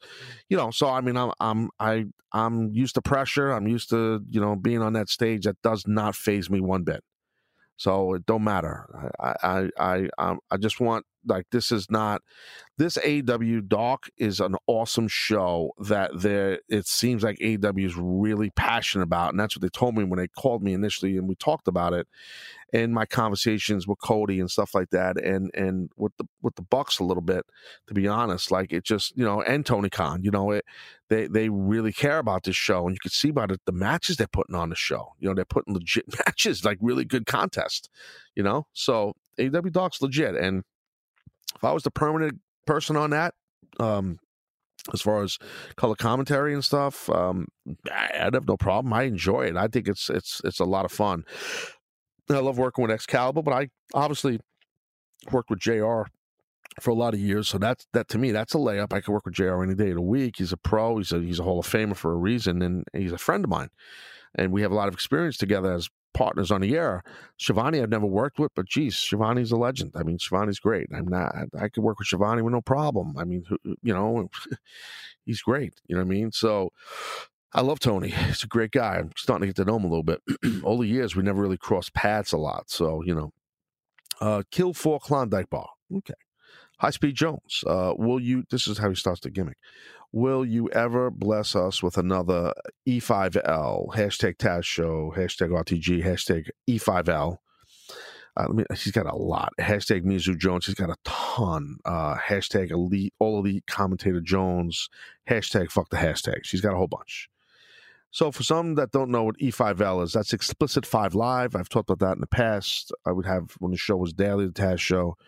you 0.49 0.57
know. 0.57 0.71
So 0.71 0.89
I 0.89 1.01
mean, 1.01 1.17
I'm 1.17 1.33
I'm 1.41 1.71
I 1.79 2.07
I'm 2.33 2.73
used 2.73 2.95
to 2.95 3.03
pressure. 3.03 3.51
I'm 3.51 3.67
used 3.67 3.91
to 3.91 4.23
you 4.31 4.41
know 4.41 4.57
being 4.57 4.83
on 4.83 4.95
that 4.95 5.09
stage. 5.09 5.45
That 5.45 5.61
does 5.63 5.87
not 5.87 6.15
phase 6.15 6.49
me 6.49 6.61
one 6.61 6.85
bit. 6.85 7.03
So 7.77 8.15
it 8.15 8.25
don't 8.27 8.45
matter. 8.45 9.13
I 9.21 9.69
I 9.79 10.09
I 10.19 10.37
I, 10.51 10.57
just 10.57 10.81
want 10.81 11.05
like 11.27 11.45
this 11.51 11.71
is 11.71 11.91
not 11.91 12.23
this 12.79 12.97
AW 12.97 13.61
Dark 13.67 14.11
is 14.17 14.41
an 14.41 14.57
awesome 14.67 15.09
show 15.09 15.73
that 15.79 16.11
there 16.15 16.61
it 16.69 16.87
seems 16.87 17.23
like 17.23 17.39
AW 17.43 17.73
is 17.77 17.97
really 17.97 18.51
passionate 18.51 19.05
about, 19.05 19.31
and 19.31 19.41
that's 19.41 19.57
what 19.57 19.63
they 19.63 19.69
told 19.69 19.95
me 19.95 20.05
when 20.05 20.19
they 20.19 20.29
called 20.29 20.63
me 20.63 20.73
initially 20.73 21.19
and 21.19 21.29
we 21.29 21.35
talked 21.35 21.69
about 21.69 21.93
it 21.93 22.07
in 22.77 22.93
my 22.93 23.07
conversations 23.07 23.89
with 23.89 23.99
Cody 24.01 24.39
and 24.39 24.51
stuff 24.51 24.75
like 24.75 24.91
that, 24.91 25.17
and 25.19 25.51
and 25.55 25.91
with 25.97 26.13
the 26.19 26.27
with 26.43 26.57
the 26.57 26.63
Bucks 26.63 26.99
a 26.99 27.05
little 27.05 27.23
bit, 27.23 27.47
to 27.87 27.95
be 27.95 28.07
honest. 28.07 28.51
Like 28.51 28.71
it 28.71 28.85
just 28.85 29.17
you 29.17 29.25
know, 29.25 29.41
and 29.41 29.65
Tony 29.65 29.89
Khan, 29.89 30.23
you 30.23 30.31
know, 30.31 30.51
it 30.51 30.65
they 31.09 31.27
they 31.27 31.49
really 31.49 31.93
care 31.93 32.19
about 32.19 32.45
this 32.45 32.55
show, 32.55 32.87
and 32.87 32.95
you 32.95 33.01
can 33.01 33.11
see 33.11 33.31
by 33.31 33.47
the, 33.47 33.59
the 33.65 33.73
matches 33.73 34.19
they're 34.19 34.27
putting 34.27 34.55
on 34.55 34.69
the 34.69 34.77
show. 34.77 35.15
You 35.19 35.29
know, 35.29 35.35
they're 35.35 35.47
putting 35.47 35.73
legit 35.73 36.05
matches, 36.27 36.67
like 36.67 36.77
really 36.83 37.07
good 37.07 37.25
contest. 37.25 37.89
You 38.35 38.43
know, 38.43 38.67
so 38.75 39.15
AW 39.41 39.71
Dark's 39.71 40.03
legit, 40.03 40.37
and 40.37 40.63
if 41.55 41.65
I 41.65 41.73
was 41.73 41.83
the 41.83 41.91
permanent 41.91 42.41
person 42.67 42.95
on 42.95 43.09
that, 43.11 43.33
um, 43.81 44.19
as 44.93 45.01
far 45.01 45.23
as 45.23 45.39
color 45.77 45.95
commentary 45.95 46.53
and 46.53 46.65
stuff, 46.65 47.09
um, 47.09 47.49
I'd 47.91 48.35
have 48.35 48.47
no 48.47 48.59
problem. 48.59 48.93
I 48.93 49.05
enjoy 49.05 49.47
it. 49.47 49.57
I 49.57 49.69
think 49.69 49.89
it's 49.89 50.11
it's 50.11 50.43
it's 50.45 50.61
a 50.61 50.65
lot 50.65 50.85
of 50.85 50.93
fun. 50.93 51.25
I 52.29 52.39
love 52.39 52.59
working 52.59 52.83
with 52.83 52.91
Excalibur, 52.91 53.43
but 53.43 53.53
I 53.53 53.69
obviously 53.95 54.41
worked 55.31 55.51
with 55.51 55.61
JR 55.61 56.03
for 56.81 56.91
a 56.91 56.95
lot 56.95 57.15
of 57.15 57.21
years. 57.21 57.49
So 57.49 57.59
that's 57.59 57.87
that 57.93 58.09
to 58.09 58.19
me, 58.19 58.33
that's 58.33 58.55
a 58.55 58.59
layup. 58.59 58.93
I 58.93 59.01
could 59.01 59.13
work 59.13 59.25
with 59.25 59.35
JR 59.35 59.63
any 59.63 59.75
day 59.75 59.91
of 59.91 59.97
the 59.97 60.03
week. 60.03 60.37
He's 60.39 60.53
a 60.53 60.57
pro. 60.57 60.99
He's 60.99 61.13
a 61.13 61.21
he's 61.21 61.39
a 61.39 61.45
Hall 61.45 61.59
of 61.59 61.67
Famer 61.67 61.97
for 61.97 62.13
a 62.13 62.17
reason, 62.17 62.63
and 62.63 62.85
he's 62.93 63.13
a 63.13 63.19
friend 63.19 63.45
of 63.45 63.51
mine. 63.51 63.71
And 64.35 64.53
we 64.53 64.63
have 64.63 64.73
a 64.73 64.75
lot 64.75 64.89
of 64.89 64.95
experience 64.95 65.37
together 65.39 65.73
as 65.73 65.89
partners 66.13 66.51
on 66.51 66.63
the 66.63 66.77
air. 66.77 67.03
Schiavone 67.39 67.81
I've 67.81 67.91
never 67.91 68.07
worked 68.07 68.39
with, 68.39 68.53
but 68.55 68.67
geez, 68.67 68.97
Schiavone's 68.97 69.53
a 69.53 69.57
legend. 69.57 69.93
I 69.95 70.03
mean, 70.03 70.19
Schiavone's 70.19 70.59
great. 70.59 70.89
I'm 70.95 71.09
not. 71.09 71.35
I 71.59 71.69
could 71.69 71.83
work 71.83 71.99
with 71.99 72.09
Schiavone 72.09 72.43
with 72.43 72.53
no 72.53 72.61
problem. 72.61 73.15
I 73.17 73.25
mean, 73.25 73.45
you 73.65 73.95
know, 73.95 74.29
he's 75.25 75.43
great. 75.43 75.75
You 75.87 75.97
know 75.97 76.03
what 76.03 76.07
I 76.07 76.11
mean? 76.11 76.33
So 76.33 76.71
I 77.53 77.63
love 77.63 77.79
Tony. 77.79 78.09
He's 78.09 78.43
a 78.43 78.49
great 78.49 78.71
guy. 78.71 78.97
I'm 78.97 79.13
starting 79.17 79.43
to 79.43 79.47
get 79.47 79.57
to 79.57 79.65
know 79.65 79.77
him 79.77 79.85
a 79.85 79.89
little 79.89 80.03
bit. 80.03 80.21
All 80.65 80.79
the 80.79 80.87
years 80.87 81.17
we 81.17 81.23
never 81.23 81.41
really 81.41 81.57
crossed 81.57 81.95
paths 81.95 82.33
a 82.33 82.37
lot. 82.37 82.71
So, 82.71 83.03
you 83.05 83.15
know. 83.15 83.33
Uh 84.21 84.43
Kill 84.51 84.73
for 84.73 84.99
Klondike 84.99 85.51
Bar. 85.51 85.69
Okay. 85.95 86.15
High 86.79 86.91
Speed 86.91 87.15
Jones. 87.17 87.65
Uh 87.67 87.95
will 87.97 88.21
you 88.21 88.45
this 88.51 88.67
is 88.67 88.79
how 88.79 88.89
he 88.89 88.95
starts 88.95 89.21
the 89.21 89.31
gimmick. 89.31 89.59
Will 90.13 90.45
you 90.45 90.71
ever 90.71 91.11
bless 91.11 91.55
us 91.55 91.83
with 91.83 91.99
another 91.99 92.55
E5L? 92.89 93.95
Hashtag 93.95 94.37
Taz 94.37 94.65
Show, 94.65 95.13
hashtag 95.17 95.51
RTG, 95.51 96.03
hashtag 96.05 96.49
E5L. 96.69 97.39
Uh, 98.39 98.47
let 98.49 98.55
me, 98.55 98.65
he's 98.71 98.93
got 98.93 99.07
a 99.07 99.17
lot. 99.17 99.53
Hashtag 99.59 100.05
Mizu 100.05 100.39
Jones. 100.39 100.67
He's 100.67 100.75
got 100.75 100.91
a 100.91 100.97
ton. 101.05 101.79
Uh, 101.85 102.17
hashtag 102.17 102.71
elite, 102.71 103.15
all 103.19 103.39
elite 103.39 103.67
commentator 103.67 104.21
Jones. 104.21 104.89
Hashtag 105.29 105.71
fuck 105.71 105.89
the 105.89 105.97
hashtags. 105.97 106.45
She's 106.45 106.61
got 106.61 106.75
a 106.75 106.77
whole 106.77 106.87
bunch. 106.87 107.29
So, 108.17 108.33
for 108.33 108.43
some 108.43 108.77
that 108.77 108.93
don't 108.93 109.11
know 109.11 109.25
what 109.25 109.37
E5L 109.37 110.03
is, 110.03 110.15
that's 110.15 110.33
Explicit 110.33 110.87
5 110.87 111.15
Live. 111.15 111.55
I've 111.55 111.69
talked 111.69 111.91
about 111.91 112.07
that 112.07 112.15
in 112.15 112.23
the 112.23 112.27
past. 112.27 112.91
I 113.05 113.13
would 113.13 113.27
have, 113.27 113.53
when 113.59 113.73
the 113.73 113.77
show 113.77 113.95
was 113.99 114.15
daily, 114.15 114.47
the 114.47 114.53
Taz 114.55 114.79
show, 114.79 115.19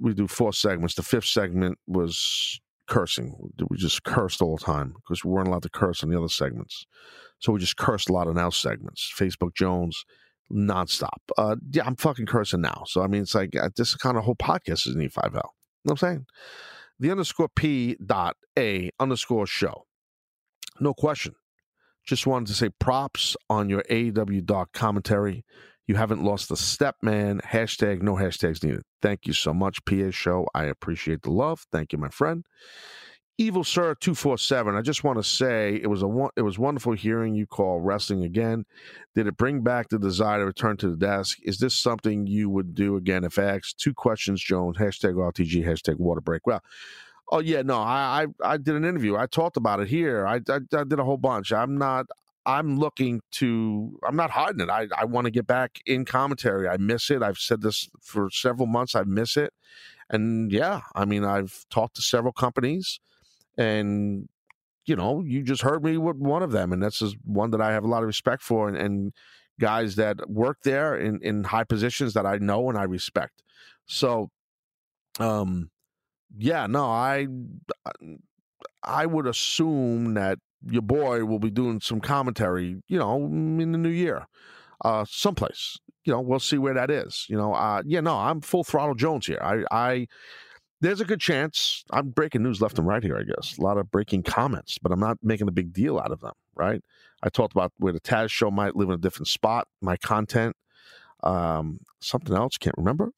we 0.00 0.14
do 0.14 0.28
four 0.28 0.52
segments. 0.52 0.94
The 0.94 1.02
fifth 1.02 1.24
segment 1.24 1.76
was 1.88 2.60
cursing. 2.86 3.34
We 3.68 3.76
just 3.78 4.04
cursed 4.04 4.40
all 4.40 4.56
the 4.56 4.64
time 4.64 4.94
because 4.94 5.24
we 5.24 5.32
weren't 5.32 5.48
allowed 5.48 5.64
to 5.64 5.70
curse 5.70 6.04
on 6.04 6.10
the 6.10 6.16
other 6.16 6.28
segments. 6.28 6.86
So, 7.40 7.52
we 7.52 7.58
just 7.58 7.76
cursed 7.76 8.08
a 8.08 8.12
lot 8.12 8.28
of 8.28 8.36
now 8.36 8.50
segments. 8.50 9.12
Facebook 9.18 9.56
Jones, 9.56 10.04
nonstop. 10.52 11.18
Uh, 11.36 11.56
yeah, 11.72 11.82
I'm 11.84 11.96
fucking 11.96 12.26
cursing 12.26 12.60
now. 12.60 12.84
So, 12.86 13.02
I 13.02 13.08
mean, 13.08 13.22
it's 13.22 13.34
like 13.34 13.56
uh, 13.56 13.70
this 13.76 13.96
kind 13.96 14.16
of 14.16 14.22
whole 14.22 14.36
podcast 14.36 14.86
is 14.86 14.94
an 14.94 15.00
E5L. 15.00 15.32
You 15.32 15.32
know 15.32 15.42
what 15.82 15.90
I'm 15.94 15.96
saying? 15.96 16.26
The 17.00 17.10
underscore 17.10 17.48
P 17.48 17.96
dot 18.06 18.36
A 18.56 18.92
underscore 19.00 19.48
show. 19.48 19.86
No 20.78 20.94
question 20.94 21.34
Just 22.08 22.26
wanted 22.26 22.46
to 22.46 22.54
say 22.54 22.70
props 22.80 23.36
on 23.50 23.68
your 23.68 23.82
AEW 23.90 24.42
Dark 24.46 24.72
commentary. 24.72 25.44
You 25.86 25.96
haven't 25.96 26.24
lost 26.24 26.50
a 26.50 26.56
step, 26.56 26.96
man. 27.02 27.38
Hashtag 27.44 28.00
no 28.00 28.14
hashtags 28.14 28.64
needed. 28.64 28.80
Thank 29.02 29.26
you 29.26 29.34
so 29.34 29.52
much, 29.52 29.84
PA 29.84 30.10
Show. 30.10 30.48
I 30.54 30.64
appreciate 30.64 31.20
the 31.20 31.30
love. 31.30 31.66
Thank 31.70 31.92
you, 31.92 31.98
my 31.98 32.08
friend. 32.08 32.46
Evil 33.36 33.62
Sir 33.62 33.94
two 33.94 34.14
four 34.14 34.38
seven. 34.38 34.74
I 34.74 34.80
just 34.80 35.04
want 35.04 35.18
to 35.18 35.22
say 35.22 35.78
it 35.82 35.86
was 35.86 36.02
a 36.02 36.28
it 36.34 36.40
was 36.40 36.58
wonderful 36.58 36.94
hearing 36.94 37.34
you 37.34 37.46
call 37.46 37.78
wrestling 37.78 38.24
again. 38.24 38.64
Did 39.14 39.26
it 39.26 39.36
bring 39.36 39.60
back 39.60 39.90
the 39.90 39.98
desire 39.98 40.38
to 40.38 40.46
return 40.46 40.78
to 40.78 40.88
the 40.88 40.96
desk? 40.96 41.36
Is 41.42 41.58
this 41.58 41.74
something 41.74 42.26
you 42.26 42.48
would 42.48 42.74
do 42.74 42.96
again 42.96 43.22
if 43.22 43.38
asked? 43.38 43.78
Two 43.78 43.92
questions, 43.92 44.42
Joan. 44.42 44.74
Hashtag 44.74 45.12
RTG. 45.12 45.62
Hashtag 45.62 45.98
Water 45.98 46.22
Break. 46.22 46.46
Well, 46.46 46.62
oh 47.30 47.40
yeah, 47.40 47.62
no, 47.62 47.78
I 47.78 48.26
I, 48.42 48.52
I 48.54 48.56
did 48.58 48.74
an 48.74 48.84
interview. 48.84 49.16
I 49.16 49.26
talked 49.26 49.56
about 49.56 49.80
it 49.80 49.88
here. 49.88 50.26
I, 50.26 50.36
I 50.48 50.60
I 50.72 50.84
did 50.84 50.98
a 50.98 51.04
whole 51.04 51.16
bunch. 51.18 51.52
I'm 51.52 51.78
not. 51.78 52.06
I'm 52.46 52.78
looking 52.78 53.20
to. 53.32 53.98
I'm 54.06 54.16
not 54.16 54.30
hiding 54.30 54.60
it. 54.60 54.70
I 54.70 54.88
I 54.96 55.04
want 55.04 55.26
to 55.26 55.30
get 55.30 55.46
back 55.46 55.80
in 55.86 56.04
commentary. 56.04 56.68
I 56.68 56.76
miss 56.78 57.10
it. 57.10 57.22
I've 57.22 57.38
said 57.38 57.62
this 57.62 57.88
for 58.00 58.30
several 58.30 58.66
months. 58.66 58.94
I 58.94 59.02
miss 59.04 59.36
it, 59.36 59.52
and 60.10 60.50
yeah, 60.52 60.82
I 60.94 61.04
mean, 61.04 61.24
I've 61.24 61.66
talked 61.70 61.96
to 61.96 62.02
several 62.02 62.32
companies 62.32 63.00
and 63.58 64.28
you 64.86 64.96
know, 64.96 65.22
you 65.22 65.42
just 65.42 65.62
heard 65.62 65.84
me 65.84 65.98
with 65.98 66.16
one 66.16 66.42
of 66.42 66.50
them, 66.52 66.72
and 66.72 66.82
that's 66.82 67.00
just 67.00 67.16
one 67.24 67.50
that 67.50 67.60
I 67.60 67.72
have 67.72 67.84
a 67.84 67.88
lot 67.88 68.02
of 68.02 68.06
respect 68.06 68.42
for, 68.42 68.68
and, 68.68 68.76
and 68.76 69.12
guys 69.60 69.96
that 69.96 70.30
work 70.30 70.58
there 70.64 70.96
in 70.96 71.20
in 71.22 71.44
high 71.44 71.64
positions 71.64 72.14
that 72.14 72.24
I 72.24 72.38
know 72.38 72.70
and 72.70 72.78
I 72.78 72.84
respect. 72.84 73.42
So, 73.86 74.30
um, 75.20 75.70
yeah, 76.36 76.66
no, 76.66 76.86
I 76.86 77.26
I 78.82 79.06
would 79.06 79.26
assume 79.26 80.14
that 80.14 80.38
your 80.66 80.82
boy 80.82 81.24
will 81.24 81.38
be 81.38 81.50
doing 81.50 81.80
some 81.80 82.00
commentary, 82.00 82.82
you 82.88 82.98
know, 82.98 83.16
in 83.16 83.72
the 83.72 83.78
new 83.78 83.88
year, 83.88 84.26
uh, 84.84 85.04
someplace. 85.08 85.78
You 86.04 86.12
know, 86.12 86.20
we'll 86.20 86.40
see 86.40 86.58
where 86.58 86.74
that 86.74 86.90
is. 86.90 87.26
You 87.28 87.36
know, 87.36 87.54
uh, 87.54 87.82
yeah, 87.84 88.00
no, 88.00 88.16
I'm 88.16 88.40
full 88.40 88.64
throttle 88.64 88.94
Jones 88.94 89.26
here. 89.26 89.40
I 89.42 89.64
I 89.70 90.06
there's 90.80 91.00
a 91.00 91.04
good 91.04 91.20
chance 91.20 91.84
I'm 91.90 92.10
breaking 92.10 92.42
news 92.42 92.60
left 92.60 92.78
and 92.78 92.86
right 92.86 93.02
here, 93.02 93.18
I 93.18 93.24
guess. 93.24 93.58
A 93.58 93.62
lot 93.62 93.78
of 93.78 93.90
breaking 93.90 94.22
comments, 94.22 94.78
but 94.78 94.92
I'm 94.92 95.00
not 95.00 95.18
making 95.22 95.48
a 95.48 95.52
big 95.52 95.72
deal 95.72 95.98
out 95.98 96.12
of 96.12 96.20
them, 96.20 96.34
right? 96.54 96.80
I 97.22 97.28
talked 97.30 97.52
about 97.52 97.72
where 97.78 97.92
the 97.92 98.00
Taz 98.00 98.30
show 98.30 98.50
might 98.50 98.76
live 98.76 98.88
in 98.88 98.94
a 98.94 98.98
different 98.98 99.26
spot, 99.26 99.66
my 99.82 99.96
content, 99.96 100.54
um, 101.24 101.80
something 102.00 102.36
else, 102.36 102.56
can't 102.58 102.76
remember. 102.78 103.10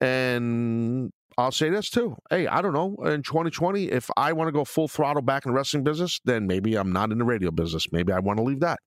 And 0.00 1.12
I'll 1.38 1.52
say 1.52 1.68
this 1.68 1.90
too. 1.90 2.16
Hey, 2.30 2.46
I 2.46 2.62
don't 2.62 2.72
know. 2.72 2.96
In 3.04 3.22
2020, 3.22 3.90
if 3.90 4.10
I 4.16 4.32
want 4.32 4.48
to 4.48 4.52
go 4.52 4.64
full 4.64 4.88
throttle 4.88 5.22
back 5.22 5.44
in 5.44 5.52
the 5.52 5.56
wrestling 5.56 5.84
business, 5.84 6.18
then 6.24 6.46
maybe 6.46 6.76
I'm 6.76 6.92
not 6.92 7.12
in 7.12 7.18
the 7.18 7.24
radio 7.24 7.50
business. 7.50 7.92
Maybe 7.92 8.12
I 8.12 8.20
want 8.20 8.38
to 8.38 8.42
leave 8.42 8.60
that. 8.60 8.78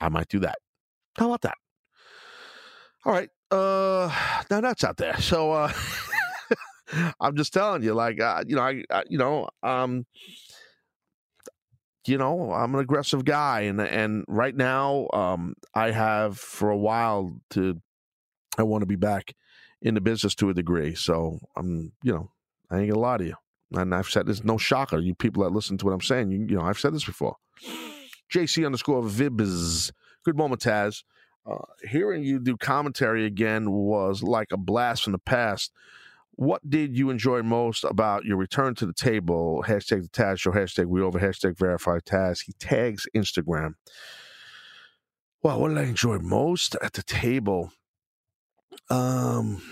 I 0.00 0.08
might 0.08 0.28
do 0.28 0.38
that. 0.40 0.56
How 1.18 1.26
about 1.26 1.42
that? 1.42 1.56
All 3.04 3.12
right. 3.12 3.28
Uh, 3.50 4.10
now 4.50 4.60
that's 4.60 4.84
out 4.84 4.96
there. 4.96 5.20
So, 5.20 5.52
uh, 5.52 5.72
I'm 7.20 7.36
just 7.36 7.52
telling 7.52 7.82
you, 7.82 7.92
like, 7.92 8.20
uh, 8.20 8.44
you 8.46 8.56
know, 8.56 8.62
I, 8.62 8.82
I, 8.90 9.02
you 9.10 9.18
know, 9.18 9.48
um, 9.62 10.06
you 12.06 12.16
know, 12.16 12.52
I'm 12.52 12.74
an 12.74 12.80
aggressive 12.80 13.24
guy, 13.24 13.62
and 13.62 13.80
and 13.80 14.24
right 14.28 14.54
now, 14.54 15.08
um, 15.12 15.54
I 15.74 15.90
have 15.90 16.38
for 16.38 16.70
a 16.70 16.76
while 16.76 17.36
to, 17.50 17.80
I 18.56 18.62
want 18.62 18.82
to 18.82 18.86
be 18.86 18.94
back 18.94 19.34
in 19.82 19.94
the 19.94 20.00
business 20.00 20.34
to 20.36 20.50
a 20.50 20.54
degree. 20.54 20.94
So 20.94 21.38
I'm, 21.56 21.92
you 22.02 22.12
know, 22.12 22.30
I 22.70 22.78
ain't 22.78 22.90
gonna 22.90 23.00
lie 23.00 23.18
to 23.18 23.24
you, 23.24 23.36
and 23.72 23.94
I've 23.94 24.08
said 24.08 24.26
this, 24.26 24.44
no 24.44 24.58
shocker, 24.58 24.98
you 24.98 25.14
people 25.14 25.42
that 25.44 25.50
listen 25.50 25.78
to 25.78 25.86
what 25.86 25.92
I'm 25.92 26.00
saying, 26.00 26.30
you, 26.30 26.38
you 26.40 26.56
know, 26.56 26.62
I've 26.62 26.78
said 26.78 26.94
this 26.94 27.04
before. 27.04 27.36
JC 28.32 28.66
underscore 28.66 29.02
Vibs, 29.02 29.92
good 30.24 30.36
moment, 30.36 30.62
Taz. 30.62 31.04
Uh, 31.48 31.58
hearing 31.88 32.24
you 32.24 32.40
do 32.40 32.56
commentary 32.56 33.24
again 33.24 33.70
was 33.70 34.22
like 34.22 34.48
a 34.50 34.56
blast 34.56 35.04
from 35.04 35.12
the 35.12 35.18
past 35.18 35.70
what 36.36 36.68
did 36.68 36.96
you 36.96 37.08
enjoy 37.08 37.42
most 37.42 37.82
about 37.82 38.24
your 38.24 38.36
return 38.36 38.74
to 38.76 38.86
the 38.86 38.92
table? 38.92 39.64
Hashtag 39.66 40.02
the 40.02 40.08
Taz 40.08 40.38
Show, 40.38 40.52
hashtag 40.52 40.86
we 40.86 41.00
over, 41.00 41.18
hashtag 41.18 41.58
verify 41.58 41.98
Taz. 41.98 42.44
He 42.44 42.52
tags 42.52 43.06
Instagram. 43.16 43.72
Well, 45.42 45.60
what 45.60 45.68
did 45.68 45.78
I 45.78 45.84
enjoy 45.84 46.18
most 46.18 46.76
at 46.82 46.92
the 46.92 47.02
table? 47.02 47.72
Um, 48.90 49.62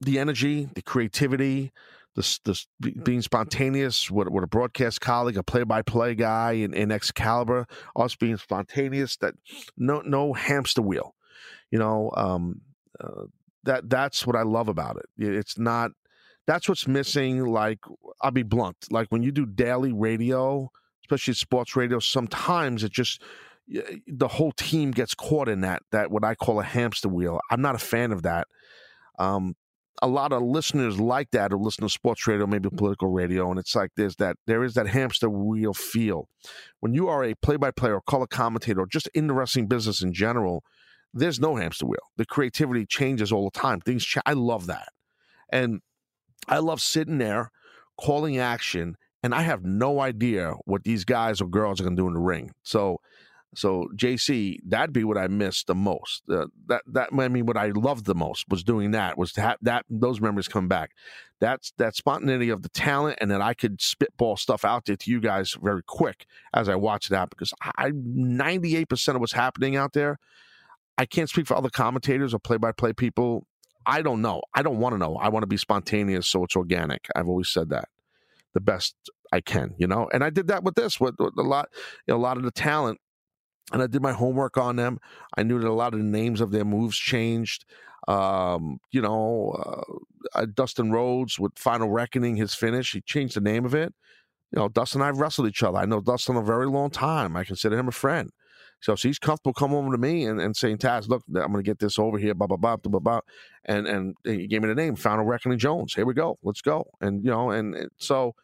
the 0.00 0.18
energy, 0.18 0.68
the 0.74 0.82
creativity, 0.82 1.72
the, 2.14 2.38
the 2.44 2.92
being 3.02 3.22
spontaneous 3.22 4.10
with, 4.10 4.28
with 4.28 4.44
a 4.44 4.48
broadcast 4.48 5.00
colleague, 5.00 5.36
a 5.36 5.42
play-by-play 5.42 6.14
guy 6.14 6.52
in, 6.52 6.74
in 6.74 6.90
Excalibur, 6.90 7.66
us 7.96 8.16
being 8.16 8.36
spontaneous. 8.36 9.16
That 9.16 9.34
no 9.76 10.00
no 10.00 10.32
hamster 10.32 10.82
wheel, 10.82 11.14
you 11.70 11.78
know. 11.78 12.10
Um, 12.16 12.60
uh, 13.00 13.26
that 13.64 13.88
that's 13.88 14.26
what 14.26 14.36
I 14.36 14.42
love 14.42 14.68
about 14.68 14.96
it. 14.96 15.06
It's 15.16 15.56
not 15.56 15.92
that's 16.46 16.68
what's 16.68 16.88
missing. 16.88 17.46
Like 17.46 17.78
I'll 18.20 18.30
be 18.30 18.42
blunt. 18.42 18.76
Like 18.90 19.06
when 19.10 19.22
you 19.22 19.32
do 19.32 19.46
daily 19.46 19.92
radio, 19.92 20.70
especially 21.04 21.34
sports 21.34 21.76
radio, 21.76 21.98
sometimes 21.98 22.84
it 22.84 22.92
just 22.92 23.22
the 23.68 24.28
whole 24.28 24.52
team 24.52 24.90
gets 24.90 25.14
caught 25.14 25.48
in 25.48 25.60
that 25.60 25.82
that 25.92 26.10
what 26.10 26.24
I 26.24 26.34
call 26.34 26.60
a 26.60 26.64
hamster 26.64 27.08
wheel. 27.08 27.40
I'm 27.50 27.62
not 27.62 27.74
a 27.74 27.78
fan 27.78 28.12
of 28.12 28.22
that. 28.22 28.46
Um, 29.18 29.54
a 30.00 30.08
lot 30.08 30.32
of 30.32 30.42
listeners 30.42 30.98
like 30.98 31.30
that 31.32 31.52
who 31.52 31.58
listen 31.58 31.82
to 31.82 31.88
sports 31.88 32.26
radio, 32.26 32.46
maybe 32.46 32.68
political 32.70 33.08
radio, 33.08 33.50
and 33.50 33.60
it's 33.60 33.74
like 33.74 33.90
there's 33.96 34.16
that 34.16 34.36
there 34.46 34.64
is 34.64 34.74
that 34.74 34.88
hamster 34.88 35.28
wheel 35.28 35.74
feel. 35.74 36.28
When 36.80 36.94
you 36.94 37.08
are 37.08 37.22
a 37.22 37.34
play-by-play 37.34 37.90
or 37.90 38.00
color 38.00 38.26
commentator, 38.26 38.80
or 38.80 38.86
just 38.86 39.08
in 39.08 39.26
the 39.26 39.34
wrestling 39.34 39.66
business 39.66 40.02
in 40.02 40.12
general, 40.12 40.64
there's 41.14 41.38
no 41.38 41.56
hamster 41.56 41.86
wheel. 41.86 42.10
The 42.16 42.24
creativity 42.24 42.86
changes 42.86 43.30
all 43.30 43.48
the 43.48 43.58
time. 43.58 43.80
Things 43.80 44.04
ch- 44.04 44.18
I 44.24 44.32
love 44.32 44.66
that. 44.66 44.88
And 45.50 45.80
I 46.48 46.58
love 46.58 46.80
sitting 46.80 47.18
there 47.18 47.50
calling 48.00 48.38
action 48.38 48.96
and 49.22 49.34
I 49.34 49.42
have 49.42 49.62
no 49.64 50.00
idea 50.00 50.54
what 50.64 50.82
these 50.84 51.04
guys 51.04 51.40
or 51.40 51.48
girls 51.48 51.80
are 51.80 51.84
going 51.84 51.96
to 51.96 52.02
do 52.02 52.08
in 52.08 52.14
the 52.14 52.20
ring. 52.20 52.52
So 52.64 52.98
so 53.54 53.88
JC, 53.94 54.58
that'd 54.66 54.92
be 54.92 55.04
what 55.04 55.18
I 55.18 55.28
missed 55.28 55.66
the 55.66 55.74
most. 55.74 56.22
Uh, 56.30 56.46
that 56.68 56.82
that 56.86 57.10
I 57.12 57.28
mean, 57.28 57.46
what 57.46 57.56
I 57.56 57.68
loved 57.68 58.06
the 58.06 58.14
most 58.14 58.46
was 58.48 58.64
doing 58.64 58.92
that 58.92 59.18
was 59.18 59.32
to 59.34 59.40
have 59.42 59.58
that 59.62 59.84
those 59.90 60.20
memories 60.20 60.48
come 60.48 60.68
back. 60.68 60.92
That's 61.40 61.72
that 61.78 61.96
spontaneity 61.96 62.50
of 62.50 62.62
the 62.62 62.68
talent, 62.70 63.18
and 63.20 63.30
that 63.30 63.40
I 63.42 63.54
could 63.54 63.80
spitball 63.80 64.36
stuff 64.36 64.64
out 64.64 64.86
there 64.86 64.96
to 64.96 65.10
you 65.10 65.20
guys 65.20 65.56
very 65.60 65.82
quick 65.82 66.26
as 66.54 66.68
I 66.68 66.76
watch 66.76 67.08
that 67.08 67.30
because 67.30 67.52
I 67.76 67.92
ninety 67.94 68.76
eight 68.76 68.88
percent 68.88 69.16
of 69.16 69.20
what's 69.20 69.32
happening 69.32 69.76
out 69.76 69.92
there 69.92 70.18
I 70.98 71.06
can't 71.06 71.28
speak 71.28 71.46
for 71.46 71.56
other 71.56 71.70
commentators 71.70 72.34
or 72.34 72.38
play 72.38 72.58
by 72.58 72.72
play 72.72 72.92
people. 72.92 73.46
I 73.84 74.02
don't 74.02 74.22
know. 74.22 74.42
I 74.54 74.62
don't 74.62 74.78
want 74.78 74.94
to 74.94 74.98
know. 74.98 75.16
I 75.16 75.28
want 75.28 75.42
to 75.42 75.48
be 75.48 75.56
spontaneous 75.56 76.28
so 76.28 76.44
it's 76.44 76.54
organic. 76.54 77.08
I've 77.16 77.28
always 77.28 77.48
said 77.48 77.70
that 77.70 77.88
the 78.54 78.60
best 78.60 78.94
I 79.32 79.40
can, 79.40 79.74
you 79.78 79.86
know. 79.86 80.08
And 80.12 80.22
I 80.22 80.30
did 80.30 80.48
that 80.48 80.62
with 80.62 80.74
this 80.74 81.00
with, 81.00 81.16
with 81.18 81.34
a 81.36 81.42
lot, 81.42 81.68
you 82.06 82.14
know, 82.14 82.18
a 82.18 82.22
lot 82.22 82.36
of 82.36 82.44
the 82.44 82.50
talent. 82.52 83.00
And 83.72 83.82
I 83.82 83.86
did 83.86 84.02
my 84.02 84.12
homework 84.12 84.56
on 84.58 84.76
them. 84.76 84.98
I 85.36 85.42
knew 85.42 85.58
that 85.58 85.68
a 85.68 85.72
lot 85.72 85.94
of 85.94 86.00
the 86.00 86.06
names 86.06 86.40
of 86.40 86.50
their 86.50 86.64
moves 86.64 86.96
changed. 86.96 87.64
Um, 88.08 88.78
you 88.90 89.00
know, 89.00 89.54
uh, 90.34 90.38
uh 90.40 90.46
Dustin 90.52 90.90
Rhodes 90.90 91.38
with 91.38 91.56
Final 91.56 91.88
Reckoning, 91.88 92.36
his 92.36 92.54
finish, 92.54 92.92
he 92.92 93.00
changed 93.00 93.36
the 93.36 93.40
name 93.40 93.64
of 93.64 93.74
it. 93.74 93.94
You 94.50 94.58
know, 94.58 94.68
Dustin 94.68 95.00
and 95.00 95.16
I 95.16 95.18
wrestled 95.18 95.48
each 95.48 95.62
other. 95.62 95.78
I 95.78 95.86
know 95.86 96.00
Dustin 96.00 96.36
a 96.36 96.42
very 96.42 96.66
long 96.66 96.90
time. 96.90 97.36
I 97.36 97.44
consider 97.44 97.78
him 97.78 97.88
a 97.88 97.92
friend. 97.92 98.30
So, 98.82 98.96
so 98.96 99.08
he's 99.08 99.18
comfortable 99.18 99.54
coming 99.54 99.76
over 99.76 99.92
to 99.92 99.98
me 99.98 100.26
and, 100.26 100.40
and 100.40 100.56
saying, 100.56 100.78
Taz, 100.78 101.08
look, 101.08 101.22
I'm 101.28 101.52
going 101.52 101.54
to 101.54 101.62
get 101.62 101.78
this 101.78 101.98
over 101.98 102.18
here, 102.18 102.34
blah, 102.34 102.48
blah, 102.48 102.56
blah, 102.56 102.76
blah, 102.76 102.90
blah, 102.90 103.00
blah. 103.00 103.20
And, 103.64 103.86
and 103.86 104.16
he 104.24 104.48
gave 104.48 104.60
me 104.60 104.68
the 104.68 104.74
name, 104.74 104.96
Final 104.96 105.24
Reckoning 105.24 105.58
Jones. 105.58 105.94
Here 105.94 106.04
we 106.04 106.14
go. 106.14 106.38
Let's 106.42 106.60
go. 106.60 106.84
And, 107.00 107.24
you 107.24 107.30
know, 107.30 107.50
and, 107.50 107.76
and 107.76 107.90
so 107.96 108.34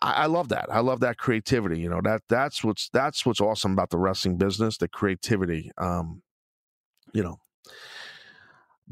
I, 0.00 0.12
I, 0.12 0.26
love 0.26 0.48
that. 0.50 0.66
I 0.70 0.80
love 0.80 1.00
that 1.00 1.18
creativity. 1.18 1.80
You 1.80 1.88
know, 1.88 2.00
that 2.02 2.22
that's 2.28 2.64
what's, 2.64 2.88
that's 2.90 3.26
what's 3.26 3.40
awesome 3.40 3.72
about 3.72 3.90
the 3.90 3.98
wrestling 3.98 4.36
business, 4.36 4.78
the 4.78 4.88
creativity. 4.88 5.70
Um, 5.78 6.22
you 7.12 7.22
know, 7.22 7.38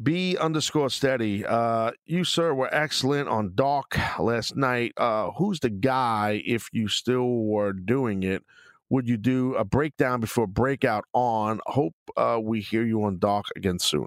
B 0.02 0.36
underscore 0.36 0.90
steady. 0.90 1.44
Uh, 1.44 1.92
you, 2.06 2.24
sir, 2.24 2.54
were 2.54 2.72
excellent 2.72 3.28
on 3.28 3.52
Dark 3.54 3.98
last 4.18 4.56
night. 4.56 4.92
Uh, 4.96 5.30
who's 5.32 5.60
the 5.60 5.70
guy 5.70 6.42
if 6.44 6.68
you 6.72 6.88
still 6.88 7.44
were 7.44 7.72
doing 7.72 8.22
it? 8.22 8.42
would 8.90 9.08
you 9.08 9.16
do 9.16 9.54
a 9.54 9.64
breakdown 9.64 10.20
before 10.20 10.46
breakout 10.46 11.04
on? 11.14 11.60
Hope 11.66 11.94
uh, 12.16 12.38
we 12.42 12.60
hear 12.60 12.84
you 12.84 13.04
on 13.04 13.18
Dark 13.18 13.46
again 13.56 13.78
soon. 13.78 14.06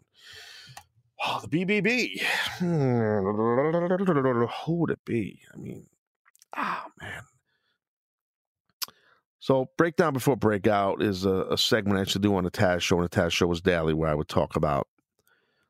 Oh, 1.26 1.42
the 1.42 1.66
BBB. 1.66 2.22
Who 4.66 4.74
would 4.76 4.90
it 4.92 5.06
be? 5.06 5.40
I 5.54 5.58
mean, 5.58 5.86
ah, 6.56 6.86
oh, 6.86 6.92
man. 7.02 7.24
So, 9.40 9.70
breakdown 9.78 10.14
before 10.14 10.38
breakout 10.38 11.02
is 11.02 11.26
a, 11.26 11.48
a, 11.52 11.58
segment 11.58 11.98
I 11.98 12.02
used 12.02 12.14
to 12.14 12.20
do 12.20 12.34
on 12.36 12.46
the 12.46 12.52
Taz 12.52 12.80
show, 12.80 12.98
and 12.98 13.04
the 13.04 13.10
Taz 13.10 13.32
show 13.32 13.46
was 13.46 13.60
daily, 13.60 13.94
where 13.94 14.10
I 14.10 14.16
would 14.16 14.30
talk 14.30 14.56
about 14.56 14.88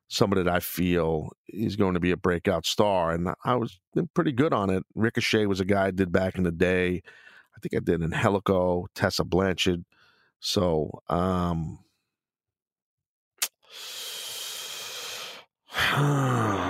somebody 0.10 0.44
that 0.44 0.54
I 0.54 0.60
feel 0.60 1.32
is 1.48 1.76
going 1.76 1.96
to 1.96 2.00
be 2.00 2.12
a 2.12 2.18
breakout 2.18 2.68
star, 2.68 3.12
and 3.12 3.34
I 3.44 3.56
was 3.56 3.80
pretty 4.14 4.32
good 4.32 4.54
on 4.54 4.70
it. 4.70 4.84
Ricochet 4.94 5.48
was 5.48 5.60
a 5.60 5.66
guy 5.66 5.88
I 5.88 5.92
did 5.92 6.12
back 6.12 6.38
in 6.38 6.44
the 6.44 6.52
day. 6.52 7.02
I 7.56 7.60
think 7.62 7.74
I 7.76 7.80
did 7.84 8.04
in 8.04 8.12
Helico, 8.12 8.86
Tessa 8.94 9.24
Blanchard. 9.24 9.84
So, 10.40 11.02
um, 11.10 11.80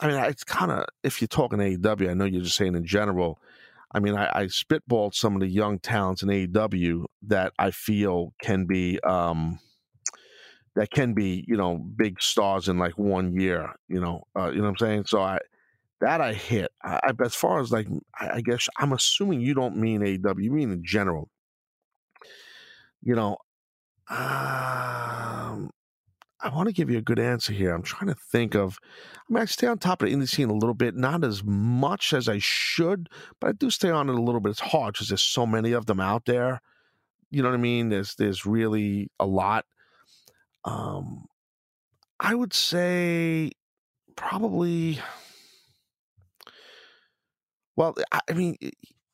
I 0.00 0.08
mean, 0.08 0.24
it's 0.24 0.44
kind 0.44 0.70
of 0.70 0.86
if 1.02 1.20
you're 1.20 1.28
talking 1.28 1.58
AEW, 1.58 2.10
I 2.10 2.14
know 2.14 2.24
you're 2.24 2.42
just 2.42 2.56
saying 2.56 2.74
in 2.74 2.86
general. 2.86 3.38
I 3.92 4.00
mean, 4.00 4.16
I, 4.16 4.30
I 4.32 4.44
spitballed 4.44 5.14
some 5.14 5.34
of 5.34 5.40
the 5.40 5.48
young 5.48 5.78
talents 5.78 6.22
in 6.22 6.28
AEW 6.28 7.04
that 7.26 7.52
I 7.58 7.70
feel 7.70 8.32
can 8.40 8.64
be 8.64 8.98
um, 9.00 9.58
that 10.76 10.90
can 10.90 11.12
be 11.12 11.44
you 11.46 11.56
know 11.56 11.76
big 11.76 12.22
stars 12.22 12.68
in 12.68 12.78
like 12.78 12.96
one 12.96 13.38
year. 13.38 13.74
You 13.88 14.00
know, 14.00 14.22
uh, 14.38 14.50
you 14.50 14.58
know 14.58 14.64
what 14.64 14.70
I'm 14.70 14.76
saying. 14.78 15.04
So 15.06 15.20
I 15.20 15.38
that 16.00 16.20
I 16.20 16.32
hit. 16.32 16.70
I, 16.82 17.00
I 17.02 17.12
as 17.24 17.34
far 17.34 17.60
as 17.60 17.70
like 17.70 17.88
I, 18.18 18.36
I 18.36 18.40
guess 18.40 18.68
I'm 18.78 18.92
assuming 18.92 19.40
you 19.40 19.54
don't 19.54 19.76
mean 19.76 20.00
AEW, 20.00 20.42
you 20.42 20.52
mean 20.52 20.70
in 20.70 20.84
general. 20.84 21.28
You 23.02 23.14
know, 23.14 23.38
um, 24.08 25.70
I 26.42 26.48
want 26.48 26.68
to 26.68 26.74
give 26.74 26.90
you 26.90 26.98
a 26.98 27.02
good 27.02 27.18
answer 27.18 27.52
here. 27.52 27.74
I'm 27.74 27.82
trying 27.82 28.08
to 28.08 28.14
think 28.14 28.54
of. 28.54 28.78
I 28.82 29.32
mean, 29.32 29.42
I 29.42 29.44
stay 29.46 29.66
on 29.66 29.78
top 29.78 30.02
of 30.02 30.08
the 30.08 30.14
indie 30.14 30.28
scene 30.28 30.48
a 30.48 30.54
little 30.54 30.74
bit, 30.74 30.96
not 30.96 31.24
as 31.24 31.44
much 31.44 32.12
as 32.12 32.28
I 32.28 32.38
should, 32.38 33.08
but 33.40 33.48
I 33.48 33.52
do 33.52 33.70
stay 33.70 33.90
on 33.90 34.08
it 34.08 34.14
a 34.14 34.22
little 34.22 34.40
bit. 34.40 34.50
It's 34.50 34.60
hard 34.60 34.94
because 34.94 35.08
there's 35.08 35.24
so 35.24 35.46
many 35.46 35.72
of 35.72 35.86
them 35.86 36.00
out 36.00 36.24
there. 36.24 36.60
You 37.30 37.42
know 37.42 37.50
what 37.50 37.58
I 37.58 37.60
mean? 37.60 37.90
There's 37.90 38.14
there's 38.14 38.46
really 38.46 39.10
a 39.20 39.26
lot. 39.26 39.64
Um, 40.64 41.26
I 42.18 42.34
would 42.34 42.52
say 42.52 43.52
probably. 44.16 44.98
Well, 47.76 47.94
I, 48.12 48.20
I 48.28 48.32
mean, 48.34 48.56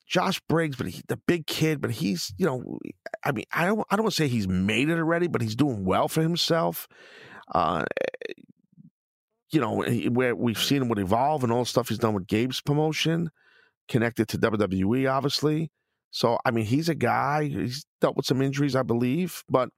Josh 0.06 0.40
Briggs, 0.48 0.76
but 0.76 0.86
he, 0.86 1.02
the 1.08 1.16
big 1.16 1.46
kid, 1.46 1.80
but 1.80 1.90
he's, 1.90 2.32
you 2.38 2.46
know, 2.46 2.78
I 3.24 3.32
mean, 3.32 3.44
I 3.52 3.66
don't, 3.66 3.84
I 3.90 3.96
don't 3.96 4.04
want 4.04 4.14
to 4.14 4.22
say 4.22 4.28
he's 4.28 4.48
made 4.48 4.88
it 4.88 4.98
already, 4.98 5.26
but 5.26 5.42
he's 5.42 5.56
doing 5.56 5.84
well 5.84 6.08
for 6.08 6.22
himself. 6.22 6.86
Uh, 7.52 7.84
you 9.50 9.60
know, 9.60 9.82
where 10.10 10.34
we've 10.34 10.62
seen 10.62 10.82
him 10.82 10.88
with 10.88 10.98
Evolve 10.98 11.42
and 11.42 11.52
all 11.52 11.60
the 11.60 11.66
stuff 11.66 11.88
he's 11.88 11.98
done 11.98 12.14
with 12.14 12.26
Gabe's 12.26 12.60
promotion, 12.60 13.30
connected 13.88 14.28
to 14.28 14.38
WWE, 14.38 15.10
obviously. 15.10 15.70
So, 16.10 16.38
I 16.44 16.50
mean, 16.50 16.64
he's 16.64 16.88
a 16.88 16.94
guy, 16.94 17.44
he's 17.44 17.84
dealt 18.00 18.16
with 18.16 18.26
some 18.26 18.42
injuries, 18.42 18.76
I 18.76 18.82
believe, 18.82 19.42
but 19.48 19.70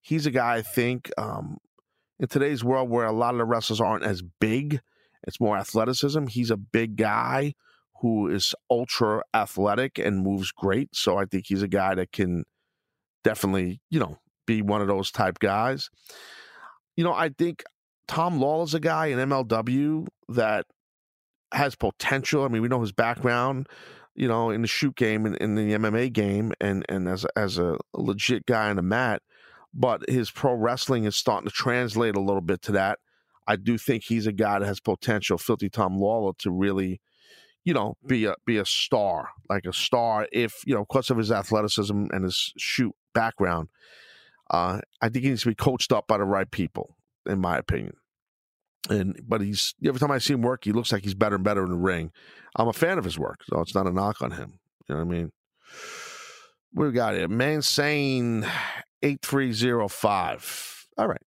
he's 0.00 0.26
a 0.26 0.30
guy 0.30 0.56
I 0.56 0.62
think 0.62 1.10
um, 1.18 1.58
in 2.18 2.28
today's 2.28 2.64
world 2.64 2.88
where 2.88 3.04
a 3.04 3.12
lot 3.12 3.34
of 3.34 3.38
the 3.38 3.44
wrestlers 3.44 3.80
aren't 3.80 4.04
as 4.04 4.22
big, 4.22 4.80
it's 5.24 5.40
more 5.40 5.56
athleticism. 5.56 6.26
He's 6.26 6.50
a 6.50 6.56
big 6.56 6.96
guy 6.96 7.54
who 8.02 8.26
is 8.26 8.52
ultra 8.68 9.22
athletic 9.32 9.96
and 9.96 10.24
moves 10.24 10.50
great. 10.50 10.88
So 10.92 11.16
I 11.16 11.24
think 11.24 11.44
he's 11.46 11.62
a 11.62 11.68
guy 11.68 11.94
that 11.94 12.10
can 12.10 12.44
definitely, 13.22 13.80
you 13.90 14.00
know, 14.00 14.18
be 14.44 14.60
one 14.60 14.82
of 14.82 14.88
those 14.88 15.12
type 15.12 15.38
guys. 15.38 15.88
You 16.96 17.04
know, 17.04 17.14
I 17.14 17.28
think 17.28 17.62
Tom 18.08 18.40
Lawlor's 18.40 18.74
a 18.74 18.80
guy 18.80 19.06
in 19.06 19.20
MLW 19.20 20.08
that 20.30 20.66
has 21.54 21.76
potential. 21.76 22.44
I 22.44 22.48
mean, 22.48 22.60
we 22.60 22.66
know 22.66 22.80
his 22.80 22.90
background, 22.90 23.68
you 24.16 24.26
know, 24.26 24.50
in 24.50 24.62
the 24.62 24.68
shoot 24.68 24.96
game 24.96 25.24
and 25.24 25.36
in, 25.36 25.56
in, 25.56 25.68
the 25.68 25.74
MMA 25.78 26.12
game 26.12 26.52
and 26.60 26.84
and 26.88 27.08
as 27.08 27.24
as 27.36 27.56
a 27.58 27.78
legit 27.94 28.46
guy 28.46 28.68
on 28.68 28.76
the 28.76 28.82
mat, 28.82 29.22
but 29.72 30.02
his 30.10 30.28
pro 30.28 30.54
wrestling 30.54 31.04
is 31.04 31.14
starting 31.14 31.48
to 31.48 31.54
translate 31.54 32.16
a 32.16 32.20
little 32.20 32.42
bit 32.42 32.62
to 32.62 32.72
that. 32.72 32.98
I 33.46 33.54
do 33.54 33.78
think 33.78 34.02
he's 34.02 34.26
a 34.26 34.32
guy 34.32 34.58
that 34.58 34.66
has 34.66 34.80
potential, 34.80 35.38
Filthy 35.38 35.70
Tom 35.70 35.98
Lawlor, 35.98 36.36
to 36.38 36.50
really 36.50 37.00
you 37.64 37.74
know, 37.74 37.96
be 38.06 38.24
a 38.24 38.34
be 38.44 38.58
a 38.58 38.64
star, 38.64 39.30
like 39.48 39.64
a 39.66 39.72
star. 39.72 40.26
If 40.32 40.62
you 40.66 40.74
know, 40.74 40.84
because 40.88 41.10
of 41.10 41.18
his 41.18 41.30
athleticism 41.30 42.06
and 42.10 42.24
his 42.24 42.52
shoot 42.58 42.94
background, 43.14 43.68
uh, 44.50 44.80
I 45.00 45.08
think 45.08 45.24
he 45.24 45.30
needs 45.30 45.42
to 45.42 45.48
be 45.48 45.54
coached 45.54 45.92
up 45.92 46.06
by 46.06 46.18
the 46.18 46.24
right 46.24 46.50
people, 46.50 46.96
in 47.26 47.40
my 47.40 47.56
opinion. 47.58 47.94
And 48.90 49.20
but 49.22 49.40
he's 49.40 49.74
every 49.84 50.00
time 50.00 50.10
I 50.10 50.18
see 50.18 50.34
him 50.34 50.42
work, 50.42 50.64
he 50.64 50.72
looks 50.72 50.90
like 50.90 51.04
he's 51.04 51.14
better 51.14 51.36
and 51.36 51.44
better 51.44 51.64
in 51.64 51.70
the 51.70 51.76
ring. 51.76 52.10
I'm 52.56 52.68
a 52.68 52.72
fan 52.72 52.98
of 52.98 53.04
his 53.04 53.18
work, 53.18 53.40
so 53.48 53.60
it's 53.60 53.74
not 53.74 53.86
a 53.86 53.92
knock 53.92 54.20
on 54.22 54.32
him. 54.32 54.58
You 54.88 54.96
know 54.96 55.04
what 55.04 55.14
I 55.14 55.16
mean? 55.16 55.32
We 56.74 56.90
got 56.90 57.14
here? 57.14 57.28
Man 57.28 57.62
saying 57.62 58.44
eight 59.02 59.22
three 59.22 59.52
zero 59.52 59.88
five. 59.88 60.86
All 60.98 61.06
right. 61.06 61.22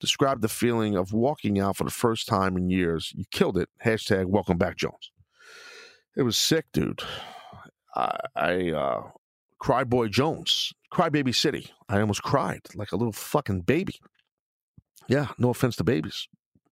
Describe 0.00 0.40
the 0.40 0.48
feeling 0.48 0.96
of 0.96 1.12
walking 1.12 1.60
out 1.60 1.76
for 1.76 1.84
the 1.84 1.90
first 1.90 2.26
time 2.26 2.56
in 2.56 2.70
years. 2.70 3.12
You 3.14 3.24
killed 3.30 3.58
it. 3.58 3.68
Hashtag 3.84 4.26
welcome 4.26 4.58
back, 4.58 4.76
Jones. 4.76 5.12
It 6.16 6.22
was 6.22 6.36
sick, 6.36 6.66
dude. 6.72 7.02
I, 7.94 8.18
I 8.36 8.70
uh, 8.70 9.02
Cry 9.58 9.84
Boy 9.84 10.08
Jones, 10.08 10.72
Crybaby 10.92 11.34
City. 11.34 11.70
I 11.88 12.00
almost 12.00 12.22
cried 12.22 12.62
like 12.74 12.92
a 12.92 12.96
little 12.96 13.12
fucking 13.12 13.62
baby. 13.62 14.00
Yeah, 15.08 15.28
no 15.38 15.50
offense 15.50 15.76
to 15.76 15.84
babies. 15.84 16.28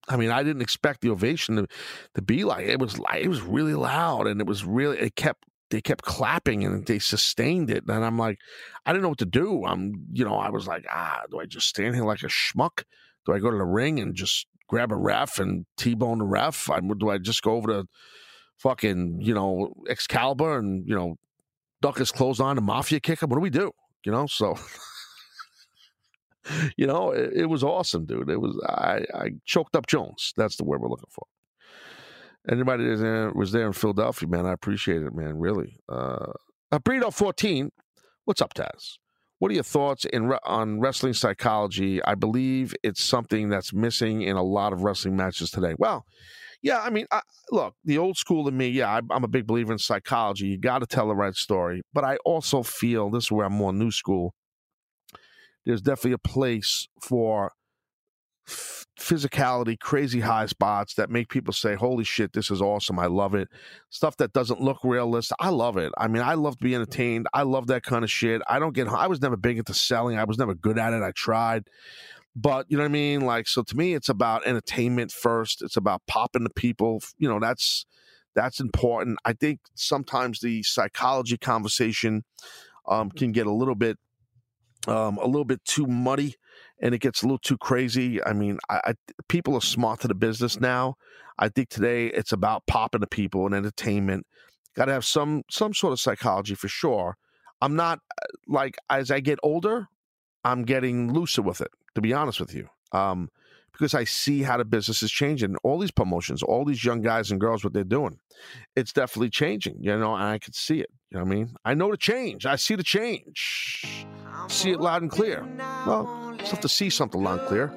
I 0.08 0.16
mean, 0.16 0.30
I 0.30 0.42
didn't 0.42 0.62
expect 0.62 1.02
the 1.02 1.10
ovation 1.10 1.56
to, 1.56 1.66
to 2.14 2.22
be 2.22 2.44
like 2.44 2.66
it 2.66 2.78
was. 2.78 2.98
Like, 2.98 3.22
it 3.22 3.28
was 3.28 3.42
really 3.42 3.74
loud, 3.74 4.26
and 4.26 4.40
it 4.40 4.46
was 4.46 4.64
really. 4.64 4.98
It 4.98 5.16
kept. 5.16 5.44
They 5.70 5.82
kept 5.82 6.02
clapping, 6.02 6.64
and 6.64 6.86
they 6.86 6.98
sustained 6.98 7.70
it. 7.70 7.84
And 7.86 8.02
I'm 8.04 8.16
like, 8.16 8.38
I 8.86 8.92
didn't 8.92 9.02
know 9.02 9.10
what 9.10 9.18
to 9.18 9.26
do. 9.26 9.66
I'm, 9.66 10.06
you 10.12 10.24
know, 10.24 10.36
I 10.36 10.48
was 10.48 10.66
like, 10.66 10.86
ah, 10.90 11.24
do 11.30 11.40
I 11.40 11.44
just 11.44 11.68
stand 11.68 11.94
here 11.94 12.04
like 12.04 12.22
a 12.22 12.28
schmuck? 12.28 12.84
Do 13.26 13.34
I 13.34 13.38
go 13.38 13.50
to 13.50 13.56
the 13.58 13.66
ring 13.66 14.00
and 14.00 14.14
just 14.14 14.46
grab 14.66 14.92
a 14.92 14.96
ref 14.96 15.38
and 15.38 15.66
t-bone 15.76 16.20
the 16.20 16.24
ref? 16.24 16.70
I, 16.70 16.80
do 16.80 17.10
I 17.10 17.18
just 17.18 17.42
go 17.42 17.52
over 17.52 17.68
to 17.68 17.88
fucking, 18.58 19.18
you 19.20 19.34
know, 19.34 19.72
Excalibur 19.88 20.58
and, 20.58 20.86
you 20.86 20.94
know, 20.94 21.16
duck 21.80 21.98
his 21.98 22.12
clothes 22.12 22.40
on 22.40 22.56
and 22.56 22.66
mafia 22.66 23.00
kick 23.00 23.22
him. 23.22 23.30
What 23.30 23.36
do 23.36 23.40
we 23.40 23.50
do? 23.50 23.72
You 24.04 24.12
know, 24.12 24.26
so 24.26 24.56
you 26.76 26.86
know, 26.86 27.10
it, 27.10 27.32
it, 27.34 27.46
was 27.46 27.62
awesome, 27.62 28.06
dude. 28.06 28.30
It 28.30 28.40
was 28.40 28.58
I, 28.66 29.04
I 29.14 29.30
choked 29.44 29.76
up 29.76 29.86
Jones. 29.86 30.32
That's 30.36 30.56
the 30.56 30.64
word 30.64 30.80
we're 30.80 30.88
looking 30.88 31.10
for. 31.10 31.26
Anybody 32.48 32.84
that 32.84 33.32
was 33.34 33.52
there 33.52 33.66
in 33.66 33.72
Philadelphia, 33.72 34.28
man, 34.28 34.46
I 34.46 34.52
appreciate 34.52 35.02
it, 35.02 35.14
man. 35.14 35.38
Really. 35.38 35.80
Uh 35.88 36.32
Burrito 36.72 37.12
14, 37.12 37.70
what's 38.24 38.42
up, 38.42 38.54
Taz? 38.54 38.98
What 39.38 39.50
are 39.50 39.54
your 39.54 39.62
thoughts 39.62 40.04
in 40.04 40.32
on 40.44 40.80
wrestling 40.80 41.14
psychology? 41.14 42.02
I 42.04 42.14
believe 42.14 42.74
it's 42.82 43.02
something 43.02 43.48
that's 43.48 43.72
missing 43.72 44.22
in 44.22 44.36
a 44.36 44.42
lot 44.42 44.72
of 44.72 44.82
wrestling 44.82 45.16
matches 45.16 45.50
today. 45.50 45.74
Well, 45.78 46.04
yeah, 46.62 46.80
I 46.80 46.90
mean, 46.90 47.06
I, 47.10 47.20
look, 47.50 47.74
the 47.84 47.98
old 47.98 48.16
school 48.16 48.48
in 48.48 48.56
me, 48.56 48.68
yeah, 48.68 48.88
I, 48.90 49.00
I'm 49.10 49.24
a 49.24 49.28
big 49.28 49.46
believer 49.46 49.72
in 49.72 49.78
psychology. 49.78 50.46
You 50.48 50.58
got 50.58 50.80
to 50.80 50.86
tell 50.86 51.08
the 51.08 51.14
right 51.14 51.34
story. 51.34 51.82
But 51.92 52.04
I 52.04 52.16
also 52.24 52.62
feel 52.62 53.10
this 53.10 53.24
is 53.24 53.32
where 53.32 53.46
I'm 53.46 53.52
more 53.52 53.72
new 53.72 53.90
school. 53.90 54.34
There's 55.64 55.82
definitely 55.82 56.12
a 56.12 56.18
place 56.18 56.88
for 57.02 57.52
f- 58.48 58.86
physicality, 58.98 59.78
crazy 59.78 60.20
high 60.20 60.46
spots 60.46 60.94
that 60.94 61.10
make 61.10 61.28
people 61.28 61.52
say, 61.52 61.74
"Holy 61.74 62.04
shit, 62.04 62.32
this 62.32 62.50
is 62.50 62.62
awesome! 62.62 62.98
I 62.98 63.06
love 63.06 63.34
it." 63.34 63.48
Stuff 63.90 64.16
that 64.16 64.32
doesn't 64.32 64.60
look 64.60 64.78
realistic, 64.82 65.36
I 65.38 65.50
love 65.50 65.76
it. 65.76 65.92
I 65.98 66.08
mean, 66.08 66.22
I 66.22 66.34
love 66.34 66.56
to 66.58 66.64
be 66.64 66.74
entertained. 66.74 67.26
I 67.34 67.42
love 67.42 67.66
that 67.66 67.82
kind 67.82 68.02
of 68.02 68.10
shit. 68.10 68.40
I 68.48 68.58
don't 68.58 68.74
get. 68.74 68.88
I 68.88 69.06
was 69.08 69.20
never 69.20 69.36
big 69.36 69.58
into 69.58 69.74
selling. 69.74 70.18
I 70.18 70.24
was 70.24 70.38
never 70.38 70.54
good 70.54 70.78
at 70.78 70.92
it. 70.94 71.02
I 71.02 71.12
tried. 71.14 71.64
But 72.40 72.66
you 72.68 72.76
know 72.76 72.84
what 72.84 72.90
I 72.90 72.92
mean? 72.92 73.22
Like, 73.22 73.48
so 73.48 73.64
to 73.64 73.76
me, 73.76 73.94
it's 73.94 74.08
about 74.08 74.46
entertainment 74.46 75.10
first. 75.10 75.60
It's 75.60 75.76
about 75.76 76.02
popping 76.06 76.44
the 76.44 76.50
people. 76.50 77.02
You 77.16 77.28
know, 77.28 77.40
that's 77.40 77.84
that's 78.36 78.60
important. 78.60 79.18
I 79.24 79.32
think 79.32 79.58
sometimes 79.74 80.38
the 80.38 80.62
psychology 80.62 81.36
conversation 81.36 82.22
um, 82.86 83.10
can 83.10 83.32
get 83.32 83.48
a 83.48 83.52
little 83.52 83.74
bit 83.74 83.98
um, 84.86 85.18
a 85.18 85.26
little 85.26 85.44
bit 85.44 85.64
too 85.64 85.86
muddy 85.86 86.36
and 86.80 86.94
it 86.94 87.00
gets 87.00 87.22
a 87.22 87.26
little 87.26 87.38
too 87.38 87.58
crazy. 87.58 88.22
I 88.22 88.32
mean, 88.32 88.58
I, 88.70 88.80
I, 88.84 88.94
people 89.28 89.54
are 89.56 89.60
smart 89.60 90.00
to 90.00 90.08
the 90.08 90.14
business 90.14 90.60
now. 90.60 90.94
I 91.40 91.48
think 91.48 91.70
today 91.70 92.06
it's 92.06 92.32
about 92.32 92.68
popping 92.68 93.00
the 93.00 93.08
people 93.08 93.46
and 93.46 93.54
entertainment. 93.54 94.26
Got 94.76 94.84
to 94.84 94.92
have 94.92 95.04
some 95.04 95.42
some 95.50 95.74
sort 95.74 95.92
of 95.92 95.98
psychology 95.98 96.54
for 96.54 96.68
sure. 96.68 97.16
I'm 97.60 97.74
not 97.74 97.98
uh, 98.22 98.26
like 98.46 98.76
as 98.88 99.10
I 99.10 99.18
get 99.18 99.40
older, 99.42 99.88
I'm 100.44 100.62
getting 100.62 101.12
looser 101.12 101.42
with 101.42 101.60
it 101.60 101.72
to 101.98 102.02
be 102.02 102.12
honest 102.12 102.40
with 102.40 102.54
you. 102.54 102.68
Um, 102.92 103.30
because 103.72 103.94
I 103.94 104.04
see 104.04 104.42
how 104.42 104.56
the 104.56 104.64
business 104.64 105.04
is 105.04 105.10
changing. 105.12 105.54
All 105.62 105.78
these 105.78 105.92
promotions, 105.92 106.42
all 106.42 106.64
these 106.64 106.84
young 106.84 107.00
guys 107.00 107.30
and 107.30 107.40
girls, 107.40 107.62
what 107.62 107.72
they're 107.72 107.84
doing, 107.84 108.18
it's 108.74 108.92
definitely 108.92 109.30
changing. 109.30 109.76
You 109.80 109.96
know, 109.96 110.14
and 110.14 110.24
I 110.24 110.38
can 110.38 110.52
see 110.52 110.80
it. 110.80 110.90
You 111.10 111.18
know 111.18 111.24
what 111.24 111.32
I 111.32 111.34
mean? 111.36 111.54
I 111.64 111.74
know 111.74 111.90
the 111.90 111.96
change. 111.96 112.44
I 112.44 112.56
see 112.56 112.74
the 112.74 112.82
change. 112.82 114.06
See 114.48 114.70
it 114.70 114.80
loud 114.80 115.02
and 115.02 115.10
clear. 115.10 115.46
Well, 115.86 116.36
it's 116.40 116.50
have 116.50 116.60
to 116.60 116.68
see 116.68 116.90
something 116.90 117.22
loud 117.22 117.40
and 117.40 117.48
clear. 117.48 117.72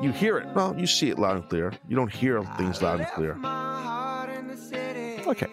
You 0.00 0.12
hear 0.12 0.38
it. 0.38 0.46
Well, 0.54 0.78
you 0.78 0.86
see 0.86 1.10
it 1.10 1.18
loud 1.18 1.36
and 1.36 1.48
clear. 1.48 1.72
You 1.88 1.96
don't 1.96 2.12
hear 2.12 2.42
things 2.56 2.80
loud 2.80 3.00
and 3.00 3.08
clear. 3.08 3.32
Okay. 5.26 5.48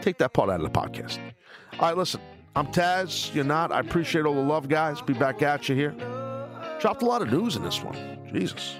Take 0.00 0.16
that 0.18 0.32
part 0.32 0.48
out 0.48 0.60
of 0.60 0.72
the 0.72 0.78
podcast. 0.78 1.18
All 1.74 1.88
right, 1.88 1.96
listen. 1.96 2.20
I'm 2.56 2.66
Taz. 2.68 3.32
You're 3.34 3.44
not. 3.44 3.70
I 3.70 3.80
appreciate 3.80 4.24
all 4.24 4.34
the 4.34 4.40
love, 4.40 4.68
guys. 4.68 5.00
Be 5.02 5.12
back 5.12 5.42
at 5.42 5.68
you 5.68 5.76
here. 5.76 5.94
Dropped 6.80 7.02
a 7.02 7.06
lot 7.06 7.20
of 7.20 7.30
news 7.30 7.56
in 7.56 7.62
this 7.62 7.82
one. 7.82 8.18
Jesus. 8.32 8.76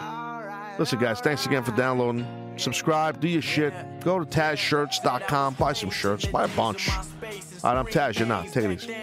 All 0.00 0.42
right. 0.42 0.74
Listen, 0.78 0.98
guys, 0.98 1.20
thanks 1.20 1.46
again 1.46 1.64
for 1.64 1.72
downloading. 1.72 2.26
subscribe, 2.56 3.20
do 3.20 3.28
your 3.28 3.42
shit. 3.42 3.72
Go 4.00 4.18
to 4.18 4.26
TazShirts.com, 4.26 5.54
buy 5.54 5.72
some 5.72 5.90
shirts, 5.90 6.26
buy 6.26 6.44
a 6.44 6.48
bunch. 6.48 6.90
All 6.90 7.04
right, 7.64 7.78
I'm 7.78 7.86
Taz. 7.86 8.18
You're 8.18 8.28
not. 8.28 8.48
Take 8.48 8.64
easy. 8.70 8.94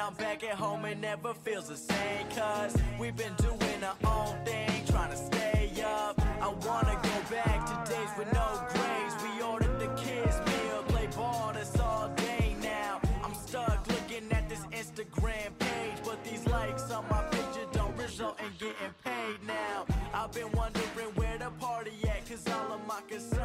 I'm 0.00 0.14
back 0.14 0.44
at 0.44 0.54
home, 0.54 0.84
it 0.84 0.98
never 0.98 1.34
feels 1.34 1.68
the 1.68 1.76
same. 1.76 2.26
Cause 2.36 2.76
we've 3.00 3.16
been 3.16 3.34
doing 3.38 3.82
our 3.82 3.96
own 4.04 4.44
thing, 4.44 4.70
trying 4.86 5.10
to 5.10 5.16
stay 5.16 5.72
up. 5.84 6.20
I 6.40 6.48
wanna 6.48 6.98
go 7.02 7.16
back 7.30 7.66
to 7.66 7.92
days 7.92 8.08
with 8.16 8.32
no 8.32 8.66
grades. 8.72 9.14
We 9.22 9.42
ordered 9.42 9.78
the 9.80 9.88
kids 10.00 10.36
meal, 10.46 10.82
play 10.88 11.08
ball, 11.16 11.52
that's 11.54 11.78
all 11.80 12.08
day 12.16 12.54
now. 12.62 13.00
I'm 13.24 13.34
stuck 13.34 13.86
looking 13.88 14.30
at 14.30 14.48
this 14.48 14.60
Instagram 14.66 15.58
page, 15.58 15.98
but 16.04 16.22
these 16.24 16.46
likes 16.46 16.90
on 16.90 17.04
my 17.10 17.22
picture 17.30 17.66
don't 17.72 17.96
result 17.96 18.38
in 18.40 18.50
getting 18.58 18.94
paid 19.04 19.38
now. 19.46 19.86
I've 20.14 20.32
been 20.32 20.50
wondering 20.52 21.10
where 21.16 21.38
the 21.38 21.50
party 21.58 21.92
at, 22.08 22.28
cause 22.28 22.46
all 22.48 22.72
of 22.74 22.86
my 22.86 23.00
concerns 23.08 23.37